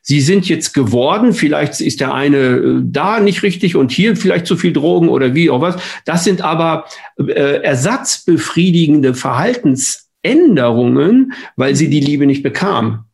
Sie 0.05 0.19
sind 0.19 0.49
jetzt 0.49 0.73
geworden, 0.73 1.31
vielleicht 1.31 1.79
ist 1.79 2.01
der 2.01 2.13
eine 2.13 2.37
äh, 2.37 2.81
da 2.83 3.21
nicht 3.21 3.41
richtig 3.41 3.77
und 3.77 3.89
hier 3.91 4.17
vielleicht 4.17 4.47
zu 4.47 4.57
viel 4.57 4.73
Drogen 4.73 5.07
oder 5.07 5.33
wie 5.33 5.49
auch 5.49 5.61
was. 5.61 5.77
Das 6.03 6.25
sind 6.25 6.41
aber 6.41 6.83
äh, 7.17 7.61
ersatzbefriedigende 7.61 9.13
Verhaltensänderungen, 9.13 11.31
weil 11.55 11.75
sie 11.75 11.89
die 11.89 12.01
Liebe 12.01 12.25
nicht 12.25 12.43
bekam. 12.43 13.05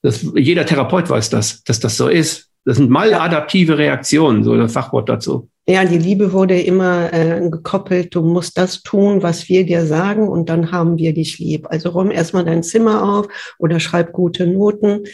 Das, 0.00 0.24
jeder 0.34 0.64
Therapeut 0.64 1.10
weiß 1.10 1.28
das, 1.28 1.64
dass 1.64 1.80
das 1.80 1.98
so 1.98 2.08
ist. 2.08 2.48
Das 2.64 2.78
sind 2.78 2.88
maladaptive 2.88 3.76
Reaktionen, 3.76 4.42
so 4.42 4.56
das 4.56 4.72
Fachwort 4.72 5.10
dazu. 5.10 5.50
Ja, 5.70 5.84
die 5.84 5.98
Liebe 5.98 6.32
wurde 6.32 6.58
immer 6.58 7.12
äh, 7.12 7.46
gekoppelt, 7.50 8.14
du 8.14 8.22
musst 8.22 8.56
das 8.56 8.82
tun, 8.82 9.22
was 9.22 9.50
wir 9.50 9.66
dir 9.66 9.84
sagen 9.84 10.26
und 10.26 10.48
dann 10.48 10.72
haben 10.72 10.96
wir 10.96 11.12
dich 11.12 11.38
lieb. 11.38 11.66
Also 11.68 11.90
räum 11.90 12.10
erstmal 12.10 12.46
dein 12.46 12.62
Zimmer 12.62 13.02
auf 13.02 13.28
oder 13.58 13.78
schreib 13.78 14.12
gute 14.12 14.46
Noten, 14.46 15.04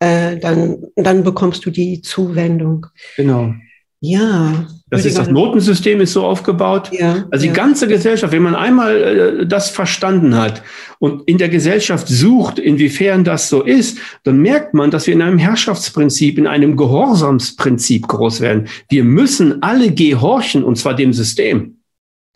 äh, 0.00 0.38
dann, 0.38 0.82
dann 0.96 1.24
bekommst 1.24 1.66
du 1.66 1.70
die 1.70 2.00
Zuwendung. 2.00 2.86
Genau. 3.18 3.52
Ja. 4.00 4.66
Das 4.90 5.04
ist 5.04 5.18
das 5.18 5.28
Notensystem 5.28 6.00
ist 6.00 6.14
so 6.14 6.24
aufgebaut. 6.24 6.90
Ja, 6.92 7.26
also 7.30 7.42
die 7.42 7.48
ja. 7.48 7.52
ganze 7.52 7.88
Gesellschaft, 7.88 8.32
wenn 8.32 8.42
man 8.42 8.54
einmal 8.54 8.96
äh, 8.96 9.46
das 9.46 9.68
verstanden 9.68 10.34
hat 10.36 10.62
und 10.98 11.28
in 11.28 11.36
der 11.36 11.50
Gesellschaft 11.50 12.08
sucht, 12.08 12.58
inwiefern 12.58 13.22
das 13.22 13.50
so 13.50 13.62
ist, 13.62 13.98
dann 14.24 14.38
merkt 14.38 14.72
man, 14.72 14.90
dass 14.90 15.06
wir 15.06 15.14
in 15.14 15.20
einem 15.20 15.36
Herrschaftsprinzip, 15.36 16.38
in 16.38 16.46
einem 16.46 16.76
Gehorsamsprinzip 16.76 18.08
groß 18.08 18.40
werden. 18.40 18.68
Wir 18.88 19.04
müssen 19.04 19.62
alle 19.62 19.92
gehorchen 19.92 20.64
und 20.64 20.76
zwar 20.76 20.94
dem 20.94 21.12
System. 21.12 21.78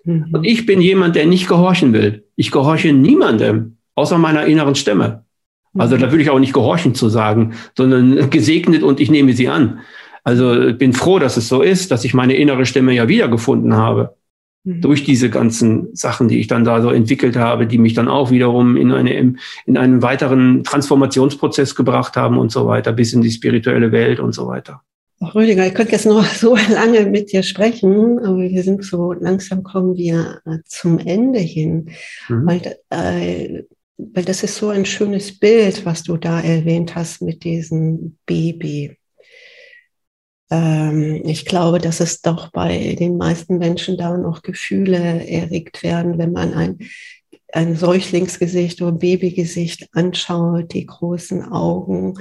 Mhm. 0.05 0.27
Und 0.33 0.45
ich 0.45 0.67
bin 0.67 0.81
jemand, 0.81 1.17
der 1.17 1.27
nicht 1.27 1.49
gehorchen 1.49 1.95
will. 1.95 2.27
Ich 2.37 2.51
gehorche 2.51 2.93
niemandem, 2.93 3.77
außer 3.95 4.19
meiner 4.19 4.45
inneren 4.45 4.75
Stimme. 4.75 5.25
Also 5.79 5.97
da 5.97 6.07
mhm. 6.07 6.11
würde 6.11 6.23
ich 6.23 6.31
auch 6.31 6.39
nicht 6.39 6.53
gehorchen 6.53 6.95
zu 6.95 7.09
sagen, 7.09 7.55
sondern 7.77 8.29
gesegnet 8.31 8.83
und 8.83 9.01
ich 9.01 9.11
nehme 9.11 9.33
sie 9.33 9.49
an. 9.49 9.81
Also 10.25 10.69
ich 10.69 10.79
bin 10.79 10.93
froh, 10.93 11.19
dass 11.19 11.37
es 11.37 11.49
so 11.49 11.63
ist, 11.63 11.91
dass 11.91 12.05
ich 12.05 12.15
meine 12.15 12.35
innere 12.35 12.67
Stimme 12.67 12.93
ja 12.93 13.09
wiedergefunden 13.09 13.75
habe. 13.75 14.15
Mhm. 14.65 14.81
Durch 14.81 15.03
diese 15.03 15.31
ganzen 15.31 15.95
Sachen, 15.95 16.29
die 16.29 16.39
ich 16.39 16.47
dann 16.47 16.65
da 16.65 16.81
so 16.81 16.91
entwickelt 16.91 17.37
habe, 17.37 17.67
die 17.67 17.79
mich 17.79 17.95
dann 17.95 18.09
auch 18.09 18.31
wiederum 18.31 18.77
in, 18.77 18.93
eine, 18.93 19.37
in 19.67 19.77
einen 19.77 20.03
weiteren 20.03 20.63
Transformationsprozess 20.63 21.75
gebracht 21.75 22.17
haben 22.17 22.39
und 22.39 22.53
so 22.53 22.67
weiter, 22.67 22.93
bis 22.93 23.13
in 23.13 23.23
die 23.23 23.31
spirituelle 23.33 23.91
Welt 23.91 24.21
und 24.21 24.33
so 24.33 24.47
weiter. 24.47 24.83
Rüdiger, 25.35 25.67
ich 25.67 25.75
könnte 25.75 25.93
jetzt 25.93 26.07
noch 26.07 26.25
so 26.35 26.57
lange 26.57 27.07
mit 27.07 27.33
dir 27.33 27.43
sprechen, 27.43 28.19
aber 28.21 28.39
wir 28.39 28.63
sind 28.63 28.85
so 28.85 29.13
langsam 29.13 29.63
kommen 29.63 29.97
wir 29.97 30.41
äh, 30.45 30.59
zum 30.67 30.99
Ende 30.99 31.39
hin, 31.39 31.91
mhm. 32.29 32.47
weil, 32.47 32.77
äh, 32.91 33.63
weil 33.97 34.25
das 34.25 34.43
ist 34.43 34.57
so 34.57 34.69
ein 34.69 34.85
schönes 34.85 35.39
Bild, 35.39 35.85
was 35.85 36.03
du 36.03 36.17
da 36.17 36.41
erwähnt 36.41 36.95
hast 36.95 37.23
mit 37.23 37.45
diesem 37.45 38.19
Baby. 38.27 38.97
Ähm, 40.53 41.23
ich 41.25 41.47
glaube, 41.47 41.79
dass 41.79 42.01
es 42.01 42.21
doch 42.21 42.51
bei 42.51 42.95
den 42.99 43.17
meisten 43.17 43.57
Menschen 43.57 43.97
da 43.97 44.17
noch 44.19 44.43
Gefühle 44.43 45.27
erregt 45.27 45.83
werden, 45.83 46.19
wenn 46.19 46.33
man 46.33 46.53
ein 46.53 46.79
ein 47.55 47.77
Säuglingsgesicht 47.77 48.81
oder 48.81 48.93
Babygesicht 48.93 49.89
anschaut, 49.93 50.73
die 50.73 50.87
großen 50.87 51.45
Augen, 51.45 52.15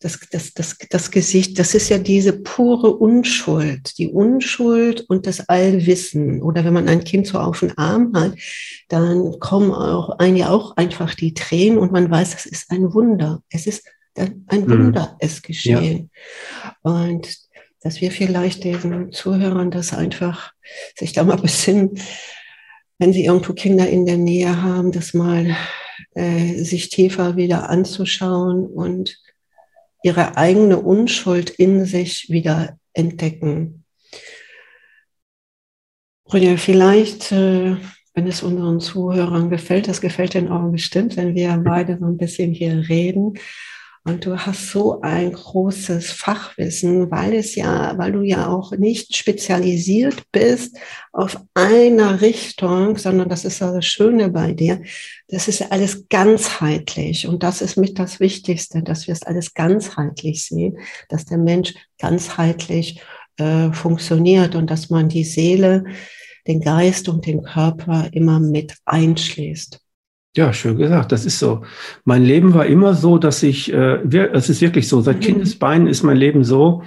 das, 0.00 0.20
das, 0.30 0.54
das, 0.54 0.76
das 0.90 1.10
Gesicht, 1.10 1.58
das 1.58 1.74
ist 1.74 1.88
ja 1.88 1.98
diese 1.98 2.34
pure 2.34 2.94
Unschuld, 2.94 3.98
die 3.98 4.08
Unschuld 4.08 5.00
und 5.08 5.26
das 5.26 5.48
Allwissen. 5.48 6.40
Oder 6.42 6.64
wenn 6.64 6.74
man 6.74 6.88
ein 6.88 7.02
Kind 7.02 7.26
so 7.26 7.38
auf 7.38 7.60
den 7.60 7.76
Arm 7.76 8.12
hat, 8.14 8.34
dann 8.88 9.40
kommen 9.40 9.72
auch 9.72 10.10
ein 10.18 10.36
ja 10.36 10.50
auch 10.50 10.76
einfach 10.76 11.14
die 11.14 11.34
Tränen 11.34 11.78
und 11.78 11.90
man 11.90 12.10
weiß, 12.10 12.32
das 12.32 12.46
ist 12.46 12.70
ein 12.70 12.92
Wunder. 12.92 13.42
Es 13.50 13.66
ist 13.66 13.84
ein 14.14 14.44
mhm. 14.50 14.70
Wunder, 14.70 15.16
ist 15.20 15.42
geschehen. 15.42 16.10
Ja. 16.84 16.92
Und 16.92 17.47
dass 17.80 18.00
wir 18.00 18.10
vielleicht 18.10 18.64
den 18.64 19.12
Zuhörern 19.12 19.70
das 19.70 19.92
einfach 19.92 20.52
sich 20.96 21.12
da 21.12 21.24
mal 21.24 21.36
besinnen, 21.36 21.98
wenn 22.98 23.12
sie 23.12 23.24
irgendwo 23.24 23.52
Kinder 23.52 23.88
in 23.88 24.06
der 24.06 24.16
Nähe 24.16 24.62
haben, 24.62 24.90
das 24.92 25.14
mal 25.14 25.56
äh, 26.14 26.54
sich 26.62 26.88
tiefer 26.88 27.36
wieder 27.36 27.70
anzuschauen 27.70 28.66
und 28.66 29.16
ihre 30.02 30.36
eigene 30.36 30.78
Unschuld 30.78 31.50
in 31.50 31.84
sich 31.84 32.28
wieder 32.28 32.78
entdecken. 32.92 33.84
Rüdiger, 36.32 36.58
vielleicht, 36.58 37.32
äh, 37.32 37.76
wenn 38.14 38.26
es 38.26 38.42
unseren 38.42 38.80
Zuhörern 38.80 39.48
gefällt, 39.48 39.88
das 39.88 40.00
gefällt 40.00 40.34
den 40.34 40.48
auch 40.48 40.70
bestimmt, 40.70 41.16
wenn 41.16 41.34
wir 41.34 41.56
beide 41.64 41.98
so 41.98 42.06
ein 42.06 42.16
bisschen 42.16 42.52
hier 42.52 42.88
reden, 42.88 43.34
und 44.08 44.24
du 44.24 44.38
hast 44.38 44.70
so 44.70 45.00
ein 45.02 45.32
großes 45.32 46.10
Fachwissen, 46.10 47.10
weil 47.10 47.34
es 47.34 47.54
ja, 47.54 47.96
weil 47.98 48.12
du 48.12 48.22
ja 48.22 48.48
auch 48.48 48.72
nicht 48.72 49.14
spezialisiert 49.14 50.22
bist 50.32 50.78
auf 51.12 51.38
einer 51.52 52.22
Richtung, 52.22 52.96
sondern 52.96 53.28
das 53.28 53.44
ist 53.44 53.60
das 53.60 53.84
Schöne 53.84 54.30
bei 54.30 54.52
dir. 54.52 54.80
Das 55.28 55.46
ist 55.46 55.70
alles 55.70 56.08
ganzheitlich. 56.08 57.28
Und 57.28 57.42
das 57.42 57.60
ist 57.60 57.76
mit 57.76 57.98
das 57.98 58.18
Wichtigste, 58.18 58.82
dass 58.82 59.06
wir 59.06 59.12
es 59.12 59.22
alles 59.22 59.52
ganzheitlich 59.52 60.44
sehen, 60.44 60.78
dass 61.10 61.26
der 61.26 61.38
Mensch 61.38 61.74
ganzheitlich 61.98 63.02
äh, 63.36 63.70
funktioniert 63.72 64.54
und 64.54 64.70
dass 64.70 64.88
man 64.88 65.08
die 65.08 65.24
Seele, 65.24 65.84
den 66.46 66.60
Geist 66.60 67.10
und 67.10 67.26
den 67.26 67.42
Körper 67.42 68.08
immer 68.12 68.40
mit 68.40 68.74
einschließt. 68.86 69.80
Ja, 70.36 70.52
schön 70.52 70.76
gesagt. 70.76 71.12
Das 71.12 71.24
ist 71.24 71.38
so. 71.38 71.64
Mein 72.04 72.22
Leben 72.22 72.54
war 72.54 72.66
immer 72.66 72.94
so, 72.94 73.18
dass 73.18 73.42
ich, 73.42 73.72
äh, 73.72 74.00
es 74.32 74.48
ist 74.48 74.60
wirklich 74.60 74.88
so, 74.88 75.00
seit 75.00 75.16
mhm. 75.16 75.20
Kindesbeinen 75.20 75.86
ist 75.86 76.02
mein 76.02 76.16
Leben 76.16 76.44
so, 76.44 76.82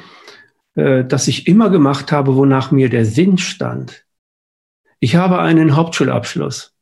äh, 0.76 1.04
dass 1.04 1.28
ich 1.28 1.48
immer 1.48 1.70
gemacht 1.70 2.12
habe, 2.12 2.36
wonach 2.36 2.72
mir 2.72 2.90
der 2.90 3.06
Sinn 3.06 3.38
stand. 3.38 4.06
Ich 5.00 5.16
habe 5.16 5.40
einen 5.40 5.76
Hauptschulabschluss. 5.76 6.74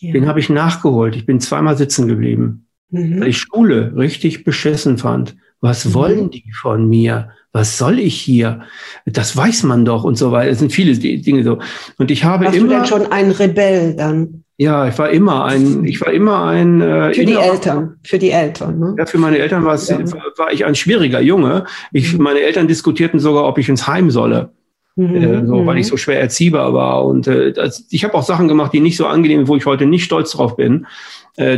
Ja. 0.00 0.12
Den 0.12 0.26
habe 0.26 0.40
ich 0.40 0.48
nachgeholt. 0.48 1.16
Ich 1.16 1.26
bin 1.26 1.40
zweimal 1.40 1.76
sitzen 1.76 2.06
geblieben, 2.06 2.66
mhm. 2.90 3.20
weil 3.20 3.28
ich 3.28 3.38
Schule 3.38 3.94
richtig 3.96 4.44
beschissen 4.44 4.98
fand. 4.98 5.36
Was 5.60 5.84
mhm. 5.84 5.94
wollen 5.94 6.30
die 6.30 6.50
von 6.52 6.88
mir? 6.88 7.30
Was 7.52 7.78
soll 7.78 7.98
ich 7.98 8.20
hier? 8.20 8.62
Das 9.06 9.36
weiß 9.36 9.64
man 9.64 9.84
doch 9.84 10.04
und 10.04 10.16
so 10.16 10.30
weiter. 10.32 10.50
Es 10.50 10.60
sind 10.60 10.72
viele 10.72 10.96
Dinge 10.96 11.42
so. 11.42 11.58
Und 11.98 12.10
ich 12.10 12.24
habe 12.24 12.44
Warst 12.44 12.56
immer. 12.56 12.68
Du 12.68 12.74
denn 12.74 12.86
schon 12.86 13.10
ein 13.10 13.30
Rebell 13.30 13.96
dann? 13.96 14.44
Ja, 14.58 14.88
ich 14.88 14.98
war 14.98 15.10
immer 15.10 15.44
ein, 15.44 15.84
ich 15.84 16.00
war 16.00 16.12
immer 16.12 16.44
ein. 16.44 16.80
Äh, 16.80 17.12
für 17.12 17.26
die 17.26 17.34
Eltern, 17.34 17.98
für 18.02 18.18
die 18.18 18.30
Eltern. 18.30 18.78
Ne? 18.78 18.94
Ja, 18.98 19.04
für 19.04 19.18
meine 19.18 19.38
Eltern 19.38 19.64
war, 19.64 19.74
es, 19.74 19.88
ja. 19.88 19.98
war 20.36 20.50
ich 20.50 20.64
ein 20.64 20.74
schwieriger 20.74 21.20
Junge. 21.20 21.64
Ich, 21.92 22.14
mhm. 22.14 22.22
Meine 22.22 22.40
Eltern 22.40 22.66
diskutierten 22.66 23.20
sogar, 23.20 23.44
ob 23.44 23.58
ich 23.58 23.68
ins 23.68 23.86
Heim 23.86 24.10
solle. 24.10 24.50
Mhm. 24.96 25.14
Äh, 25.14 25.46
so, 25.46 25.66
weil 25.66 25.76
ich 25.76 25.86
mhm. 25.86 25.90
so 25.90 25.96
schwer 25.98 26.20
erziehbar 26.20 26.72
war. 26.72 27.04
Und 27.04 27.26
äh, 27.26 27.52
das, 27.52 27.86
ich 27.90 28.02
habe 28.02 28.14
auch 28.14 28.22
Sachen 28.22 28.48
gemacht, 28.48 28.72
die 28.72 28.80
nicht 28.80 28.96
so 28.96 29.06
angenehm, 29.06 29.46
wo 29.46 29.56
ich 29.56 29.66
heute 29.66 29.84
nicht 29.84 30.04
stolz 30.04 30.32
drauf 30.32 30.56
bin, 30.56 30.86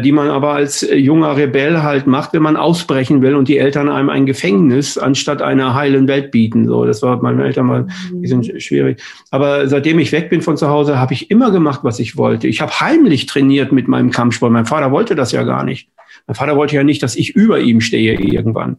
die 0.00 0.12
man 0.12 0.28
aber 0.28 0.54
als 0.54 0.82
äh, 0.82 0.96
junger 0.96 1.36
Rebell 1.36 1.82
halt 1.82 2.06
macht, 2.06 2.32
wenn 2.32 2.42
man 2.42 2.56
ausbrechen 2.56 3.22
will 3.22 3.36
und 3.36 3.48
die 3.48 3.58
Eltern 3.58 3.88
einem 3.88 4.10
ein 4.10 4.26
Gefängnis 4.26 4.98
anstatt 4.98 5.40
einer 5.40 5.74
heilen 5.74 6.08
Welt 6.08 6.30
bieten. 6.30 6.66
So, 6.66 6.84
das 6.84 7.02
war 7.02 7.22
meine 7.22 7.44
Eltern 7.44 7.66
mal 7.66 7.86
ein 8.10 8.20
bisschen 8.20 8.40
mhm. 8.40 8.60
schwierig. 8.60 9.00
Aber 9.30 9.68
seitdem 9.68 9.98
ich 9.98 10.10
weg 10.12 10.30
bin 10.30 10.42
von 10.42 10.56
zu 10.56 10.68
Hause, 10.68 10.98
habe 10.98 11.14
ich 11.14 11.30
immer 11.30 11.50
gemacht, 11.50 11.80
was 11.84 12.00
ich 12.00 12.16
wollte. 12.16 12.48
Ich 12.48 12.60
habe 12.60 12.80
heimlich 12.80 13.26
trainiert 13.26 13.70
mit 13.70 13.86
meinem 13.86 14.10
Kampfsport. 14.10 14.52
Mein 14.52 14.66
Vater 14.66 14.90
wollte 14.90 15.14
das 15.14 15.32
ja 15.32 15.44
gar 15.44 15.64
nicht. 15.64 15.88
Mein 16.26 16.34
Vater 16.34 16.56
wollte 16.56 16.74
ja 16.74 16.82
nicht, 16.82 17.02
dass 17.02 17.16
ich 17.16 17.36
über 17.36 17.60
ihm 17.60 17.80
stehe 17.80 18.14
irgendwann 18.20 18.78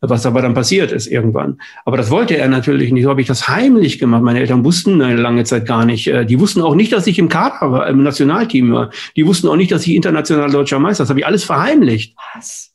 was 0.00 0.24
aber 0.24 0.40
dann 0.40 0.54
passiert 0.54 0.92
ist 0.92 1.06
irgendwann. 1.06 1.58
Aber 1.84 1.96
das 1.96 2.10
wollte 2.10 2.36
er 2.36 2.48
natürlich 2.48 2.92
nicht. 2.92 3.04
So 3.04 3.10
habe 3.10 3.20
ich 3.20 3.26
das 3.26 3.48
heimlich 3.48 3.98
gemacht. 3.98 4.22
Meine 4.22 4.40
Eltern 4.40 4.64
wussten 4.64 5.00
eine 5.02 5.20
lange 5.20 5.44
Zeit 5.44 5.66
gar 5.66 5.84
nicht. 5.84 6.06
Äh, 6.06 6.24
die 6.24 6.40
wussten 6.40 6.62
auch 6.62 6.74
nicht, 6.74 6.92
dass 6.92 7.06
ich 7.06 7.18
im 7.18 7.28
Kader 7.28 7.70
war, 7.70 7.86
im 7.88 8.02
Nationalteam 8.02 8.72
war. 8.72 8.90
Die 9.16 9.26
wussten 9.26 9.48
auch 9.48 9.56
nicht, 9.56 9.72
dass 9.72 9.86
ich 9.86 9.94
international 9.94 10.50
deutscher 10.50 10.78
Meister. 10.78 11.02
Das 11.02 11.10
habe 11.10 11.20
ich 11.20 11.26
alles 11.26 11.44
verheimlicht. 11.44 12.16
Was? 12.34 12.70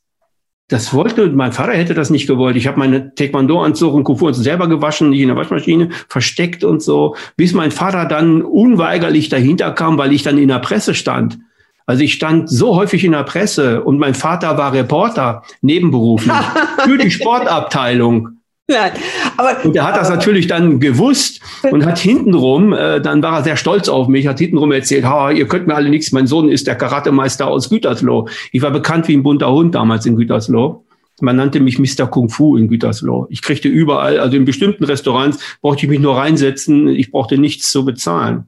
Das 0.68 0.96
wollte, 0.96 1.28
mein 1.30 1.52
Vater 1.52 1.74
hätte 1.74 1.94
das 1.94 2.10
nicht 2.10 2.26
gewollt. 2.26 2.56
Ich 2.56 2.66
habe 2.66 2.80
meine 2.80 3.14
Taekwondo-Anzug 3.14 3.94
und 3.94 4.04
Kufu 4.04 4.32
selber 4.34 4.68
gewaschen, 4.68 5.12
nicht 5.12 5.22
in 5.22 5.28
der 5.28 5.38
Waschmaschine, 5.38 5.90
versteckt 6.10 6.64
und 6.64 6.82
so, 6.82 7.16
bis 7.38 7.54
mein 7.54 7.70
Vater 7.70 8.06
dann 8.06 8.42
unweigerlich 8.42 9.30
dahinter 9.30 9.72
kam, 9.74 10.00
weil 10.00 10.12
ich 10.12 10.24
dann 10.24 10.40
in 10.40 10.48
der 10.48 10.58
Presse 10.58 10.96
stand. 10.96 11.38
Also 11.86 12.04
ich 12.04 12.14
stand 12.14 12.50
so 12.50 12.76
häufig 12.76 13.04
in 13.04 13.12
der 13.12 13.24
Presse 13.24 13.84
und 13.84 14.00
mein 14.00 14.16
Vater 14.16 14.58
war 14.58 14.74
Reporter 14.74 15.44
nebenberuflich 15.62 16.34
für 16.84 16.98
die 16.98 17.12
Sportabteilung. 17.12 18.30
Nein, 18.68 18.94
aber, 19.38 19.64
und 19.64 19.76
er 19.76 19.86
hat 19.86 19.96
das 19.96 20.10
natürlich 20.10 20.48
dann 20.48 20.80
gewusst 20.80 21.40
und 21.70 21.86
hat 21.86 22.00
hintenrum, 22.00 22.74
äh, 22.74 23.00
dann 23.00 23.22
war 23.22 23.38
er 23.38 23.44
sehr 23.44 23.58
stolz 23.58 23.88
auf 23.90 24.08
mich, 24.08 24.26
hat 24.26 24.40
hintenrum 24.40 24.72
erzählt, 24.72 25.06
ha, 25.06 25.30
ihr 25.30 25.48
könnt 25.48 25.68
mir 25.68 25.76
alle 25.76 25.90
nichts, 25.90 26.12
mein 26.12 26.26
Sohn 26.26 26.50
ist 26.50 26.66
der 26.66 26.74
Karatemeister 26.74 27.46
aus 27.46 27.70
Gütersloh. 27.70 28.28
Ich 28.52 28.64
war 28.64 28.72
bekannt 28.72 29.08
wie 29.08 29.16
ein 29.16 29.22
bunter 29.22 29.52
Hund 29.52 29.76
damals 29.76 30.08
in 30.08 30.16
Gütersloh. 30.16 30.84
Man 31.22 31.36
nannte 31.36 31.60
mich 31.60 31.78
Mr. 31.78 32.08
Kung 32.08 32.30
Fu 32.30 32.58
in 32.58 32.68
Gütersloh. 32.68 33.28
Ich 33.30 33.44
kriegte 33.44 33.68
überall, 33.68 34.20
also 34.20 34.36
in 34.36 34.46
bestimmten 34.46 34.84
Restaurants 34.84 35.38
brauchte 35.62 35.86
ich 35.86 35.90
mich 35.90 36.00
nur 36.00 36.18
reinsetzen, 36.18 36.88
ich 36.88 37.12
brauchte 37.12 37.38
nichts 37.38 37.72
zu 37.72 37.86
bezahlen 37.86 38.48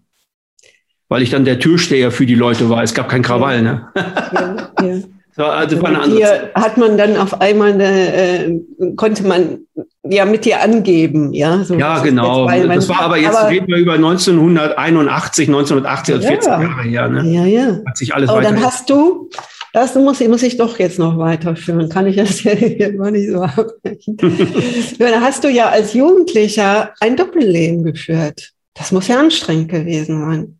weil 1.09 1.21
ich 1.21 1.29
dann 1.29 1.45
der 1.45 1.59
Türsteher 1.59 2.11
für 2.11 2.25
die 2.25 2.35
Leute 2.35 2.69
war. 2.69 2.83
Es 2.83 2.93
gab 2.93 3.09
kein 3.09 3.21
Krawall, 3.21 3.61
ne? 3.61 3.87
Ja, 3.95 4.71
ja. 4.81 4.99
So, 5.37 5.43
also 5.43 5.79
war 5.83 5.89
eine 5.89 5.99
andere 5.99 6.17
Hier 6.17 6.51
hat 6.55 6.77
man 6.77 6.97
dann 6.97 7.15
auf 7.15 7.41
einmal 7.41 7.73
eine, 7.73 8.15
äh, 8.15 8.59
konnte 8.95 9.21
man 9.21 9.59
ja 10.03 10.25
mit 10.25 10.45
dir 10.45 10.63
angeben, 10.63 11.31
ja. 11.31 11.63
So 11.63 11.75
ja, 11.75 11.99
genau. 11.99 12.49
Jetzt, 12.49 12.75
das 12.75 12.89
war 12.89 13.01
aber 13.01 13.17
jetzt 13.19 13.37
aber, 13.37 13.51
reden 13.51 13.67
wir 13.67 13.77
über 13.77 13.93
1981, 13.93 15.47
1980, 15.47 16.15
also 16.15 16.27
ja, 16.27 16.33
14 16.33 16.49
Jahre 16.49 16.81
her, 16.81 17.07
ne? 17.07 17.31
Ja, 17.31 17.45
ja. 17.45 17.79
Hat 17.85 17.97
sich 17.97 18.15
alles 18.15 18.31
aber. 18.31 18.41
Dann 18.41 18.63
hast 18.63 18.89
du, 18.89 19.29
das 19.73 19.93
muss, 19.93 20.19
muss 20.21 20.41
ich 20.41 20.57
doch 20.57 20.79
jetzt 20.79 20.97
noch 20.97 21.19
weiterführen. 21.19 21.87
Kann 21.87 22.07
ich 22.07 22.15
das 22.15 22.43
ja 22.43 22.53
immer 22.53 23.11
nicht 23.11 23.29
so 23.29 23.43
abbrechen. 23.43 24.17
dann 24.97 25.21
hast 25.21 25.43
du 25.43 25.49
ja 25.49 25.69
als 25.69 25.93
Jugendlicher 25.93 26.93
ein 26.99 27.15
Doppelleben 27.15 27.83
geführt. 27.83 28.53
Das 28.73 28.91
muss 28.91 29.07
ja 29.07 29.19
anstrengend 29.19 29.69
gewesen 29.69 30.19
sein 30.19 30.57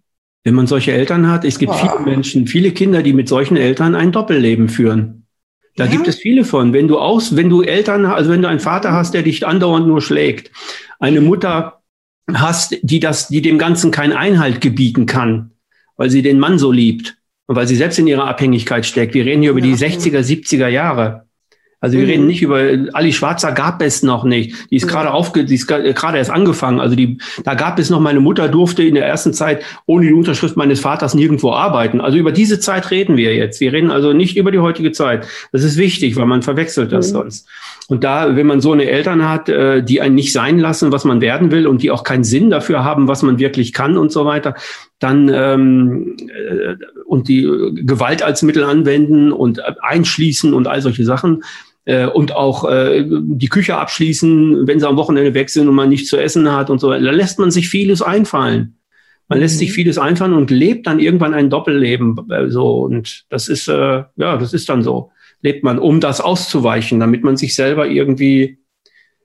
wenn 0.48 0.56
man 0.56 0.66
solche 0.66 0.94
Eltern 0.94 1.30
hat. 1.30 1.44
Es 1.44 1.60
gibt 1.60 1.74
Boah. 1.74 1.78
viele 1.78 2.06
Menschen, 2.06 2.48
viele 2.48 2.72
Kinder, 2.72 3.04
die 3.04 3.12
mit 3.12 3.28
solchen 3.28 3.58
Eltern 3.58 3.96
ein 3.96 4.14
Doppelleben 4.14 4.70
führen. 4.70 5.26
Da 5.76 5.84
ja. 5.84 5.92
gibt 5.92 6.08
es 6.08 6.16
viele 6.16 6.46
von. 6.46 6.72
Wenn 6.72 6.88
du 6.88 7.00
aus, 7.00 7.36
wenn 7.36 7.50
du 7.50 7.64
Eltern, 7.64 8.06
also 8.06 8.32
wenn 8.32 8.42
du 8.42 8.48
einen 8.48 8.62
Vater 8.62 8.94
hast, 8.94 9.14
der 9.14 9.24
dich 9.24 9.46
andauernd 9.46 9.88
nur 9.88 10.02
schlägt, 10.02 10.50
eine 11.00 11.20
Mutter 11.20 11.82
hast, 12.34 12.78
die 12.82 13.02
das, 13.02 13.28
die 13.28 13.42
dem 13.42 13.58
Ganzen 13.58 13.92
keinen 13.92 14.14
Einhalt 14.14 14.62
gebieten 14.62 15.06
kann, 15.06 15.52
weil 15.98 16.10
sie 16.10 16.22
den 16.22 16.40
Mann 16.40 16.60
so 16.60 16.72
liebt 16.72 17.18
und 17.48 17.58
weil 17.58 17.68
sie 17.68 17.76
selbst 17.76 18.00
in 18.00 18.08
ihrer 18.08 18.30
Abhängigkeit 18.30 18.86
steckt. 18.86 19.16
Wir 19.16 19.26
reden 19.26 19.42
hier 19.42 19.52
über 19.52 19.60
die 19.60 19.76
60er, 19.76 20.22
70er 20.22 20.70
Jahre. 20.70 21.27
Also 21.88 22.00
wir 22.00 22.04
mhm. 22.04 22.12
reden 22.12 22.28
nicht 22.28 22.42
über 22.42 22.60
Ali 22.92 23.14
Schwarzer 23.14 23.54
gab 23.54 23.82
es 23.82 24.04
noch 24.04 24.26
nicht. 24.26 24.70
Die 24.70 24.76
ist 24.76 24.86
mhm. 24.86 24.90
gerade 24.90 25.14
aufge, 25.14 25.46
die 25.46 25.56
ist 25.56 25.68
gerade 25.68 26.18
erst 26.18 26.30
angefangen. 26.30 26.82
Also 26.82 26.98
die, 26.98 27.18
da 27.46 27.54
gab 27.54 27.80
es 27.80 27.90
noch 27.90 28.02
meine 28.02 28.20
Mutter 28.20 28.50
durfte 28.50 28.84
in 28.84 28.96
der 28.96 29.08
ersten 29.08 29.32
Zeit 29.32 29.64
ohne 29.86 30.08
die 30.08 30.12
Unterschrift 30.12 30.58
meines 30.58 30.82
Vaters 30.82 31.14
nirgendwo 31.14 31.54
arbeiten. 31.54 32.02
Also 32.02 32.18
über 32.18 32.34
diese 32.34 32.60
Zeit 32.60 32.92
reden 32.92 33.16
wir 33.16 33.34
jetzt. 33.36 33.62
Wir 33.62 33.72
reden 33.72 33.90
also 33.90 34.12
nicht 34.12 34.36
über 34.36 34.52
die 34.52 34.60
heutige 34.60 34.92
Zeit. 34.92 35.26
Das 35.54 35.64
ist 35.64 35.78
wichtig, 35.78 36.18
weil 36.18 36.26
man 36.26 36.42
verwechselt 36.42 36.92
das 36.92 37.08
mhm. 37.08 37.14
sonst. 37.14 37.48
Und 37.88 38.04
da, 38.04 38.36
wenn 38.36 38.48
man 38.48 38.60
so 38.60 38.74
eine 38.74 38.90
Eltern 38.90 39.30
hat, 39.30 39.48
äh, 39.48 39.82
die 39.82 40.02
einen 40.02 40.16
nicht 40.16 40.34
sein 40.34 40.60
lassen, 40.60 40.92
was 40.92 41.06
man 41.06 41.22
werden 41.22 41.52
will 41.52 41.68
und 41.68 41.82
die 41.82 41.90
auch 41.90 42.04
keinen 42.04 42.26
Sinn 42.26 42.50
dafür 42.50 42.84
haben, 42.84 43.08
was 43.08 43.24
man 43.24 43.40
wirklich 43.40 43.72
kann 43.72 43.98
und 43.98 44.12
so 44.12 44.26
weiter, 44.26 44.56
dann 45.00 45.32
ähm, 45.34 46.18
äh, 46.28 46.76
und 47.06 47.30
die 47.30 47.44
Gewalt 47.76 48.24
als 48.24 48.42
Mittel 48.42 48.66
anwenden 48.66 49.32
und 49.32 49.62
einschließen 49.82 50.54
und 50.54 50.68
all 50.68 50.82
solche 50.82 51.06
Sachen, 51.06 51.44
äh, 51.88 52.06
und 52.06 52.36
auch 52.36 52.70
äh, 52.70 53.06
die 53.08 53.48
Küche 53.48 53.78
abschließen, 53.78 54.68
wenn 54.68 54.80
sie 54.80 54.88
am 54.88 54.98
Wochenende 54.98 55.34
weg 55.34 55.50
sind 55.50 55.70
und 55.70 55.76
man 55.76 55.88
nichts 55.88 56.10
zu 56.10 56.18
essen 56.18 56.52
hat 56.52 56.70
und 56.70 56.80
so. 56.80 56.90
Da 56.90 56.98
lässt 56.98 57.40
man 57.40 57.50
sich 57.50 57.70
vieles 57.70 58.02
einfallen. 58.02 58.78
Man 59.30 59.40
lässt 59.40 59.58
sich 59.58 59.70
mhm. 59.70 59.74
vieles 59.74 59.98
einfallen 59.98 60.34
und 60.34 60.52
lebt 60.52 60.86
dann 60.86 61.00
irgendwann 61.00 61.34
ein 61.34 61.50
Doppelleben. 61.50 62.30
Äh, 62.30 62.50
so 62.50 62.82
und 62.82 63.26
das 63.30 63.48
ist 63.48 63.70
äh, 63.70 64.04
ja, 64.18 64.38
das 64.38 64.54
ist 64.54 64.68
dann 64.68 64.84
so. 64.84 65.12
Lebt 65.42 65.64
man, 65.64 65.80
um 65.80 66.02
das 66.02 66.20
auszuweichen, 66.20 67.00
damit 67.00 67.24
man 67.24 67.38
sich 67.38 67.56
selber 67.56 67.88
irgendwie 67.88 68.60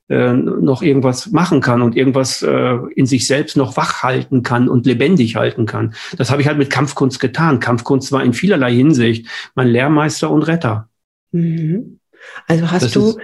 äh, 0.08 0.32
noch 0.32 0.82
irgendwas 0.82 1.32
machen 1.32 1.60
kann 1.60 1.82
und 1.82 1.96
irgendwas 1.96 2.42
äh, 2.42 2.76
in 2.94 3.06
sich 3.06 3.26
selbst 3.26 3.56
noch 3.56 3.76
wach 3.76 4.04
halten 4.04 4.44
kann 4.44 4.68
und 4.68 4.86
lebendig 4.86 5.34
halten 5.34 5.66
kann. 5.66 5.94
Das 6.16 6.30
habe 6.30 6.42
ich 6.42 6.46
halt 6.46 6.58
mit 6.58 6.70
Kampfkunst 6.70 7.18
getan. 7.18 7.58
Kampfkunst 7.58 8.12
war 8.12 8.22
in 8.22 8.34
vielerlei 8.34 8.72
Hinsicht 8.72 9.26
mein 9.56 9.68
Lehrmeister 9.68 10.30
und 10.30 10.42
Retter. 10.42 10.88
Mhm. 11.32 11.98
Also 12.46 12.70
hast 12.70 12.82
das 12.84 12.92
du 12.92 13.18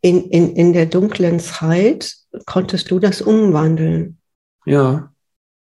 in, 0.00 0.28
in, 0.30 0.54
in 0.54 0.72
der 0.72 0.86
dunklen 0.86 1.40
Zeit, 1.40 2.14
konntest 2.46 2.90
du 2.90 2.98
das 2.98 3.22
umwandeln? 3.22 4.18
Ja. 4.66 5.12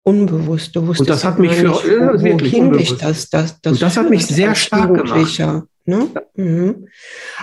Unbewusst. 0.03 0.75
Du 0.77 0.87
wusstest 0.87 1.01
und 1.01 1.09
das 1.11 1.25
hat 1.25 1.39
mich 1.39 1.53
für 1.53 1.69
nicht, 1.69 1.85
äh, 1.85 2.41
wohin 2.41 2.73
dich 2.73 2.97
das, 2.97 3.29
das, 3.29 3.61
das, 3.61 3.73
und 3.73 3.83
das 3.83 3.97
hat 3.97 4.11
mich 4.11 4.27
sehr 4.27 4.55
stark 4.55 4.95
gemacht. 4.95 5.67
Ne? 5.89 6.09
Mhm. 6.35 6.89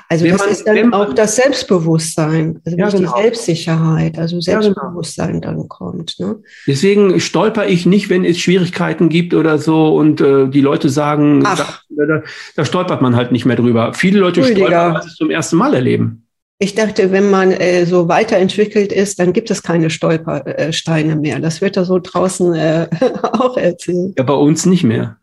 Also 0.10 0.26
wenn 0.26 0.32
das 0.32 0.41
man, 0.41 0.50
ist 0.50 0.68
dann 0.68 0.89
man, 0.89 0.94
auch 0.94 1.14
das 1.14 1.38
Selbstbewusstsein, 1.38 2.60
also 2.66 2.78
ja, 2.78 2.89
genau. 2.89 3.16
die 3.16 3.22
Selbstsicherheit, 3.22 4.18
also 4.20 4.41
Selbstbewusstsein 4.41 5.36
ja, 5.36 5.39
genau. 5.39 5.62
dann 5.62 5.70
kommt. 5.70 6.20
Ne? 6.20 6.41
Deswegen 6.68 7.22
stolper 7.22 7.68
ich 7.68 7.86
nicht, 7.86 8.10
wenn 8.10 8.26
es 8.26 8.39
Schwierigkeiten 8.39 9.08
gibt 9.08 9.34
oder 9.34 9.60
so 9.60 9.96
und 9.96 10.20
äh, 10.20 10.50
die 10.50 10.60
Leute 10.60 10.89
sagen, 10.89 11.41
da, 11.44 11.56
da, 11.89 12.24
da, 12.58 12.66
stolpert 12.66 13.02
man 13.02 13.16
halt 13.16 13.32
nicht 13.32 13.46
mehr 13.46 13.56
drüber. 13.56 13.94
Viele 13.94 14.20
Leute 14.20 14.41
Rüdiger. 14.41 14.68
stolpern, 14.68 14.94
weil 14.96 15.02
sie 15.04 15.08
es 15.08 15.16
zum 15.16 15.30
ersten 15.30 15.56
Mal 15.56 15.74
erleben. 15.74 16.28
Ich 16.60 16.76
dachte, 16.76 17.12
wenn 17.12 17.30
man 17.30 17.52
äh, 17.52 17.86
so 17.86 18.10
weiterentwickelt 18.10 18.91
ist, 18.91 19.20
dann 19.20 19.32
gibt 19.32 19.52
es 19.52 19.64
keine 19.64 19.89
Stolpersteine 19.89 21.16
mehr. 21.16 21.39
Das 21.39 21.62
wird 21.62 21.78
da 21.78 21.86
so 21.86 22.00
draußen 22.00 22.54
äh, 22.54 22.88
auch 23.24 23.56
erzählt. 23.56 24.16
Ja, 24.18 24.24
bei 24.24 24.34
uns 24.34 24.66
nicht 24.66 24.84
mehr. 24.84 25.18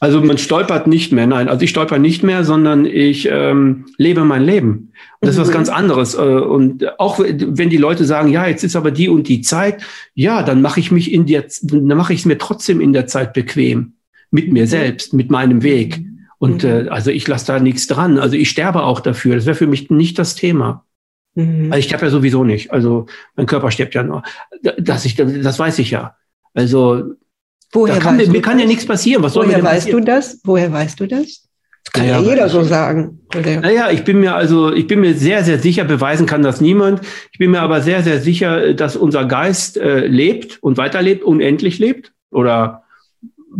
Also 0.00 0.20
man 0.20 0.38
stolpert 0.38 0.86
nicht 0.86 1.12
mehr, 1.12 1.26
nein. 1.26 1.48
Also 1.48 1.62
ich 1.62 1.70
stolper 1.70 1.98
nicht 1.98 2.22
mehr, 2.22 2.44
sondern 2.44 2.86
ich 2.86 3.28
ähm, 3.30 3.86
lebe 3.96 4.24
mein 4.24 4.44
Leben. 4.44 4.92
Und 5.20 5.26
das 5.26 5.30
ist 5.30 5.40
was 5.40 5.48
mhm. 5.48 5.54
ganz 5.54 5.68
anderes. 5.68 6.14
Äh, 6.14 6.18
und 6.18 7.00
auch 7.00 7.18
wenn 7.18 7.70
die 7.70 7.76
Leute 7.76 8.04
sagen, 8.04 8.28
ja, 8.30 8.46
jetzt 8.46 8.62
ist 8.62 8.76
aber 8.76 8.92
die 8.92 9.08
und 9.08 9.26
die 9.26 9.40
Zeit, 9.40 9.82
ja, 10.14 10.42
dann 10.42 10.62
mache 10.62 10.78
ich 10.78 10.92
mich 10.92 11.12
in 11.12 11.26
der, 11.26 11.46
dann 11.62 11.96
mache 11.96 12.12
ich 12.12 12.20
es 12.20 12.26
mir 12.26 12.38
trotzdem 12.38 12.80
in 12.80 12.92
der 12.92 13.06
Zeit 13.06 13.32
bequem 13.32 13.94
mit 14.30 14.52
mir 14.52 14.64
mhm. 14.64 14.68
selbst, 14.68 15.14
mit 15.14 15.30
meinem 15.30 15.62
Weg. 15.62 16.00
Und 16.38 16.62
mhm. 16.62 16.70
äh, 16.70 16.88
also 16.88 17.10
ich 17.10 17.26
lasse 17.26 17.46
da 17.46 17.58
nichts 17.58 17.88
dran. 17.88 18.18
Also 18.18 18.36
ich 18.36 18.50
sterbe 18.50 18.84
auch 18.84 19.00
dafür. 19.00 19.34
Das 19.34 19.46
wäre 19.46 19.56
für 19.56 19.66
mich 19.66 19.90
nicht 19.90 20.18
das 20.18 20.36
Thema. 20.36 20.84
Mhm. 21.34 21.72
Also 21.72 21.80
ich 21.80 21.86
sterbe 21.86 22.04
ja 22.04 22.10
sowieso 22.10 22.44
nicht. 22.44 22.72
Also 22.72 23.06
mein 23.34 23.46
Körper 23.46 23.72
stirbt 23.72 23.94
ja 23.94 24.04
nur. 24.04 24.22
Das, 24.78 25.04
ich, 25.04 25.16
das 25.16 25.58
weiß 25.58 25.80
ich 25.80 25.90
ja. 25.90 26.14
Also 26.54 27.14
Woher 27.72 27.98
kann, 27.98 28.16
mir, 28.16 28.28
mir 28.28 28.42
kann 28.42 28.58
ja 28.58 28.66
nichts 28.66 28.86
passieren. 28.86 29.22
Was 29.22 29.34
soll 29.34 29.46
Woher 29.46 29.62
weißt 29.62 29.86
passieren? 29.86 30.04
du 30.04 30.10
das? 30.10 30.40
Woher 30.44 30.72
weißt 30.72 31.00
du 31.00 31.06
das? 31.06 31.48
Das 31.84 31.92
kann 31.92 32.06
naja, 32.06 32.20
ja 32.20 32.30
jeder 32.30 32.48
so 32.48 32.62
sagen. 32.62 33.20
Oder? 33.36 33.60
Naja, 33.60 33.90
ich 33.90 34.04
bin 34.04 34.20
mir 34.20 34.34
also, 34.34 34.72
ich 34.72 34.86
bin 34.86 35.00
mir 35.00 35.14
sehr, 35.14 35.44
sehr 35.44 35.58
sicher, 35.58 35.84
beweisen 35.84 36.26
kann 36.26 36.42
das 36.42 36.60
niemand. 36.60 37.00
Ich 37.32 37.38
bin 37.38 37.50
mir 37.50 37.60
aber 37.60 37.80
sehr, 37.80 38.02
sehr 38.02 38.20
sicher, 38.20 38.74
dass 38.74 38.96
unser 38.96 39.26
Geist 39.26 39.76
äh, 39.76 40.06
lebt 40.06 40.62
und 40.62 40.76
weiterlebt, 40.76 41.24
unendlich 41.24 41.78
lebt 41.78 42.12
oder 42.30 42.84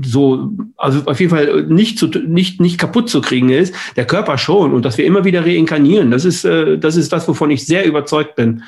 so, 0.02 0.52
also 0.76 1.02
auf 1.06 1.18
jeden 1.20 1.30
Fall 1.30 1.64
nicht, 1.64 1.98
zu, 1.98 2.06
nicht, 2.06 2.60
nicht 2.60 2.78
kaputt 2.78 3.08
zu 3.08 3.20
kriegen 3.20 3.48
ist, 3.48 3.74
der 3.96 4.06
Körper 4.06 4.38
schon 4.38 4.72
und 4.72 4.84
dass 4.84 4.98
wir 4.98 5.06
immer 5.06 5.24
wieder 5.24 5.44
reinkarnieren. 5.44 6.10
Das 6.10 6.24
ist, 6.24 6.44
äh, 6.44 6.78
das 6.78 6.96
ist 6.96 7.12
das, 7.12 7.26
wovon 7.28 7.50
ich 7.50 7.66
sehr 7.66 7.86
überzeugt 7.86 8.36
bin. 8.36 8.62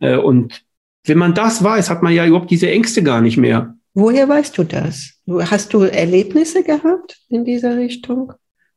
Äh, 0.00 0.16
und 0.16 0.64
wenn 1.04 1.18
man 1.18 1.34
das 1.34 1.62
weiß, 1.62 1.90
hat 1.90 2.02
man 2.02 2.12
ja 2.12 2.26
überhaupt 2.26 2.50
diese 2.50 2.70
Ängste 2.70 3.02
gar 3.02 3.20
nicht 3.20 3.36
mehr. 3.36 3.74
Woher 3.94 4.28
weißt 4.28 4.56
du 4.56 4.64
das? 4.64 5.12
Hast 5.26 5.74
du 5.74 5.82
Erlebnisse 5.82 6.62
gehabt 6.62 7.20
in 7.28 7.44
dieser 7.44 7.76
Richtung? 7.76 8.32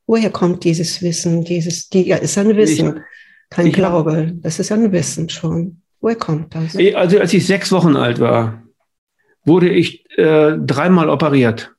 Woher 0.08 0.30
kommt 0.30 0.64
dieses 0.64 1.02
Wissen? 1.02 1.44
Dieses, 1.44 1.90
die, 1.90 2.08
ja, 2.08 2.18
ist 2.18 2.38
ein 2.38 2.56
Wissen, 2.56 3.02
kein 3.50 3.68
ich, 3.68 3.74
Glaube. 3.74 4.34
Das 4.36 4.60
ist 4.60 4.72
ein 4.72 4.92
Wissen 4.92 5.30
schon. 5.30 5.82
Woher 6.02 6.18
kommt 6.18 6.54
das? 6.54 6.76
Also 6.96 7.20
als 7.20 7.34
ich 7.34 7.48
sechs 7.48 7.72
Wochen 7.72 7.96
alt 7.96 8.20
war, 8.20 8.64
wurde 9.46 9.70
ich 9.70 10.06
äh, 10.18 10.58
dreimal 10.58 11.10
operiert. 11.10 11.76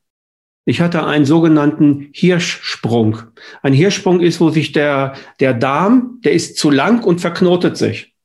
Ich 0.65 0.81
hatte 0.81 1.05
einen 1.05 1.23
sogenannten 1.23 2.09
Hirschsprung. 2.11 3.19
Ein 3.61 3.71
Hirschsprung 3.71 4.19
ist, 4.19 4.41
wo 4.41 4.49
sich 4.49 4.73
der, 4.73 5.13
der 5.39 5.53
Darm, 5.53 6.19
der 6.25 6.33
ist 6.33 6.57
zu 6.57 6.69
lang 6.69 7.03
und 7.05 7.21
verknotet 7.21 7.77
sich. 7.77 8.16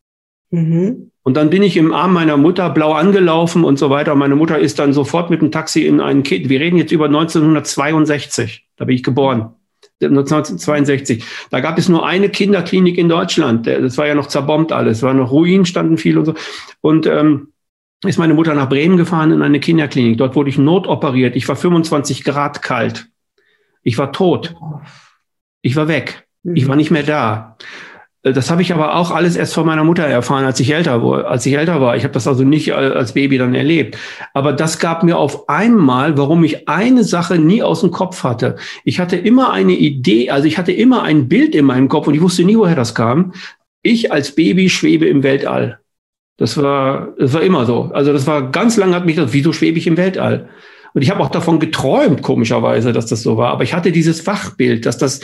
Mhm. 0.53 1.11
Und 1.25 1.37
dann 1.37 1.51
bin 1.51 1.63
ich 1.63 1.77
im 1.77 1.93
Arm 1.93 2.13
meiner 2.13 2.37
Mutter 2.37 2.71
blau 2.71 2.93
angelaufen 2.93 3.65
und 3.65 3.79
so 3.79 3.91
weiter. 3.91 4.15
meine 4.15 4.37
Mutter 4.37 4.59
ist 4.59 4.79
dann 4.79 4.93
sofort 4.93 5.31
mit 5.31 5.41
dem 5.41 5.51
Taxi 5.51 5.87
in 5.87 6.01
ein 6.01 6.23
Kind. 6.23 6.49
Wir 6.49 6.61
reden 6.61 6.77
jetzt 6.77 6.93
über 6.93 7.07
1962. 7.07 8.67
Da 8.77 8.85
bin 8.85 8.97
ich 8.97 9.03
geboren. 9.03 9.55
1962. 10.01 11.25
Da 11.51 11.61
gab 11.61 11.79
es 11.79 11.89
nur 11.89 12.07
eine 12.07 12.29
Kinderklinik 12.29 12.99
in 12.99 13.09
Deutschland. 13.09 13.67
Das 13.67 13.97
war 13.99 14.07
ja 14.07 14.15
noch 14.15 14.27
zerbombt 14.27 14.73
alles. 14.73 14.99
Es 14.99 15.03
waren 15.03 15.17
noch 15.17 15.31
Ruinen, 15.31 15.65
standen 15.65 15.97
viel 15.97 16.19
und 16.19 16.25
so. 16.25 16.35
Und 16.81 17.07
ähm, 17.07 17.49
ist 18.05 18.19
meine 18.19 18.35
Mutter 18.35 18.55
nach 18.55 18.69
Bremen 18.69 18.97
gefahren 18.97 19.31
in 19.31 19.43
eine 19.43 19.61
Kinderklinik. 19.61 20.19
Dort 20.19 20.35
wurde 20.35 20.51
ich 20.51 20.59
notoperiert. 20.59 21.37
Ich 21.37 21.47
war 21.49 21.55
25 21.55 22.25
Grad 22.25 22.63
kalt. 22.63 23.07
Ich 23.85 23.97
war 23.97 24.13
tot. 24.13 24.57
Ich 25.61 25.77
war 25.77 25.87
weg. 25.87 26.27
Ich 26.43 26.67
war 26.67 26.75
nicht 26.75 26.91
mehr 26.91 27.05
da. 27.05 27.57
Äh, 28.23 28.33
das 28.33 28.51
habe 28.51 28.63
ich 28.63 28.73
aber 28.73 28.97
auch 28.97 29.11
alles 29.11 29.37
erst 29.37 29.55
von 29.55 29.67
meiner 29.67 29.85
Mutter 29.85 30.05
erfahren, 30.05 30.45
als 30.45 30.61
ich 30.61 30.73
älter 30.73 31.03
war. 31.03 31.27
Als 31.27 31.47
ich 31.47 31.55
älter 31.55 31.81
war. 31.81 31.97
Ich 31.97 32.05
habe 32.05 32.15
das 32.15 32.27
also 32.27 32.45
nicht 32.45 32.73
als 32.73 33.13
Baby 33.13 33.39
dann 33.39 33.55
erlebt. 33.55 33.99
Aber 34.35 34.53
das 34.53 34.79
gab 34.79 35.03
mir 35.03 35.19
auf 35.19 35.49
einmal, 35.49 36.17
warum 36.17 36.45
ich 36.45 36.69
eine 36.69 37.05
Sache 37.05 37.39
nie 37.39 37.63
aus 37.63 37.81
dem 37.81 37.91
Kopf 37.91 38.25
hatte. 38.25 38.57
Ich 38.85 39.01
hatte 39.01 39.17
immer 39.17 39.53
eine 39.53 39.73
Idee, 39.73 40.31
also 40.31 40.47
ich 40.47 40.59
hatte 40.59 40.73
immer 40.73 41.03
ein 41.03 41.29
Bild 41.29 41.55
in 41.55 41.65
meinem 41.65 41.89
Kopf 41.89 42.07
und 42.07 42.15
ich 42.15 42.23
wusste 42.23 42.45
nie, 42.45 42.57
woher 42.57 42.77
das 42.77 42.95
kam. 42.95 43.33
Ich 43.83 44.13
als 44.13 44.35
Baby 44.35 44.69
schwebe 44.69 45.07
im 45.07 45.23
Weltall. 45.23 45.81
Das 46.39 46.57
war, 46.57 47.15
das 47.19 47.33
war 47.35 47.43
immer 47.43 47.67
so. 47.67 47.91
Also 47.93 48.13
das 48.13 48.27
war 48.27 48.51
ganz 48.51 48.77
lange 48.77 48.95
hat 48.95 49.07
mich 49.07 49.17
das, 49.17 49.33
wieso 49.33 49.53
schwebe 49.53 49.79
ich 49.79 49.87
im 49.87 49.97
Weltall? 49.97 50.49
Und 50.95 51.03
ich 51.03 51.11
habe 51.11 51.21
auch 51.21 51.31
davon 51.31 51.59
geträumt, 51.59 52.23
komischerweise, 52.23 52.93
dass 52.93 53.07
das 53.07 53.23
so 53.23 53.37
war. 53.37 53.51
Aber 53.51 53.65
ich 53.65 53.75
hatte 53.75 53.93
dieses 53.93 54.27
Wachbild, 54.27 54.85
dass 54.85 54.99
das 54.99 55.21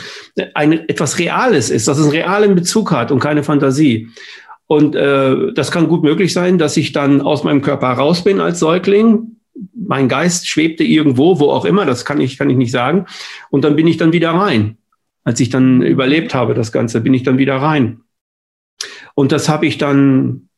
ein, 0.55 0.87
etwas 0.89 1.19
Reales 1.19 1.69
ist, 1.69 1.87
dass 1.87 1.97
es 1.97 2.05
einen 2.05 2.13
realen 2.13 2.55
Bezug 2.55 2.91
hat 2.91 3.11
und 3.11 3.19
keine 3.19 3.43
Fantasie. 3.43 4.09
Und 4.67 4.95
äh, 4.95 5.53
das 5.53 5.71
kann 5.71 5.87
gut 5.87 6.03
möglich 6.03 6.33
sein, 6.33 6.57
dass 6.57 6.77
ich 6.77 6.91
dann 6.91 7.21
aus 7.21 7.43
meinem 7.43 7.61
Körper 7.61 7.87
raus 7.89 8.23
bin 8.23 8.39
als 8.39 8.59
Säugling. 8.59 9.37
Mein 9.73 10.07
Geist 10.07 10.47
schwebte 10.47 10.83
irgendwo, 10.83 11.39
wo 11.39 11.49
auch 11.49 11.65
immer, 11.65 11.85
das 11.85 12.05
kann 12.05 12.21
ich, 12.21 12.37
kann 12.37 12.49
ich 12.49 12.57
nicht 12.57 12.71
sagen. 12.71 13.05
Und 13.49 13.63
dann 13.63 13.75
bin 13.75 13.87
ich 13.87 13.97
dann 13.97 14.13
wieder 14.13 14.31
rein. 14.31 14.77
Als 15.23 15.39
ich 15.39 15.49
dann 15.49 15.81
überlebt 15.81 16.33
habe, 16.33 16.53
das 16.53 16.71
Ganze, 16.71 17.01
bin 17.01 17.13
ich 17.13 17.23
dann 17.23 17.37
wieder 17.37 17.57
rein. 17.57 18.01
Und 19.15 19.31
das 19.31 19.49
habe 19.49 19.65
ich 19.65 19.77
dann 19.77 20.48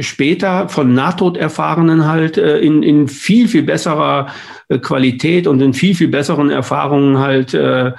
später 0.00 0.68
von 0.68 0.94
Nahtoderfahrenen 0.94 2.06
halt 2.06 2.38
äh, 2.38 2.58
in, 2.58 2.82
in 2.82 3.08
viel, 3.08 3.48
viel 3.48 3.62
besserer 3.62 4.28
äh, 4.68 4.78
Qualität 4.78 5.46
und 5.46 5.60
in 5.60 5.74
viel, 5.74 5.94
viel 5.94 6.08
besseren 6.08 6.50
Erfahrungen 6.50 7.18
halt 7.18 7.54
äh, 7.54 7.92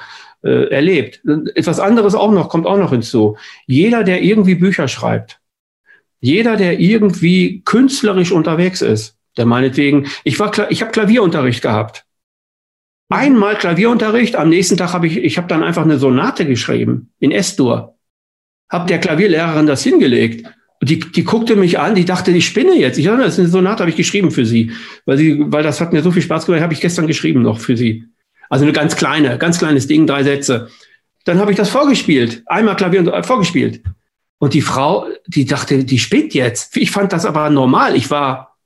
äh, 0.44 0.70
erlebt. 0.70 1.22
Etwas 1.56 1.80
anderes 1.80 2.16
auch 2.16 2.32
noch, 2.32 2.50
kommt 2.50 2.68
auch 2.68 2.78
noch 2.78 2.92
hinzu. 2.92 3.38
Jeder, 3.66 4.04
der 4.04 4.22
irgendwie 4.22 4.56
Bücher 4.56 4.88
schreibt, 4.88 5.40
jeder, 6.20 6.58
der 6.58 6.80
irgendwie 6.80 7.62
künstlerisch 7.64 8.32
unterwegs 8.32 8.82
ist, 8.82 9.18
der 9.36 9.46
meinetwegen, 9.46 10.08
ich 10.24 10.40
war, 10.40 10.52
ich 10.72 10.82
habe 10.82 10.92
Klavierunterricht 10.92 11.62
gehabt. 11.62 12.06
Einmal 13.10 13.56
Klavierunterricht, 13.56 14.36
am 14.36 14.50
nächsten 14.50 14.78
Tag 14.78 14.94
habe 14.94 15.08
ich, 15.08 15.18
ich 15.18 15.38
habe 15.38 15.48
dann 15.48 15.64
einfach 15.64 15.84
eine 15.84 15.98
Sonate 15.98 16.46
geschrieben 16.46 17.12
in 17.20 17.32
S-Dur. 17.32 17.96
Hab 18.70 18.88
der 18.88 19.00
Klavierlehrerin 19.00 19.66
das 19.66 19.84
hingelegt 19.84 20.46
die, 20.82 21.00
die 21.00 21.24
guckte 21.24 21.56
mich 21.56 21.80
an, 21.80 21.96
die 21.96 22.06
dachte, 22.06 22.32
ich 22.32 22.46
spinne 22.46 22.76
jetzt. 22.76 22.98
Ich 22.98 23.06
dachte, 23.06 23.24
das 23.24 23.34
ist 23.34 23.40
eine 23.40 23.48
Sonate, 23.50 23.82
habe 23.82 23.90
ich 23.90 23.96
geschrieben 23.96 24.32
für 24.32 24.46
sie. 24.46 24.72
Weil 25.06 25.18
sie, 25.18 25.44
weil 25.52 25.64
das 25.64 25.82
hat 25.82 25.94
mir 25.94 26.04
so 26.04 26.12
viel 26.12 26.22
Spaß 26.22 26.46
gemacht, 26.46 26.62
habe 26.62 26.74
ich 26.74 26.82
gestern 26.82 27.08
geschrieben 27.08 27.42
noch 27.42 27.60
für 27.60 27.76
sie. 27.76 28.06
Also 28.50 28.64
eine 28.64 28.74
ganz 28.74 28.96
kleine, 28.96 29.38
ganz 29.38 29.58
kleines 29.58 29.88
Ding, 29.88 30.08
drei 30.08 30.24
Sätze. 30.24 30.70
dann 31.26 31.40
habe 31.40 31.52
ich 31.52 31.58
das 31.58 31.70
vorgespielt. 31.70 32.44
Einmal 32.46 32.76
Klavier 32.76 33.00
und 33.02 33.26
vorgespielt. 33.26 33.82
Und 34.40 34.54
die 34.54 34.62
Frau, 34.62 35.08
die 35.26 35.46
dachte, 35.46 35.84
die 35.84 36.00
spinnt 36.00 36.34
jetzt. 36.34 36.78
Ich 36.78 36.92
fand 36.92 37.12
das 37.12 37.26
aber 37.26 37.50
normal. 37.50 37.96
Ich 37.96 38.12
war, 38.12 38.57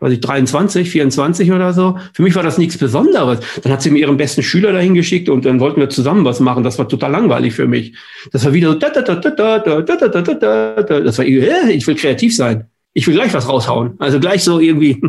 weiß 0.00 0.12
ich, 0.12 0.20
23, 0.20 0.90
24 0.90 1.52
oder 1.52 1.72
so. 1.72 1.98
Für 2.12 2.22
mich 2.22 2.34
war 2.34 2.42
das 2.42 2.58
nichts 2.58 2.76
Besonderes. 2.76 3.40
Dann 3.62 3.72
hat 3.72 3.82
sie 3.82 3.90
mir 3.90 4.00
ihren 4.00 4.16
besten 4.16 4.42
Schüler 4.42 4.72
dahin 4.72 4.94
geschickt 4.94 5.28
und 5.28 5.44
dann 5.44 5.60
wollten 5.60 5.80
wir 5.80 5.88
zusammen 5.88 6.24
was 6.24 6.40
machen. 6.40 6.64
Das 6.64 6.78
war 6.78 6.88
total 6.88 7.12
langweilig 7.12 7.54
für 7.54 7.66
mich. 7.66 7.96
Das 8.32 8.44
war 8.44 8.52
wieder 8.52 8.72
so, 8.72 8.78
da, 8.78 8.90
da, 8.90 9.02
da, 9.02 9.14
da, 9.14 9.30
da, 9.30 9.58
da, 9.58 9.80
da, 9.82 10.08
da, 10.08 10.22
da, 10.22 10.82
da. 10.82 11.00
das 11.00 11.18
war, 11.18 11.24
ich 11.24 11.86
will 11.86 11.94
kreativ 11.94 12.36
sein. 12.36 12.66
Ich 12.92 13.06
will 13.06 13.14
gleich 13.14 13.32
was 13.32 13.48
raushauen. 13.48 13.94
Also 13.98 14.20
gleich 14.20 14.44
so 14.44 14.58
irgendwie. 14.58 15.00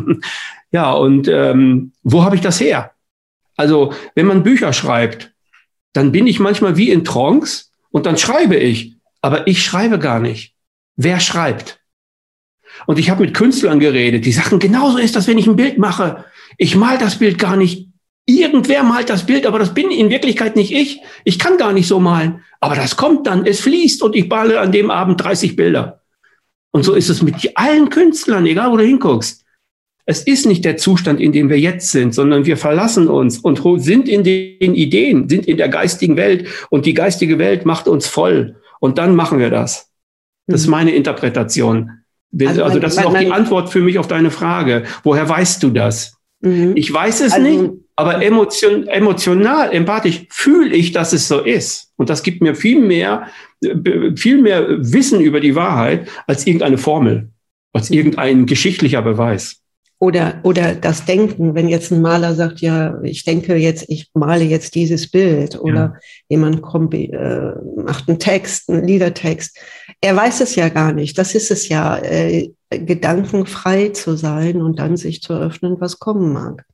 ja, 0.72 0.92
und 0.92 1.28
ähm, 1.28 1.92
wo 2.02 2.24
habe 2.24 2.36
ich 2.36 2.42
das 2.42 2.60
her? 2.60 2.92
Also, 3.56 3.92
wenn 4.14 4.26
man 4.26 4.42
Bücher 4.42 4.72
schreibt, 4.72 5.32
dann 5.92 6.12
bin 6.12 6.26
ich 6.26 6.38
manchmal 6.38 6.76
wie 6.76 6.90
in 6.90 7.04
Trance 7.04 7.66
und 7.90 8.06
dann 8.06 8.16
schreibe 8.16 8.56
ich. 8.56 8.96
Aber 9.20 9.46
ich 9.46 9.62
schreibe 9.64 9.98
gar 9.98 10.20
nicht. 10.20 10.54
Wer 10.96 11.18
schreibt? 11.20 11.77
Und 12.86 12.98
ich 12.98 13.10
habe 13.10 13.22
mit 13.22 13.34
Künstlern 13.34 13.80
geredet, 13.80 14.24
die 14.24 14.32
sagen, 14.32 14.58
genauso 14.58 14.98
ist 14.98 15.16
das, 15.16 15.26
wenn 15.26 15.38
ich 15.38 15.46
ein 15.46 15.56
Bild 15.56 15.78
mache. 15.78 16.24
Ich 16.56 16.76
mal 16.76 16.98
das 16.98 17.18
Bild 17.18 17.38
gar 17.38 17.56
nicht. 17.56 17.88
Irgendwer 18.26 18.82
malt 18.82 19.08
das 19.08 19.24
Bild, 19.24 19.46
aber 19.46 19.58
das 19.58 19.72
bin 19.72 19.90
in 19.90 20.10
Wirklichkeit 20.10 20.54
nicht 20.54 20.72
ich. 20.72 21.00
Ich 21.24 21.38
kann 21.38 21.56
gar 21.56 21.72
nicht 21.72 21.86
so 21.86 21.98
malen. 21.98 22.44
Aber 22.60 22.74
das 22.74 22.96
kommt 22.96 23.26
dann, 23.26 23.46
es 23.46 23.60
fließt 23.60 24.02
und 24.02 24.14
ich 24.14 24.28
male 24.28 24.60
an 24.60 24.72
dem 24.72 24.90
Abend 24.90 25.22
30 25.22 25.56
Bilder. 25.56 26.02
Und 26.70 26.84
so 26.84 26.94
ist 26.94 27.08
es 27.08 27.22
mit 27.22 27.34
allen 27.54 27.88
Künstlern, 27.88 28.44
egal 28.46 28.70
wo 28.70 28.76
du 28.76 28.84
hinguckst. 28.84 29.44
Es 30.04 30.22
ist 30.22 30.46
nicht 30.46 30.64
der 30.64 30.76
Zustand, 30.76 31.20
in 31.20 31.32
dem 31.32 31.50
wir 31.50 31.58
jetzt 31.58 31.90
sind, 31.90 32.14
sondern 32.14 32.46
wir 32.46 32.56
verlassen 32.56 33.08
uns 33.08 33.38
und 33.38 33.62
sind 33.82 34.08
in 34.08 34.24
den 34.24 34.74
Ideen, 34.74 35.28
sind 35.28 35.46
in 35.46 35.58
der 35.58 35.68
geistigen 35.68 36.16
Welt 36.16 36.48
und 36.70 36.86
die 36.86 36.94
geistige 36.94 37.38
Welt 37.38 37.66
macht 37.66 37.88
uns 37.88 38.06
voll. 38.06 38.56
Und 38.80 38.98
dann 38.98 39.14
machen 39.14 39.38
wir 39.38 39.50
das. 39.50 39.90
Das 40.46 40.62
ist 40.62 40.66
mhm. 40.66 40.72
meine 40.72 40.90
Interpretation. 40.92 41.97
Also, 42.40 42.62
also 42.62 42.78
das 42.78 42.96
ist 42.96 43.04
auch 43.04 43.16
die 43.16 43.30
Antwort 43.30 43.70
für 43.70 43.80
mich 43.80 43.98
auf 43.98 44.08
deine 44.08 44.30
Frage. 44.30 44.84
Woher 45.02 45.28
weißt 45.28 45.62
du 45.62 45.70
das? 45.70 46.18
Mhm. 46.40 46.72
Ich 46.76 46.92
weiß 46.92 47.20
es 47.22 47.32
also, 47.32 47.48
nicht, 47.48 47.70
aber 47.96 48.22
emotion, 48.22 48.86
emotional, 48.86 49.72
empathisch 49.72 50.26
fühle 50.30 50.74
ich, 50.74 50.92
dass 50.92 51.12
es 51.12 51.26
so 51.26 51.40
ist. 51.40 51.92
Und 51.96 52.10
das 52.10 52.22
gibt 52.22 52.42
mir 52.42 52.54
viel 52.54 52.80
mehr, 52.80 53.26
viel 54.14 54.40
mehr 54.40 54.68
Wissen 54.68 55.20
über 55.20 55.40
die 55.40 55.54
Wahrheit 55.54 56.08
als 56.26 56.46
irgendeine 56.46 56.78
Formel, 56.78 57.30
als 57.72 57.90
mhm. 57.90 57.96
irgendein 57.96 58.46
geschichtlicher 58.46 59.02
Beweis. 59.02 59.62
Oder, 60.00 60.38
oder 60.44 60.76
das 60.76 61.06
Denken, 61.06 61.56
wenn 61.56 61.68
jetzt 61.68 61.90
ein 61.90 62.00
Maler 62.00 62.34
sagt, 62.34 62.60
ja, 62.60 63.02
ich 63.02 63.24
denke 63.24 63.56
jetzt, 63.56 63.84
ich 63.88 64.08
male 64.14 64.44
jetzt 64.44 64.76
dieses 64.76 65.10
Bild 65.10 65.60
oder 65.60 65.74
ja. 65.74 65.94
jemand 66.28 66.62
kommt, 66.62 66.94
äh, 66.94 67.52
macht 67.76 68.08
einen 68.08 68.20
Text, 68.20 68.70
einen 68.70 68.86
Liedertext. 68.86 69.58
Er 70.00 70.14
weiß 70.14 70.40
es 70.40 70.54
ja 70.54 70.68
gar 70.68 70.92
nicht. 70.92 71.18
Das 71.18 71.34
ist 71.34 71.50
es 71.50 71.68
ja, 71.68 71.98
äh, 71.98 72.50
gedankenfrei 72.70 73.88
zu 73.88 74.16
sein 74.16 74.60
und 74.60 74.78
dann 74.78 74.96
sich 74.96 75.22
zu 75.22 75.32
öffnen, 75.32 75.76
was 75.80 75.98
kommen 75.98 76.32
mag. 76.32 76.64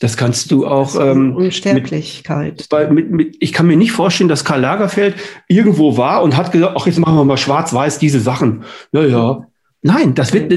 Das 0.00 0.16
kannst 0.16 0.50
du 0.50 0.66
auch. 0.66 0.94
Ähm, 1.00 1.34
Unsterblichkeit. 1.36 2.66
Mit, 2.70 2.90
mit, 2.90 3.10
mit, 3.10 3.36
ich 3.40 3.52
kann 3.52 3.66
mir 3.66 3.76
nicht 3.76 3.92
vorstellen, 3.92 4.28
dass 4.28 4.44
Karl 4.44 4.60
Lagerfeld 4.60 5.14
irgendwo 5.48 5.96
war 5.96 6.22
und 6.22 6.36
hat 6.36 6.52
gesagt, 6.52 6.74
ach, 6.76 6.86
jetzt 6.86 6.98
machen 6.98 7.16
wir 7.16 7.24
mal 7.24 7.38
schwarz-weiß 7.38 7.98
diese 7.98 8.20
Sachen. 8.20 8.64
Ja, 8.92 9.04
ja. 9.04 9.46
Nein, 9.82 10.14
das, 10.14 10.32
wird, 10.32 10.52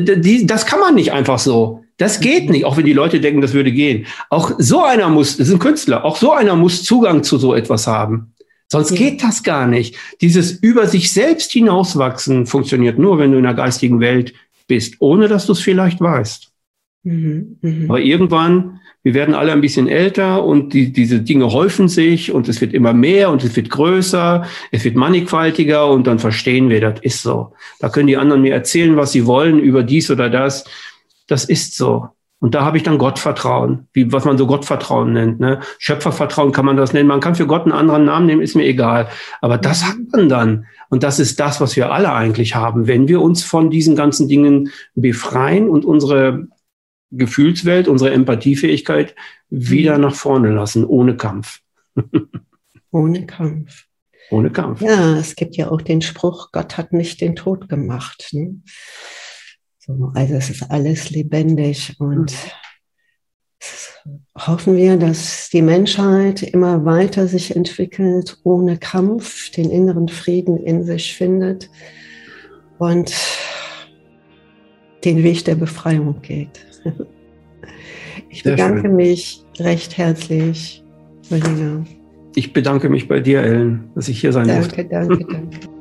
das 0.49 0.65
kann 0.65 0.79
man 0.79 0.95
nicht 0.95 1.13
einfach 1.13 1.39
so. 1.39 1.83
Das 1.97 2.19
geht 2.19 2.49
nicht, 2.49 2.65
auch 2.65 2.77
wenn 2.77 2.85
die 2.85 2.93
Leute 2.93 3.19
denken, 3.19 3.41
das 3.41 3.53
würde 3.53 3.71
gehen. 3.71 4.07
Auch 4.29 4.53
so 4.57 4.83
einer 4.83 5.09
muss, 5.09 5.37
das 5.37 5.47
ist 5.47 5.53
ein 5.53 5.59
Künstler, 5.59 6.03
auch 6.03 6.15
so 6.15 6.31
einer 6.31 6.55
muss 6.55 6.83
Zugang 6.83 7.23
zu 7.23 7.37
so 7.37 7.53
etwas 7.53 7.87
haben. 7.87 8.33
Sonst 8.71 8.91
ja. 8.91 8.97
geht 8.97 9.23
das 9.23 9.43
gar 9.43 9.67
nicht. 9.67 9.95
Dieses 10.21 10.51
über 10.51 10.87
sich 10.87 11.11
selbst 11.11 11.51
hinauswachsen 11.51 12.45
funktioniert 12.45 12.99
nur, 12.99 13.17
wenn 13.17 13.31
du 13.31 13.37
in 13.37 13.43
der 13.43 13.55
geistigen 13.55 13.99
Welt 13.99 14.33
bist, 14.67 14.95
ohne 14.99 15.27
dass 15.27 15.47
du 15.47 15.53
es 15.53 15.59
vielleicht 15.59 15.99
weißt. 15.99 16.51
Mhm, 17.03 17.57
mh. 17.61 17.85
Aber 17.89 17.99
irgendwann, 17.99 18.79
wir 19.01 19.13
werden 19.13 19.33
alle 19.33 19.53
ein 19.53 19.61
bisschen 19.61 19.87
älter 19.87 20.43
und 20.43 20.73
die, 20.73 20.91
diese 20.91 21.21
Dinge 21.21 21.51
häufen 21.51 21.87
sich 21.87 22.31
und 22.31 22.47
es 22.47 22.61
wird 22.61 22.73
immer 22.73 22.93
mehr 22.93 23.31
und 23.31 23.43
es 23.43 23.55
wird 23.55 23.69
größer, 23.69 24.45
es 24.71 24.83
wird 24.83 24.95
mannigfaltiger 24.95 25.89
und 25.89 26.05
dann 26.05 26.19
verstehen 26.19 26.69
wir, 26.69 26.81
das 26.81 26.99
ist 27.01 27.23
so. 27.23 27.53
Da 27.79 27.89
können 27.89 28.07
die 28.07 28.17
anderen 28.17 28.41
mir 28.41 28.53
erzählen, 28.53 28.97
was 28.97 29.13
sie 29.13 29.25
wollen 29.25 29.59
über 29.59 29.83
dies 29.83 30.11
oder 30.11 30.29
das. 30.29 30.65
Das 31.27 31.45
ist 31.45 31.75
so. 31.75 32.09
Und 32.41 32.55
da 32.55 32.63
habe 32.63 32.77
ich 32.77 32.83
dann 32.83 32.97
Gottvertrauen, 32.97 33.87
wie 33.91 34.11
was 34.13 34.23
man 34.23 34.37
so 34.37 34.47
Gottvertrauen 34.47 35.11
nennt. 35.11 35.41
Ne? 35.41 35.59
Schöpfervertrauen 35.77 36.53
kann 36.53 36.65
man 36.65 36.77
das 36.77 36.93
nennen. 36.93 37.09
Man 37.09 37.19
kann 37.19 37.35
für 37.35 37.47
Gott 37.47 37.63
einen 37.63 37.73
anderen 37.73 38.05
Namen 38.05 38.27
nehmen, 38.27 38.41
ist 38.41 38.55
mir 38.55 38.65
egal. 38.65 39.09
Aber 39.41 39.57
das 39.57 39.85
hat 39.85 39.97
man 40.11 40.29
dann. 40.29 40.65
Und 40.89 41.03
das 41.03 41.19
ist 41.19 41.39
das, 41.39 41.59
was 41.59 41.75
wir 41.75 41.91
alle 41.91 42.13
eigentlich 42.13 42.55
haben, 42.55 42.87
wenn 42.87 43.09
wir 43.09 43.21
uns 43.21 43.43
von 43.43 43.69
diesen 43.69 43.95
ganzen 43.97 44.29
Dingen 44.29 44.71
befreien 44.95 45.67
und 45.67 45.83
unsere 45.83 46.47
Gefühlswelt, 47.11 47.87
unsere 47.87 48.11
Empathiefähigkeit 48.11 49.15
wieder 49.49 49.97
nach 49.97 50.15
vorne 50.15 50.51
lassen, 50.51 50.85
ohne 50.85 51.17
Kampf. 51.17 51.59
ohne 52.91 53.25
Kampf. 53.25 53.85
Ohne 54.31 54.51
Kampf. 54.51 54.81
Ja, 54.81 55.17
es 55.17 55.35
gibt 55.35 55.57
ja 55.57 55.71
auch 55.71 55.81
den 55.81 56.01
Spruch, 56.01 56.51
Gott 56.51 56.77
hat 56.77 56.93
nicht 56.93 57.19
den 57.19 57.35
Tod 57.35 57.67
gemacht. 57.67 58.29
Ne? 58.31 58.61
So, 59.89 60.11
also 60.13 60.35
es 60.35 60.51
ist 60.51 60.69
alles 60.69 61.09
lebendig 61.09 61.95
und 61.97 62.31
mhm. 64.05 64.19
hoffen 64.37 64.75
wir, 64.75 64.97
dass 64.97 65.49
die 65.49 65.63
Menschheit 65.63 66.43
immer 66.43 66.85
weiter 66.85 67.27
sich 67.27 67.55
entwickelt, 67.55 68.37
ohne 68.43 68.77
Kampf, 68.77 69.49
den 69.49 69.71
inneren 69.71 70.07
Frieden 70.07 70.57
in 70.57 70.83
sich 70.83 71.15
findet 71.15 71.71
und 72.77 73.15
den 75.05 75.23
Weg 75.23 75.45
der 75.45 75.55
Befreiung 75.55 76.21
geht. 76.21 76.65
Ich 78.31 78.43
bedanke 78.43 78.89
mich 78.89 79.43
recht 79.59 79.97
herzlich, 79.97 80.83
Rüdiger. 81.31 81.83
Ich 82.35 82.53
bedanke 82.53 82.87
mich 82.87 83.07
bei 83.07 83.21
dir, 83.21 83.41
Ellen, 83.41 83.89
dass 83.95 84.07
ich 84.07 84.21
hier 84.21 84.31
sein 84.33 84.47
danke, 84.47 84.67
durfte. 84.67 84.85
Danke, 84.85 85.17
danke, 85.17 85.49
danke. 85.49 85.69